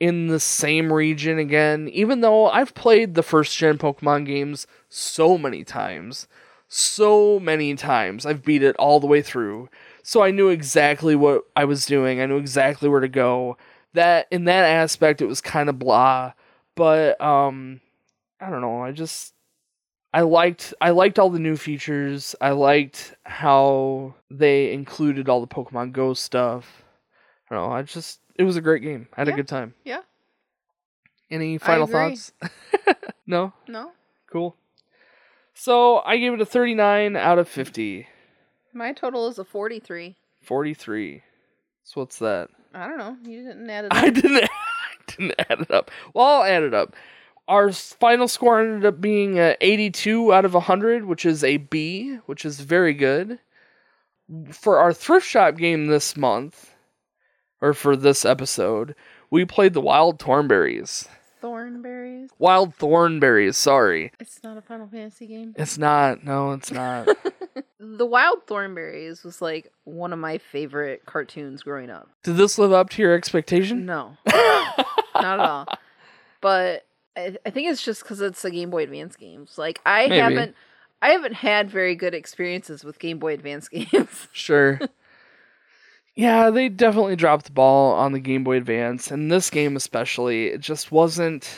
in 0.00 0.28
the 0.28 0.40
same 0.40 0.92
region 0.92 1.38
again, 1.38 1.88
even 1.88 2.20
though 2.20 2.48
I've 2.48 2.74
played 2.74 3.14
the 3.14 3.22
first 3.22 3.56
gen 3.56 3.78
Pokemon 3.78 4.26
games 4.26 4.66
so 4.88 5.36
many 5.36 5.64
times, 5.64 6.28
so 6.68 7.40
many 7.40 7.74
times. 7.74 8.24
I've 8.24 8.44
beat 8.44 8.62
it 8.62 8.76
all 8.76 9.00
the 9.00 9.06
way 9.06 9.22
through, 9.22 9.68
so 10.02 10.22
I 10.22 10.30
knew 10.30 10.48
exactly 10.48 11.16
what 11.16 11.42
I 11.56 11.64
was 11.64 11.84
doing. 11.84 12.20
I 12.20 12.26
knew 12.26 12.38
exactly 12.38 12.88
where 12.88 13.00
to 13.00 13.08
go. 13.08 13.56
That 13.94 14.28
in 14.30 14.44
that 14.44 14.64
aspect, 14.64 15.20
it 15.20 15.26
was 15.26 15.40
kind 15.40 15.68
of 15.68 15.78
blah, 15.78 16.32
but 16.76 17.20
um, 17.20 17.80
I 18.40 18.50
don't 18.50 18.60
know. 18.60 18.82
I 18.82 18.92
just 18.92 19.34
I 20.12 20.22
liked 20.22 20.72
I 20.80 20.90
liked 20.90 21.18
all 21.18 21.30
the 21.30 21.38
new 21.38 21.56
features. 21.56 22.34
I 22.40 22.50
liked 22.50 23.14
how 23.24 24.14
they 24.30 24.72
included 24.72 25.28
all 25.28 25.40
the 25.40 25.46
Pokemon 25.46 25.92
Go 25.92 26.14
stuff. 26.14 26.84
I 27.50 27.54
don't 27.54 27.68
know. 27.68 27.74
I 27.74 27.82
just 27.82 28.20
it 28.36 28.44
was 28.44 28.56
a 28.56 28.60
great 28.60 28.82
game. 28.82 29.08
I 29.16 29.20
had 29.20 29.28
Yeah. 29.28 29.34
a 29.34 29.36
good 29.36 29.48
time. 29.48 29.74
Yeah. 29.84 30.00
Any 31.30 31.58
final 31.58 31.86
thoughts? 31.86 32.32
no. 33.26 33.52
No, 33.68 33.92
Cool. 34.32 34.56
So 35.54 35.98
I 35.98 36.16
gave 36.18 36.32
it 36.32 36.40
a 36.40 36.46
39 36.46 37.16
out 37.16 37.38
of 37.38 37.48
50. 37.48 38.06
my 38.72 38.92
total 38.92 39.26
is 39.28 39.38
a 39.38 39.44
forty-three. 39.44 40.16
43. 40.42 41.22
So 41.82 42.00
what's 42.00 42.18
that? 42.20 42.48
I 42.72 42.86
don't 42.88 42.96
know. 42.98 43.16
You 43.24 43.42
didn't 43.44 43.68
add 43.68 43.86
it. 43.86 43.92
I 43.92 44.08
up. 44.08 44.14
didn't 44.14 44.36
I 44.44 44.48
didn't 45.06 45.34
add 45.38 45.60
it 45.60 45.70
up. 45.70 45.90
Well, 46.14 46.24
I'll 46.26 46.44
add 46.44 46.62
it 46.62 46.72
up. 46.74 46.94
Our 47.48 47.72
final 47.72 48.28
score 48.28 48.60
ended 48.60 48.84
up 48.84 49.00
being 49.00 49.38
a 49.38 49.56
82 49.60 50.32
out 50.32 50.44
of 50.44 50.54
100, 50.54 51.06
which 51.06 51.24
is 51.24 51.42
a 51.42 51.56
B, 51.56 52.18
which 52.26 52.44
is 52.44 52.60
very 52.60 52.92
good. 52.94 53.38
For 54.52 54.78
our 54.78 54.92
thrift 54.92 55.26
shop 55.26 55.56
game 55.56 55.86
this 55.86 56.16
month, 56.16 56.74
or 57.60 57.72
for 57.72 57.96
this 57.96 58.24
episode, 58.26 58.94
we 59.30 59.44
played 59.46 59.72
the 59.72 59.80
Wild 59.80 60.18
Thornberrys. 60.18 61.08
Thornberrys. 61.42 62.28
Wild 62.38 62.76
Thornberrys, 62.76 63.54
sorry. 63.54 64.12
It's 64.20 64.42
not 64.42 64.58
a 64.58 64.60
Final 64.60 64.86
Fantasy 64.86 65.26
game. 65.26 65.54
It's 65.56 65.78
not. 65.78 66.24
No, 66.24 66.52
it's 66.52 66.70
not. 66.70 67.08
The 67.80 68.06
Wild 68.06 68.44
Thornberrys 68.46 69.24
was 69.24 69.40
like 69.40 69.72
one 69.84 70.12
of 70.12 70.18
my 70.18 70.38
favorite 70.38 71.06
cartoons 71.06 71.62
growing 71.62 71.90
up. 71.90 72.08
Did 72.24 72.36
this 72.36 72.58
live 72.58 72.72
up 72.72 72.90
to 72.90 73.02
your 73.02 73.14
expectation? 73.14 73.86
No, 73.86 74.16
not 74.26 74.84
at 75.14 75.40
all. 75.40 75.66
But 76.40 76.86
I, 77.16 77.36
I 77.44 77.50
think 77.50 77.70
it's 77.70 77.82
just 77.82 78.02
because 78.02 78.20
it's 78.20 78.44
a 78.44 78.50
Game 78.50 78.70
Boy 78.70 78.84
Advance 78.84 79.16
games. 79.16 79.58
Like 79.58 79.80
I 79.84 80.08
Maybe. 80.08 80.16
haven't, 80.20 80.54
I 81.02 81.10
haven't 81.10 81.34
had 81.34 81.70
very 81.70 81.94
good 81.94 82.14
experiences 82.14 82.84
with 82.84 82.98
Game 82.98 83.18
Boy 83.18 83.34
Advance 83.34 83.68
games. 83.70 84.28
Sure. 84.32 84.80
yeah, 86.14 86.50
they 86.50 86.68
definitely 86.68 87.16
dropped 87.16 87.46
the 87.46 87.52
ball 87.52 87.92
on 87.92 88.12
the 88.12 88.20
Game 88.20 88.44
Boy 88.44 88.56
Advance, 88.56 89.10
and 89.10 89.30
this 89.30 89.50
game 89.50 89.76
especially, 89.76 90.48
it 90.48 90.60
just 90.60 90.92
wasn't. 90.92 91.48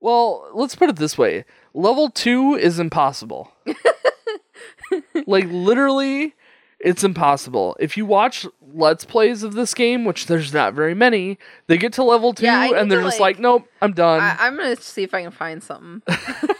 Well, 0.00 0.48
let's 0.54 0.76
put 0.76 0.90
it 0.90 0.96
this 0.96 1.18
way 1.18 1.44
level 1.74 2.10
two 2.10 2.54
is 2.54 2.78
impossible. 2.78 3.52
like, 5.26 5.46
literally, 5.48 6.34
it's 6.80 7.02
impossible. 7.02 7.76
If 7.80 7.96
you 7.96 8.06
watch 8.06 8.46
Let's 8.60 9.04
Plays 9.04 9.42
of 9.42 9.54
this 9.54 9.74
game, 9.74 10.04
which 10.04 10.26
there's 10.26 10.52
not 10.52 10.74
very 10.74 10.94
many, 10.94 11.38
they 11.66 11.76
get 11.76 11.92
to 11.94 12.04
level 12.04 12.32
two 12.32 12.44
Yeah, 12.44 12.70
and 12.76 12.90
they're 12.90 13.00
to, 13.00 13.06
just 13.06 13.20
like- 13.20 13.36
like, 13.36 13.40
nope, 13.40 13.68
I'm 13.82 13.92
done. 13.92 14.20
I, 14.20 14.36
I'm 14.40 14.56
gonna 14.56 14.76
see 14.76 15.02
if 15.02 15.14
I 15.14 15.22
can 15.22 15.32
find 15.32 15.62
something. 15.62 16.02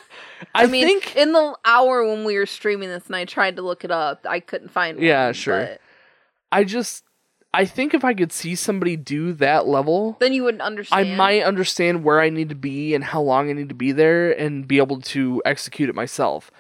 I, 0.55 0.65
I, 0.65 0.67
mean, 0.67 0.87
think. 0.87 1.17
in 1.17 1.33
the 1.33 1.57
hour 1.65 2.07
when 2.07 2.25
we 2.25 2.37
were 2.37 2.47
streaming 2.47 2.89
this, 2.89 3.07
and 3.07 3.17
I 3.17 3.25
tried 3.25 3.57
to 3.57 3.63
look 3.63 3.85
it 3.85 3.91
up, 3.91 4.25
I 4.29 4.41
couldn't 4.41 4.71
find. 4.71 4.99
It. 4.99 5.05
Yeah, 5.05 5.33
sure. 5.33 5.67
but 5.67 5.81
I 6.51 6.65
just. 6.65 7.05
I 7.55 7.65
think 7.65 7.95
if 7.95 8.05
I 8.05 8.13
could 8.13 8.31
see 8.31 8.55
somebody 8.55 8.95
do 8.95 9.33
that 9.35 9.67
level, 9.67 10.19
Then 10.21 10.35
you 10.35 10.45
wouldn't 10.45 10.63
understand. 10.63 11.13
I 11.13 11.17
might 11.17 11.43
understand 11.45 12.05
where 12.05 12.21
I 12.21 12.29
need 12.29 12.51
to 12.51 12.55
be 12.55 12.95
and 12.95 13.03
how 13.03 13.23
long 13.23 13.49
I 13.49 13.55
need 13.55 13.71
to 13.71 13.75
be 13.75 13.91
there 13.91 14.33
and 14.39 14.69
be 14.69 14.77
able 14.77 15.01
to 15.01 15.43
execute 15.47 15.89
it 15.89 15.95
myself. 15.95 16.51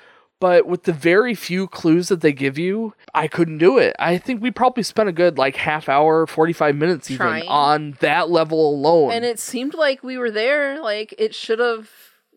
But 0.40 0.66
with 0.66 0.84
the 0.84 0.92
very 0.92 1.34
few 1.34 1.66
clues 1.66 2.08
that 2.08 2.20
they 2.20 2.32
give 2.32 2.58
you, 2.58 2.94
I 3.12 3.26
couldn't 3.26 3.58
do 3.58 3.76
it. 3.78 3.96
I 3.98 4.18
think 4.18 4.40
we 4.40 4.52
probably 4.52 4.84
spent 4.84 5.08
a 5.08 5.12
good 5.12 5.36
like 5.36 5.56
half 5.56 5.88
hour, 5.88 6.26
45 6.28 6.76
minutes 6.76 7.10
even 7.10 7.26
Trying. 7.26 7.48
on 7.48 7.96
that 8.00 8.30
level 8.30 8.68
alone. 8.70 9.10
and 9.12 9.24
it 9.24 9.40
seemed 9.40 9.74
like 9.74 10.04
we 10.04 10.16
were 10.16 10.30
there. 10.30 10.80
Like 10.80 11.12
it 11.18 11.34
should 11.34 11.58
have. 11.58 11.90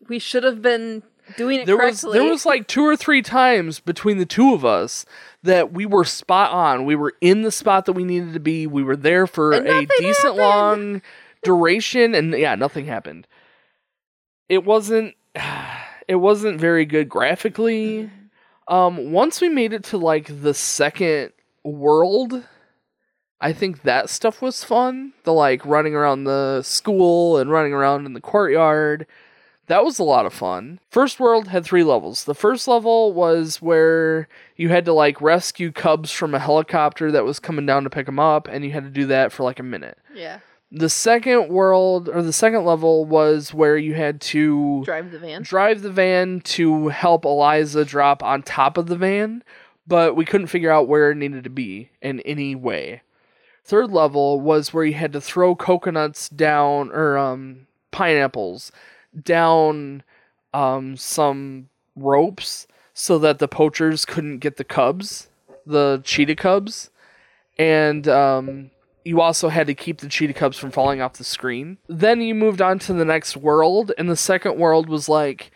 We 0.08 0.18
should 0.18 0.42
have 0.42 0.60
been 0.60 1.04
doing 1.36 1.60
it 1.60 1.66
there 1.66 1.76
was 1.76 2.00
correctly. 2.00 2.18
there 2.18 2.28
was 2.28 2.44
like 2.44 2.66
two 2.66 2.82
or 2.82 2.96
three 2.96 3.22
times 3.22 3.78
between 3.78 4.18
the 4.18 4.26
two 4.26 4.52
of 4.52 4.64
us 4.64 5.06
that 5.44 5.72
we 5.72 5.86
were 5.86 6.04
spot 6.04 6.50
on. 6.50 6.84
We 6.84 6.96
were 6.96 7.14
in 7.20 7.42
the 7.42 7.52
spot 7.52 7.84
that 7.86 7.92
we 7.92 8.02
needed 8.02 8.32
to 8.32 8.40
be. 8.40 8.66
We 8.66 8.82
were 8.82 8.96
there 8.96 9.28
for 9.28 9.52
And 9.52 9.68
a 9.68 9.86
decent 9.98 10.16
happened. 10.36 10.38
long 10.38 11.02
duration 11.44 12.16
and 12.16 12.32
yeah, 12.34 12.56
nothing 12.56 12.86
happened. 12.86 13.28
It 14.48 14.64
wasn't 14.64 15.14
it 16.12 16.16
wasn't 16.16 16.60
very 16.60 16.84
good 16.84 17.08
graphically. 17.08 18.10
Um 18.68 19.12
once 19.12 19.40
we 19.40 19.48
made 19.48 19.72
it 19.72 19.84
to 19.84 19.96
like 19.98 20.42
the 20.42 20.54
second 20.54 21.32
world, 21.64 22.44
I 23.40 23.52
think 23.52 23.82
that 23.82 24.10
stuff 24.10 24.40
was 24.40 24.62
fun. 24.62 25.14
The 25.24 25.32
like 25.32 25.64
running 25.66 25.94
around 25.94 26.24
the 26.24 26.62
school 26.62 27.38
and 27.38 27.50
running 27.50 27.72
around 27.72 28.06
in 28.06 28.12
the 28.12 28.20
courtyard. 28.20 29.06
That 29.66 29.84
was 29.84 29.98
a 29.98 30.04
lot 30.04 30.26
of 30.26 30.34
fun. 30.34 30.80
First 30.90 31.18
World 31.18 31.48
had 31.48 31.64
three 31.64 31.84
levels. 31.84 32.24
The 32.24 32.34
first 32.34 32.68
level 32.68 33.12
was 33.12 33.62
where 33.62 34.28
you 34.56 34.68
had 34.68 34.84
to 34.84 34.92
like 34.92 35.20
rescue 35.20 35.72
cubs 35.72 36.10
from 36.12 36.34
a 36.34 36.38
helicopter 36.38 37.10
that 37.12 37.24
was 37.24 37.38
coming 37.38 37.64
down 37.64 37.84
to 37.84 37.90
pick 37.90 38.06
them 38.06 38.18
up, 38.18 38.48
and 38.48 38.64
you 38.64 38.72
had 38.72 38.84
to 38.84 38.90
do 38.90 39.06
that 39.06 39.32
for 39.32 39.44
like 39.44 39.60
a 39.60 39.62
minute. 39.74 39.98
yeah. 40.14 40.40
The 40.74 40.88
second 40.88 41.48
world, 41.48 42.08
or 42.08 42.22
the 42.22 42.32
second 42.32 42.64
level, 42.64 43.04
was 43.04 43.52
where 43.52 43.76
you 43.76 43.92
had 43.92 44.22
to 44.22 44.82
Drive 44.84 45.10
the 45.10 45.18
van. 45.18 45.42
drive 45.42 45.82
the 45.82 45.90
van 45.90 46.40
to 46.40 46.88
help 46.88 47.26
Eliza 47.26 47.84
drop 47.84 48.22
on 48.22 48.42
top 48.42 48.78
of 48.78 48.86
the 48.86 48.96
van, 48.96 49.44
but 49.86 50.16
we 50.16 50.24
couldn't 50.24 50.46
figure 50.46 50.70
out 50.70 50.88
where 50.88 51.10
it 51.10 51.16
needed 51.16 51.44
to 51.44 51.50
be 51.50 51.90
in 52.00 52.20
any 52.20 52.54
way. 52.54 53.02
Third 53.64 53.90
level 53.90 54.40
was 54.40 54.72
where 54.72 54.84
you 54.84 54.94
had 54.94 55.12
to 55.12 55.20
throw 55.20 55.54
coconuts 55.54 56.30
down 56.30 56.90
or 56.90 57.18
um 57.18 57.66
pineapples 57.90 58.72
down 59.22 60.02
um 60.54 60.96
some 60.96 61.68
ropes 61.94 62.66
so 62.94 63.18
that 63.18 63.38
the 63.38 63.46
poachers 63.46 64.06
couldn't 64.06 64.38
get 64.38 64.56
the 64.56 64.64
cubs, 64.64 65.28
the 65.66 66.00
cheetah 66.02 66.34
cubs. 66.34 66.90
And 67.58 68.08
um 68.08 68.71
you 69.04 69.20
also 69.20 69.48
had 69.48 69.66
to 69.66 69.74
keep 69.74 69.98
the 69.98 70.08
cheetah 70.08 70.34
cubs 70.34 70.58
from 70.58 70.70
falling 70.70 71.00
off 71.00 71.14
the 71.14 71.24
screen. 71.24 71.78
Then 71.88 72.20
you 72.20 72.34
moved 72.34 72.60
on 72.60 72.78
to 72.80 72.92
the 72.92 73.04
next 73.04 73.36
world, 73.36 73.92
and 73.98 74.08
the 74.08 74.16
second 74.16 74.56
world 74.58 74.88
was 74.88 75.08
like 75.08 75.50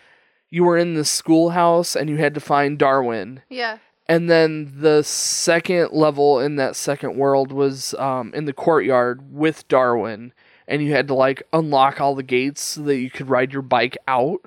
you 0.50 0.64
were 0.64 0.76
in 0.78 0.94
the 0.94 1.04
schoolhouse 1.04 1.96
and 1.96 2.08
you 2.08 2.16
had 2.16 2.34
to 2.34 2.40
find 2.40 2.78
Darwin. 2.78 3.42
Yeah. 3.48 3.78
And 4.08 4.30
then 4.30 4.72
the 4.76 5.02
second 5.02 5.90
level 5.92 6.38
in 6.38 6.56
that 6.56 6.76
second 6.76 7.16
world 7.16 7.50
was 7.50 7.94
um, 7.94 8.32
in 8.34 8.44
the 8.44 8.52
courtyard 8.52 9.32
with 9.32 9.66
Darwin, 9.66 10.32
and 10.68 10.80
you 10.82 10.92
had 10.92 11.08
to 11.08 11.14
like 11.14 11.42
unlock 11.52 12.00
all 12.00 12.14
the 12.14 12.22
gates 12.22 12.60
so 12.60 12.82
that 12.82 12.98
you 12.98 13.10
could 13.10 13.28
ride 13.28 13.52
your 13.52 13.62
bike 13.62 13.96
out. 14.06 14.44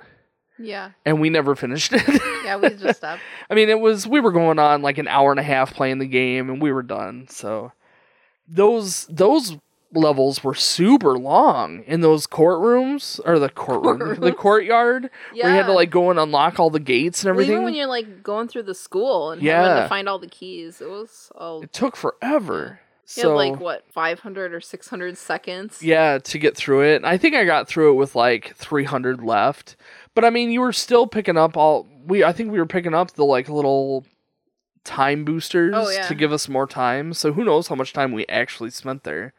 Yeah. 0.58 0.92
And 1.06 1.20
we 1.20 1.30
never 1.30 1.56
finished 1.56 1.94
it. 1.94 2.22
Yeah, 2.46 2.56
we 2.56 2.70
just 2.70 2.98
stopped. 2.98 3.22
I 3.52 3.54
mean, 3.54 3.70
it 3.70 3.80
was 3.80 4.08
we 4.08 4.22
were 4.22 4.32
going 4.32 4.58
on 4.58 4.82
like 4.82 4.98
an 4.98 5.08
hour 5.08 5.30
and 5.30 5.40
a 5.40 5.44
half 5.44 5.74
playing 5.76 6.00
the 6.00 6.08
game, 6.08 6.50
and 6.50 6.60
we 6.60 6.72
were 6.72 6.82
done. 6.82 7.28
So 7.30 7.74
those 8.50 9.06
those 9.08 9.58
levels 9.92 10.44
were 10.44 10.54
super 10.54 11.18
long 11.18 11.82
in 11.88 12.02
those 12.02 12.28
courtrooms 12.28 13.20
or 13.26 13.40
the 13.40 13.50
courtroom, 13.50 14.20
the 14.20 14.32
courtyard 14.38 15.10
Yeah. 15.34 15.46
where 15.46 15.52
you 15.54 15.58
had 15.58 15.66
to 15.68 15.74
like 15.74 15.90
go 15.90 16.10
and 16.12 16.20
unlock 16.20 16.60
all 16.60 16.70
the 16.70 16.80
gates 16.80 17.24
and 17.24 17.28
Well, 17.28 17.34
everything. 17.42 17.54
Even 17.54 17.66
when 17.66 17.74
you're 17.74 17.88
like 17.88 18.22
going 18.22 18.48
through 18.48 18.64
the 18.64 18.76
school 18.76 19.32
and 19.32 19.42
having 19.42 19.76
Yeah. 19.78 19.82
to 19.84 19.90
find 19.90 20.08
all 20.08 20.20
the 20.20 20.28
keys, 20.28 20.80
it 20.82 20.90
was 20.90 21.32
all. 21.36 21.64
it 21.64 21.74
took 21.74 21.96
forever. 21.96 22.80
You 23.08 23.24
So 23.24 23.30
had 23.30 23.36
like 23.52 23.60
what, 23.60 23.84
500 23.92 24.54
or 24.54 24.62
600 24.62 25.18
seconds? 25.18 25.82
yeah, 25.82 26.20
to 26.20 26.38
get 26.38 26.56
through 26.56 26.82
it. 26.84 27.04
I 27.04 27.18
think 27.18 27.34
I 27.36 27.44
got 27.44 27.68
through 27.68 27.92
it 27.94 27.96
with 27.96 28.14
like 28.14 28.56
300 28.58 29.24
left. 29.24 29.76
But 30.14 30.24
I 30.24 30.30
mean, 30.30 30.52
you 30.52 30.62
were 30.62 30.74
still 30.74 31.08
picking 31.08 31.36
up 31.38 31.58
all 31.58 31.88
we 32.06 32.24
I 32.24 32.32
think 32.32 32.52
we 32.52 32.60
were 32.60 32.68
picking 32.68 32.94
up 32.94 33.12
the 33.14 33.26
like 33.26 33.50
little 33.50 34.06
time 34.84 35.26
boosters 35.26 35.74
Oh, 35.76 35.90
yeah. 35.90 36.08
to 36.08 36.16
give 36.16 36.32
us 36.32 36.48
more 36.50 36.68
time. 36.68 37.14
So 37.14 37.34
who 37.34 37.44
knows 37.44 37.68
how 37.68 37.76
much 37.76 37.94
time 37.94 38.12
we 38.12 38.26
actually 38.28 38.70
spent 38.72 39.04
there. 39.04 39.34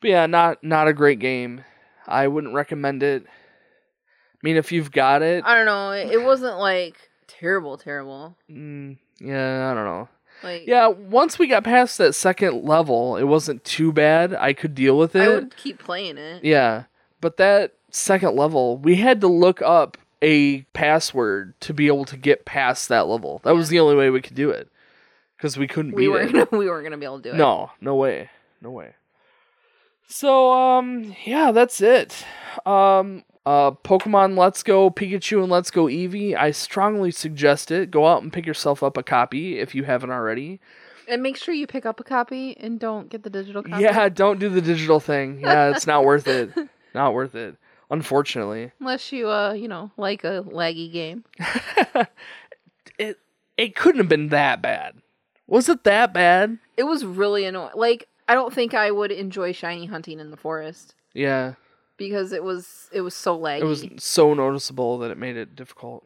But 0.00 0.10
yeah, 0.10 0.26
not 0.26 0.62
not 0.62 0.88
a 0.88 0.92
great 0.92 1.18
game. 1.18 1.64
I 2.06 2.28
wouldn't 2.28 2.54
recommend 2.54 3.02
it. 3.02 3.24
I 3.26 4.38
mean, 4.42 4.56
if 4.56 4.70
you've 4.70 4.92
got 4.92 5.22
it, 5.22 5.44
I 5.44 5.54
don't 5.56 5.66
know. 5.66 5.90
It, 5.92 6.22
wasn't 6.22 6.58
like 6.58 6.96
terrible, 7.26 7.76
terrible. 7.78 8.36
mm, 8.50 8.96
yeah, 9.18 9.70
I 9.70 9.74
don't 9.74 9.84
know. 9.84 10.08
Like, 10.42 10.66
Yeah, 10.66 10.88
once 10.88 11.38
we 11.38 11.46
got 11.48 11.64
past 11.64 11.96
that 11.98 12.14
second 12.14 12.62
level, 12.62 13.16
it 13.16 13.24
wasn't 13.24 13.64
too 13.64 13.90
bad. 13.92 14.34
I 14.34 14.52
could 14.52 14.74
deal 14.74 14.98
with 14.98 15.16
it. 15.16 15.22
I 15.22 15.28
would 15.28 15.56
keep 15.56 15.78
playing 15.78 16.18
it. 16.18 16.44
Yeah, 16.44 16.84
but 17.22 17.38
that 17.38 17.72
second 17.90 18.36
level, 18.36 18.76
we 18.76 18.96
had 18.96 19.22
to 19.22 19.28
look 19.28 19.62
up 19.62 19.96
a 20.22 20.62
password 20.72 21.54
to 21.60 21.74
be 21.74 21.86
able 21.86 22.04
to 22.06 22.16
get 22.16 22.44
past 22.44 22.88
that 22.88 23.06
level. 23.06 23.40
That 23.44 23.54
was 23.54 23.68
the 23.68 23.80
only 23.80 23.96
way 23.96 24.10
we 24.10 24.20
could 24.20 24.34
do 24.34 24.50
it 24.50 24.68
because 25.36 25.56
we 25.56 25.66
couldn't 25.66 25.92
We 25.92 26.04
beat 26.04 26.08
weren't 26.08 26.34
it. 26.34 26.52
we 26.52 26.66
weren't 26.66 26.84
gonna 26.84 26.96
be 26.96 27.04
able 27.04 27.18
to 27.18 27.22
do 27.22 27.34
it. 27.34 27.36
No, 27.36 27.70
no 27.80 27.94
way, 27.96 28.30
no 28.60 28.70
way. 28.70 28.94
So 30.08 30.52
um, 30.52 31.14
yeah, 31.24 31.52
that's 31.52 31.80
it. 31.80 32.24
Um, 32.64 33.24
uh, 33.44 33.70
Pokemon 33.70 34.36
Let's 34.36 34.62
Go 34.62 34.90
Pikachu 34.90 35.42
and 35.42 35.50
Let's 35.50 35.70
Go 35.70 35.84
Eevee. 35.84 36.36
I 36.36 36.50
strongly 36.50 37.10
suggest 37.10 37.70
it. 37.70 37.90
Go 37.90 38.06
out 38.06 38.22
and 38.22 38.32
pick 38.32 38.46
yourself 38.46 38.82
up 38.82 38.96
a 38.96 39.02
copy 39.02 39.58
if 39.58 39.74
you 39.74 39.84
haven't 39.84 40.10
already. 40.10 40.60
And 41.08 41.22
make 41.22 41.36
sure 41.36 41.54
you 41.54 41.68
pick 41.68 41.86
up 41.86 42.00
a 42.00 42.04
copy 42.04 42.56
and 42.58 42.80
don't 42.80 43.08
get 43.08 43.22
the 43.22 43.30
digital 43.30 43.62
copy. 43.62 43.82
Yeah, 43.82 44.08
don't 44.08 44.40
do 44.40 44.48
the 44.48 44.60
digital 44.60 44.98
thing. 44.98 45.40
Yeah, 45.40 45.70
it's 45.70 45.86
not 45.86 46.04
worth 46.04 46.26
it. 46.26 46.50
Not 46.94 47.12
worth 47.12 47.34
it. 47.34 47.56
Unfortunately. 47.90 48.72
Unless 48.80 49.12
you, 49.12 49.30
uh, 49.30 49.52
you 49.52 49.68
know, 49.68 49.90
like 49.96 50.24
a 50.24 50.42
laggy 50.48 50.92
game. 50.92 51.24
it 52.98 53.18
it 53.56 53.76
couldn't 53.76 54.00
have 54.00 54.08
been 54.08 54.28
that 54.28 54.60
bad. 54.62 54.94
Was 55.46 55.68
it 55.68 55.84
that 55.84 56.12
bad? 56.12 56.58
It 56.76 56.82
was 56.84 57.04
really 57.04 57.44
annoying. 57.44 57.70
Like, 57.74 58.08
I 58.28 58.34
don't 58.34 58.52
think 58.52 58.74
I 58.74 58.90
would 58.90 59.12
enjoy 59.12 59.52
shiny 59.52 59.86
hunting 59.86 60.18
in 60.18 60.30
the 60.30 60.36
forest 60.36 60.94
Yeah. 61.14 61.54
because 61.96 62.32
it 62.32 62.42
was 62.42 62.88
it 62.92 63.02
was 63.02 63.14
so 63.14 63.38
laggy. 63.38 63.60
It 63.60 63.64
was 63.64 63.86
so 63.98 64.34
noticeable 64.34 64.98
that 64.98 65.10
it 65.12 65.18
made 65.18 65.36
it 65.36 65.54
difficult. 65.54 66.04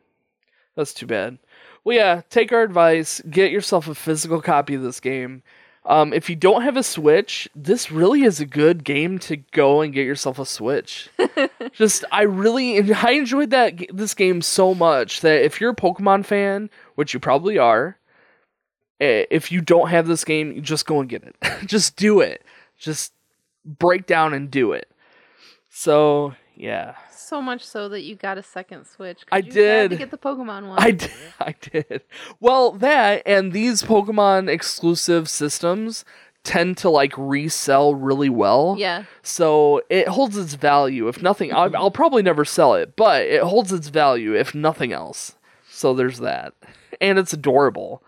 That's 0.76 0.92
too 0.94 1.06
bad. 1.06 1.38
Well, 1.82 1.96
yeah, 1.96 2.20
take 2.28 2.52
our 2.52 2.62
advice. 2.62 3.22
Get 3.30 3.50
yourself 3.50 3.88
a 3.88 3.94
physical 3.94 4.42
copy 4.42 4.74
of 4.74 4.82
this 4.82 5.00
game. 5.00 5.42
Um, 5.86 6.12
if 6.12 6.28
you 6.28 6.36
don't 6.36 6.62
have 6.62 6.76
a 6.76 6.82
Switch, 6.82 7.48
this 7.54 7.90
really 7.90 8.22
is 8.22 8.38
a 8.38 8.46
good 8.46 8.84
game 8.84 9.18
to 9.20 9.36
go 9.36 9.80
and 9.80 9.92
get 9.94 10.06
yourself 10.06 10.38
a 10.38 10.44
Switch. 10.44 11.08
Just, 11.72 12.04
I 12.12 12.22
really, 12.22 12.92
I 12.94 13.12
enjoyed 13.12 13.50
that 13.50 13.80
this 13.92 14.14
game 14.14 14.42
so 14.42 14.74
much 14.74 15.22
that 15.22 15.42
if 15.42 15.60
you're 15.60 15.70
a 15.70 15.76
Pokemon 15.76 16.26
fan, 16.26 16.68
which 16.96 17.14
you 17.14 17.20
probably 17.20 17.56
are, 17.56 17.96
eh, 19.00 19.24
if 19.30 19.50
you 19.50 19.62
don't 19.62 19.88
have 19.88 20.06
this 20.06 20.24
game, 20.24 20.62
just 20.62 20.86
go 20.86 21.00
and 21.00 21.08
get 21.08 21.24
it. 21.24 21.36
just 21.66 21.96
do 21.96 22.20
it. 22.20 22.44
Just 22.78 23.12
break 23.64 24.06
down 24.06 24.34
and 24.34 24.50
do 24.50 24.72
it. 24.72 24.90
So 25.70 26.34
yeah, 26.54 26.96
so 27.30 27.40
much 27.40 27.64
so 27.64 27.88
that 27.88 28.02
you 28.02 28.16
got 28.16 28.36
a 28.36 28.42
second 28.42 28.84
Switch. 28.86 29.24
I 29.32 29.38
you 29.38 29.50
did. 29.50 29.90
to 29.92 29.96
get 29.96 30.10
the 30.10 30.18
Pokemon 30.18 30.68
one. 30.68 30.78
I 30.78 30.90
did. 30.90 31.10
I 31.40 31.54
did. 31.60 32.02
Well, 32.40 32.72
that 32.72 33.22
and 33.24 33.52
these 33.52 33.82
Pokemon 33.82 34.50
exclusive 34.50 35.30
systems 35.30 36.04
tend 36.42 36.76
to 36.78 36.90
like 36.90 37.12
resell 37.16 37.94
really 37.94 38.28
well. 38.28 38.74
Yeah. 38.78 39.04
So 39.22 39.82
it 39.88 40.08
holds 40.08 40.36
its 40.36 40.54
value. 40.54 41.08
If 41.08 41.22
nothing, 41.22 41.54
I'll, 41.54 41.74
I'll 41.76 41.90
probably 41.90 42.22
never 42.22 42.44
sell 42.44 42.74
it, 42.74 42.96
but 42.96 43.22
it 43.22 43.42
holds 43.42 43.72
its 43.72 43.88
value 43.88 44.34
if 44.34 44.54
nothing 44.54 44.92
else. 44.92 45.36
So 45.68 45.94
there's 45.94 46.18
that, 46.18 46.52
and 47.00 47.18
it's 47.18 47.32
adorable. 47.32 48.02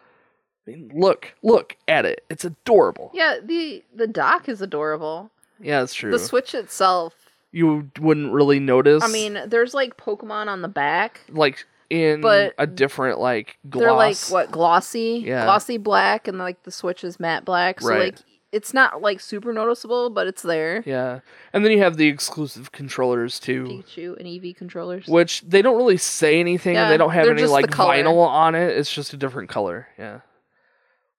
I 0.66 0.72
mean, 0.72 0.90
look, 0.94 1.34
look 1.42 1.76
at 1.88 2.04
it. 2.04 2.24
It's 2.28 2.44
adorable. 2.44 3.12
Yeah, 3.14 3.36
the 3.42 3.84
the 3.94 4.06
dock 4.06 4.48
is 4.48 4.60
adorable. 4.60 5.30
Yeah, 5.60 5.80
that's 5.80 5.94
true. 5.94 6.10
The 6.10 6.18
Switch 6.18 6.54
itself. 6.54 7.21
You 7.52 7.90
wouldn't 8.00 8.32
really 8.32 8.58
notice. 8.58 9.02
I 9.04 9.08
mean, 9.08 9.38
there's 9.46 9.74
like 9.74 9.96
Pokemon 9.96 10.48
on 10.48 10.62
the 10.62 10.68
back. 10.68 11.20
like 11.28 11.66
in 11.90 12.22
but 12.22 12.54
a 12.58 12.66
different 12.66 13.20
like 13.20 13.58
gloss. 13.68 13.82
They're 13.82 13.92
like 13.92 14.16
what 14.30 14.50
glossy, 14.50 15.22
Yeah. 15.26 15.44
glossy 15.44 15.76
black, 15.76 16.26
and 16.26 16.38
like 16.38 16.62
the 16.62 16.70
Switch 16.70 17.04
is 17.04 17.20
matte 17.20 17.44
black. 17.44 17.80
So 17.82 17.88
Right. 17.90 18.00
like 18.14 18.18
it's 18.50 18.72
not 18.74 19.00
like 19.02 19.20
super 19.20 19.52
noticeable, 19.52 20.08
but 20.10 20.26
it's 20.26 20.42
there. 20.42 20.82
Yeah, 20.86 21.20
and 21.52 21.64
then 21.64 21.72
you 21.72 21.78
have 21.80 21.96
the 21.98 22.06
exclusive 22.08 22.72
controllers 22.72 23.38
too. 23.38 23.64
Pikachu 23.64 24.16
and 24.18 24.26
Eevee 24.26 24.56
controllers. 24.56 25.06
which 25.06 25.42
they 25.42 25.60
don't 25.62 25.76
really 25.76 25.96
say 25.98 26.40
anything 26.40 26.76
and 26.76 26.90
they 26.90 26.96
don't 26.96 27.12
have 27.12 27.28
any 27.28 27.44
like 27.44 27.66
vinyl 27.70 28.26
on 28.26 28.54
it. 28.54 28.76
It's 28.76 28.92
just 28.92 29.12
a 29.12 29.16
different 29.18 29.48
color. 29.50 29.88
Yeah. 29.98 30.20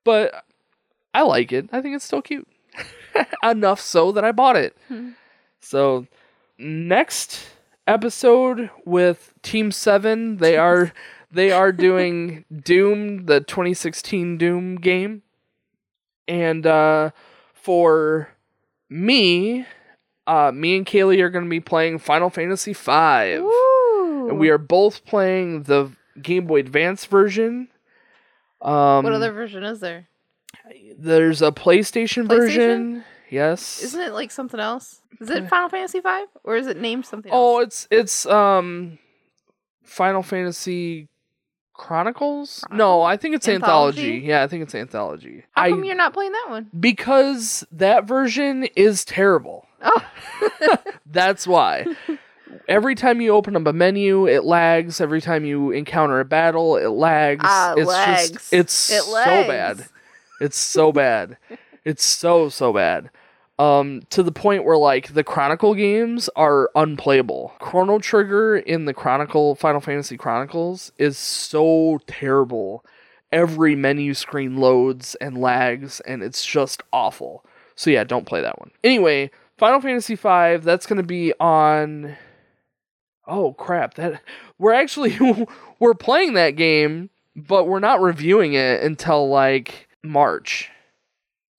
But 0.04 0.44
I 1.14 1.22
like 1.22 1.52
it. 1.52 1.70
I 1.72 1.82
think 1.82 1.96
it's 1.96 2.06
still 2.06 2.22
cute. 2.22 2.48
Enough 3.44 3.80
so 3.80 4.12
that 4.12 4.24
I 4.26 4.32
bought 4.32 4.56
it. 4.56 4.76
Hmm. 4.88 5.12
So 5.60 6.08
next 6.64 7.46
episode 7.88 8.70
with 8.86 9.34
Team 9.42 9.72
7, 9.72 10.38
they 10.38 10.58
are 10.58 10.94
they 11.32 11.52
are 11.52 11.72
doing 11.72 12.46
Doom, 12.64 13.26
the 13.26 13.42
2016 13.42 14.38
Doom 14.38 14.76
game. 14.78 15.22
And 16.28 16.66
uh 16.66 17.12
for 17.54 18.30
me, 18.90 19.66
uh 20.28 20.52
me 20.54 20.78
and 20.78 20.86
Kaylee 20.86 21.20
are 21.22 21.30
going 21.30 21.46
to 21.46 21.50
be 21.50 21.60
playing 21.60 22.00
Final 22.00 22.30
Fantasy 22.30 22.74
5 22.74 23.42
Ooh. 23.42 24.28
and 24.30 24.40
we 24.40 24.50
are 24.50 24.58
both 24.58 25.06
playing 25.06 25.64
the 25.64 25.92
Game 26.22 26.46
Boy 26.46 26.60
Advance 26.60 27.06
version. 27.06 27.68
Um, 28.62 29.04
What 29.04 29.12
other 29.14 29.32
version 29.34 29.64
is 29.64 29.80
there? 29.82 30.08
There's 30.98 31.42
a 31.42 31.52
PlayStation, 31.52 32.28
PlayStation? 32.28 32.28
version. 32.28 33.04
Yes. 33.34 33.82
Isn't 33.82 34.00
it 34.02 34.14
like 34.14 34.30
something 34.30 34.60
else? 34.60 35.02
Is 35.20 35.30
it 35.30 35.50
Final 35.50 35.68
Fantasy 35.70 36.00
V 36.00 36.26
or 36.44 36.56
is 36.56 36.68
it 36.68 36.78
named 36.80 37.06
something 37.06 37.32
else? 37.32 37.40
oh, 37.40 37.60
else? 37.60 37.66
it's 37.66 37.88
it's 37.90 38.26
um, 38.28 39.00
Final 39.84 40.22
Fantasy 40.22 41.10
Chronicles. 41.74 42.64
No, 42.72 43.02
I 43.02 43.18
think 43.18 43.34
it's 43.34 43.48
anthology. 43.48 44.02
Anthology? 44.02 44.28
Yeah, 44.28 44.44
I 44.44 44.48
think 44.48 44.62
it's 44.64 44.76
anthology. 44.76 45.44
How 45.54 45.64
I 45.64 45.70
come 45.72 45.84
you're 45.84 45.96
not 45.96 46.14
playing 46.14 46.34
that 46.34 46.46
one? 46.50 46.70
because 46.80 47.66
that 47.72 48.06
version 48.06 48.66
is 48.76 49.04
terrible. 49.04 49.66
Oh, 49.82 50.06
That's 51.08 51.48
why. 51.48 51.88
Every 52.68 52.94
time 52.94 53.20
you 53.20 53.32
open 53.32 53.56
up 53.56 53.66
a 53.66 53.74
menu, 53.74 54.28
it 54.28 54.44
lags. 54.44 55.02
Every 55.02 55.20
time 55.22 55.44
you 55.44 55.72
encounter 55.72 56.20
a 56.20 56.26
battle, 56.26 56.78
it 56.78 56.90
lags. 56.90 57.44
Ah, 57.44 57.74
it's 57.76 57.88
lags. 57.88 58.32
just 58.32 58.54
it's 58.54 58.92
It 58.92 59.02
so 59.02 59.48
bad. 59.48 59.88
It's 60.40 60.58
so 60.58 60.92
bad. 60.92 61.38
it's 61.84 62.06
so 62.06 62.50
so 62.50 62.72
bad. 62.72 63.10
Um 63.60 64.02
to 64.10 64.24
the 64.24 64.32
point 64.32 64.66
where 64.66 64.78
like 64.78 65.14
the 65.14 65.24
Chronicle 65.24 65.76
games 65.76 66.30
are 66.36 66.70
unplayable. 66.76 67.54
Chrono 67.60 68.00
Trigger 68.00 68.58
in 68.58 68.86
the 68.86 68.94
Chronicle 68.94 69.56
Final 69.56 69.82
Fantasy 69.82 70.18
Chronicles 70.18 70.92
is 70.98 71.18
so 71.18 72.00
terrible. 72.08 72.84
Every 73.32 73.76
menu 73.76 74.14
screen 74.14 74.58
loads 74.58 75.16
and 75.16 75.38
lags 75.38 76.00
and 76.02 76.24
it's 76.24 76.46
just 76.46 76.84
awful. 76.92 77.46
So 77.76 77.90
yeah, 77.90 78.04
don't 78.04 78.26
play 78.26 78.42
that 78.42 78.60
one. 78.60 78.72
Anyway, 78.84 79.32
Final 79.58 79.82
Fantasy 79.82 80.16
V, 80.16 80.58
that's 80.58 80.86
to 80.98 81.04
be 81.04 81.34
on 81.40 82.16
Oh 83.26 83.54
crap, 83.54 83.94
that 83.96 84.22
we're 84.58 84.74
actually 84.74 85.18
we're 85.80 85.94
playing 85.94 86.34
that 86.34 86.52
game, 86.52 87.10
but 87.36 87.66
we're 87.66 87.80
not 87.80 88.02
reviewing 88.02 88.54
it 88.54 88.84
until 88.84 89.30
like 89.30 89.88
March. 90.04 90.70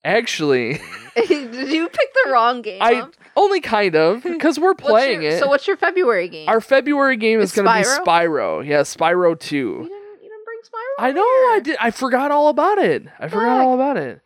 Actually, 0.05 0.79
Did 1.15 1.71
you 1.71 1.89
pick 1.89 2.13
the 2.25 2.29
wrong 2.31 2.61
game? 2.61 2.77
I 2.81 3.07
only 3.35 3.59
kind 3.59 3.95
of 3.95 4.21
because 4.23 4.59
we're 4.59 4.75
playing 4.75 5.23
your- 5.23 5.31
it. 5.31 5.39
So 5.39 5.47
what's 5.47 5.67
your 5.67 5.77
February 5.77 6.29
game? 6.29 6.47
Our 6.47 6.61
February 6.61 7.17
game 7.17 7.39
is 7.39 7.49
Is 7.49 7.55
going 7.55 7.65
to 7.67 7.73
be 7.89 8.01
Spyro? 8.05 8.65
Yeah, 8.65 8.81
Spyro 8.81 9.31
you 9.31 9.35
2. 9.35 9.73
didn't, 9.73 9.89
you 9.89 10.29
didn't 10.29 10.45
bring 10.45 10.59
Spyro. 10.63 11.03
I 11.03 11.11
know, 11.11 11.21
I 11.23 11.59
did 11.63 11.77
I 11.81 11.89
forgot 11.91 12.29
all 12.31 12.49
about 12.49 12.77
it. 12.77 13.07
I 13.19 13.27
forgot 13.27 13.61
all 13.61 13.73
about 13.73 13.97
it. 13.97 14.21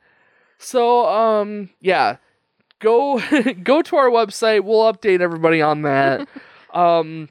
So, 0.58 1.08
um 1.08 1.70
yeah, 1.80 2.18
go 2.80 3.22
go 3.64 3.82
to 3.82 3.96
our 3.96 4.10
website. 4.10 4.66
We'll 4.66 4.92
update 4.94 5.22
everybody 5.22 5.62
on 5.62 5.84
that. 5.84 6.28
um 6.74 7.30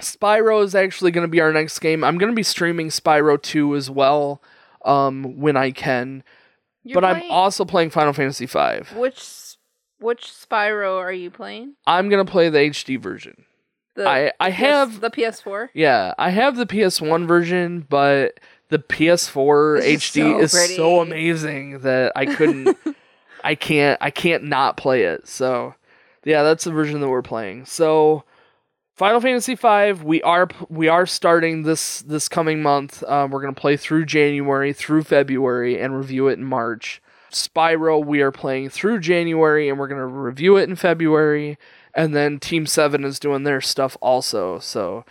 Spyro 0.00 0.62
is 0.62 0.74
actually 0.74 1.10
going 1.10 1.26
to 1.26 1.30
be 1.30 1.40
our 1.40 1.52
next 1.52 1.78
game. 1.80 2.04
I'm 2.04 2.18
going 2.18 2.30
to 2.30 2.36
be 2.36 2.42
streaming 2.44 2.88
Spyro 2.90 3.40
2 3.40 3.74
as 3.74 3.90
well 3.90 4.42
um 4.84 5.38
when 5.40 5.56
I 5.56 5.70
can. 5.70 6.22
You're 6.84 6.94
but 7.00 7.04
I'm 7.04 7.30
also 7.30 7.64
playing 7.64 7.90
Final 7.90 8.12
Fantasy 8.12 8.46
V. 8.46 8.58
Which 8.96 9.56
which 10.00 10.22
Spyro 10.26 10.96
are 10.98 11.12
you 11.12 11.30
playing? 11.30 11.74
I'm 11.86 12.08
going 12.08 12.24
to 12.24 12.30
play 12.30 12.48
the 12.48 12.58
HD 12.58 13.00
version. 13.00 13.44
The 13.94 14.08
I 14.08 14.32
I 14.38 14.50
PS 14.50 14.56
have 14.56 15.00
the 15.00 15.10
PS4. 15.10 15.68
Yeah, 15.74 16.14
I 16.18 16.30
have 16.30 16.56
the 16.56 16.66
PS1 16.66 17.26
version, 17.26 17.86
but 17.88 18.38
the 18.68 18.78
PS4 18.78 19.80
It's 19.82 20.10
HD 20.10 20.22
so 20.22 20.38
is 20.40 20.52
pretty. 20.52 20.76
so 20.76 21.00
amazing 21.00 21.80
that 21.80 22.12
I 22.14 22.26
couldn't 22.26 22.76
I 23.44 23.54
can't 23.54 23.98
I 24.00 24.10
can't 24.10 24.44
not 24.44 24.76
play 24.76 25.02
it. 25.02 25.26
So, 25.26 25.74
yeah, 26.24 26.42
that's 26.42 26.64
the 26.64 26.70
version 26.70 27.00
that 27.00 27.08
we're 27.08 27.22
playing. 27.22 27.64
So, 27.66 28.24
Final 28.98 29.20
Fantasy 29.20 29.54
V, 29.54 29.92
we 30.02 30.20
are 30.22 30.48
we 30.68 30.88
are 30.88 31.06
starting 31.06 31.62
this 31.62 32.02
this 32.02 32.28
coming 32.28 32.60
month. 32.60 33.04
Um, 33.04 33.30
we're 33.30 33.40
gonna 33.40 33.52
play 33.52 33.76
through 33.76 34.06
January 34.06 34.72
through 34.72 35.04
February 35.04 35.80
and 35.80 35.96
review 35.96 36.26
it 36.26 36.36
in 36.40 36.44
March. 36.44 37.00
Spyro, 37.30 38.04
we 38.04 38.22
are 38.22 38.32
playing 38.32 38.70
through 38.70 38.98
January 38.98 39.68
and 39.68 39.78
we're 39.78 39.86
gonna 39.86 40.04
review 40.04 40.56
it 40.56 40.68
in 40.68 40.74
February. 40.74 41.58
And 41.94 42.12
then 42.12 42.40
Team 42.40 42.66
Seven 42.66 43.04
is 43.04 43.20
doing 43.20 43.44
their 43.44 43.60
stuff 43.60 43.96
also. 44.00 44.58
So, 44.58 45.04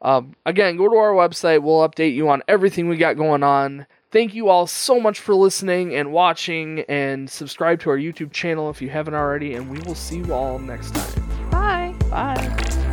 um, 0.00 0.34
again, 0.46 0.78
go 0.78 0.88
to 0.88 0.96
our 0.96 1.12
website. 1.12 1.62
We'll 1.62 1.86
update 1.86 2.14
you 2.14 2.30
on 2.30 2.42
everything 2.48 2.88
we 2.88 2.96
got 2.96 3.18
going 3.18 3.42
on. 3.42 3.86
Thank 4.10 4.32
you 4.32 4.48
all 4.48 4.66
so 4.66 4.98
much 4.98 5.20
for 5.20 5.34
listening 5.34 5.94
and 5.94 6.10
watching, 6.10 6.86
and 6.88 7.28
subscribe 7.28 7.80
to 7.80 7.90
our 7.90 7.98
YouTube 7.98 8.32
channel 8.32 8.70
if 8.70 8.80
you 8.80 8.88
haven't 8.88 9.14
already. 9.14 9.52
And 9.52 9.68
we 9.68 9.78
will 9.80 9.94
see 9.94 10.20
you 10.20 10.32
all 10.32 10.58
next 10.58 10.94
time. 10.94 11.50
Bye. 11.50 11.94
Bye. 12.08 12.84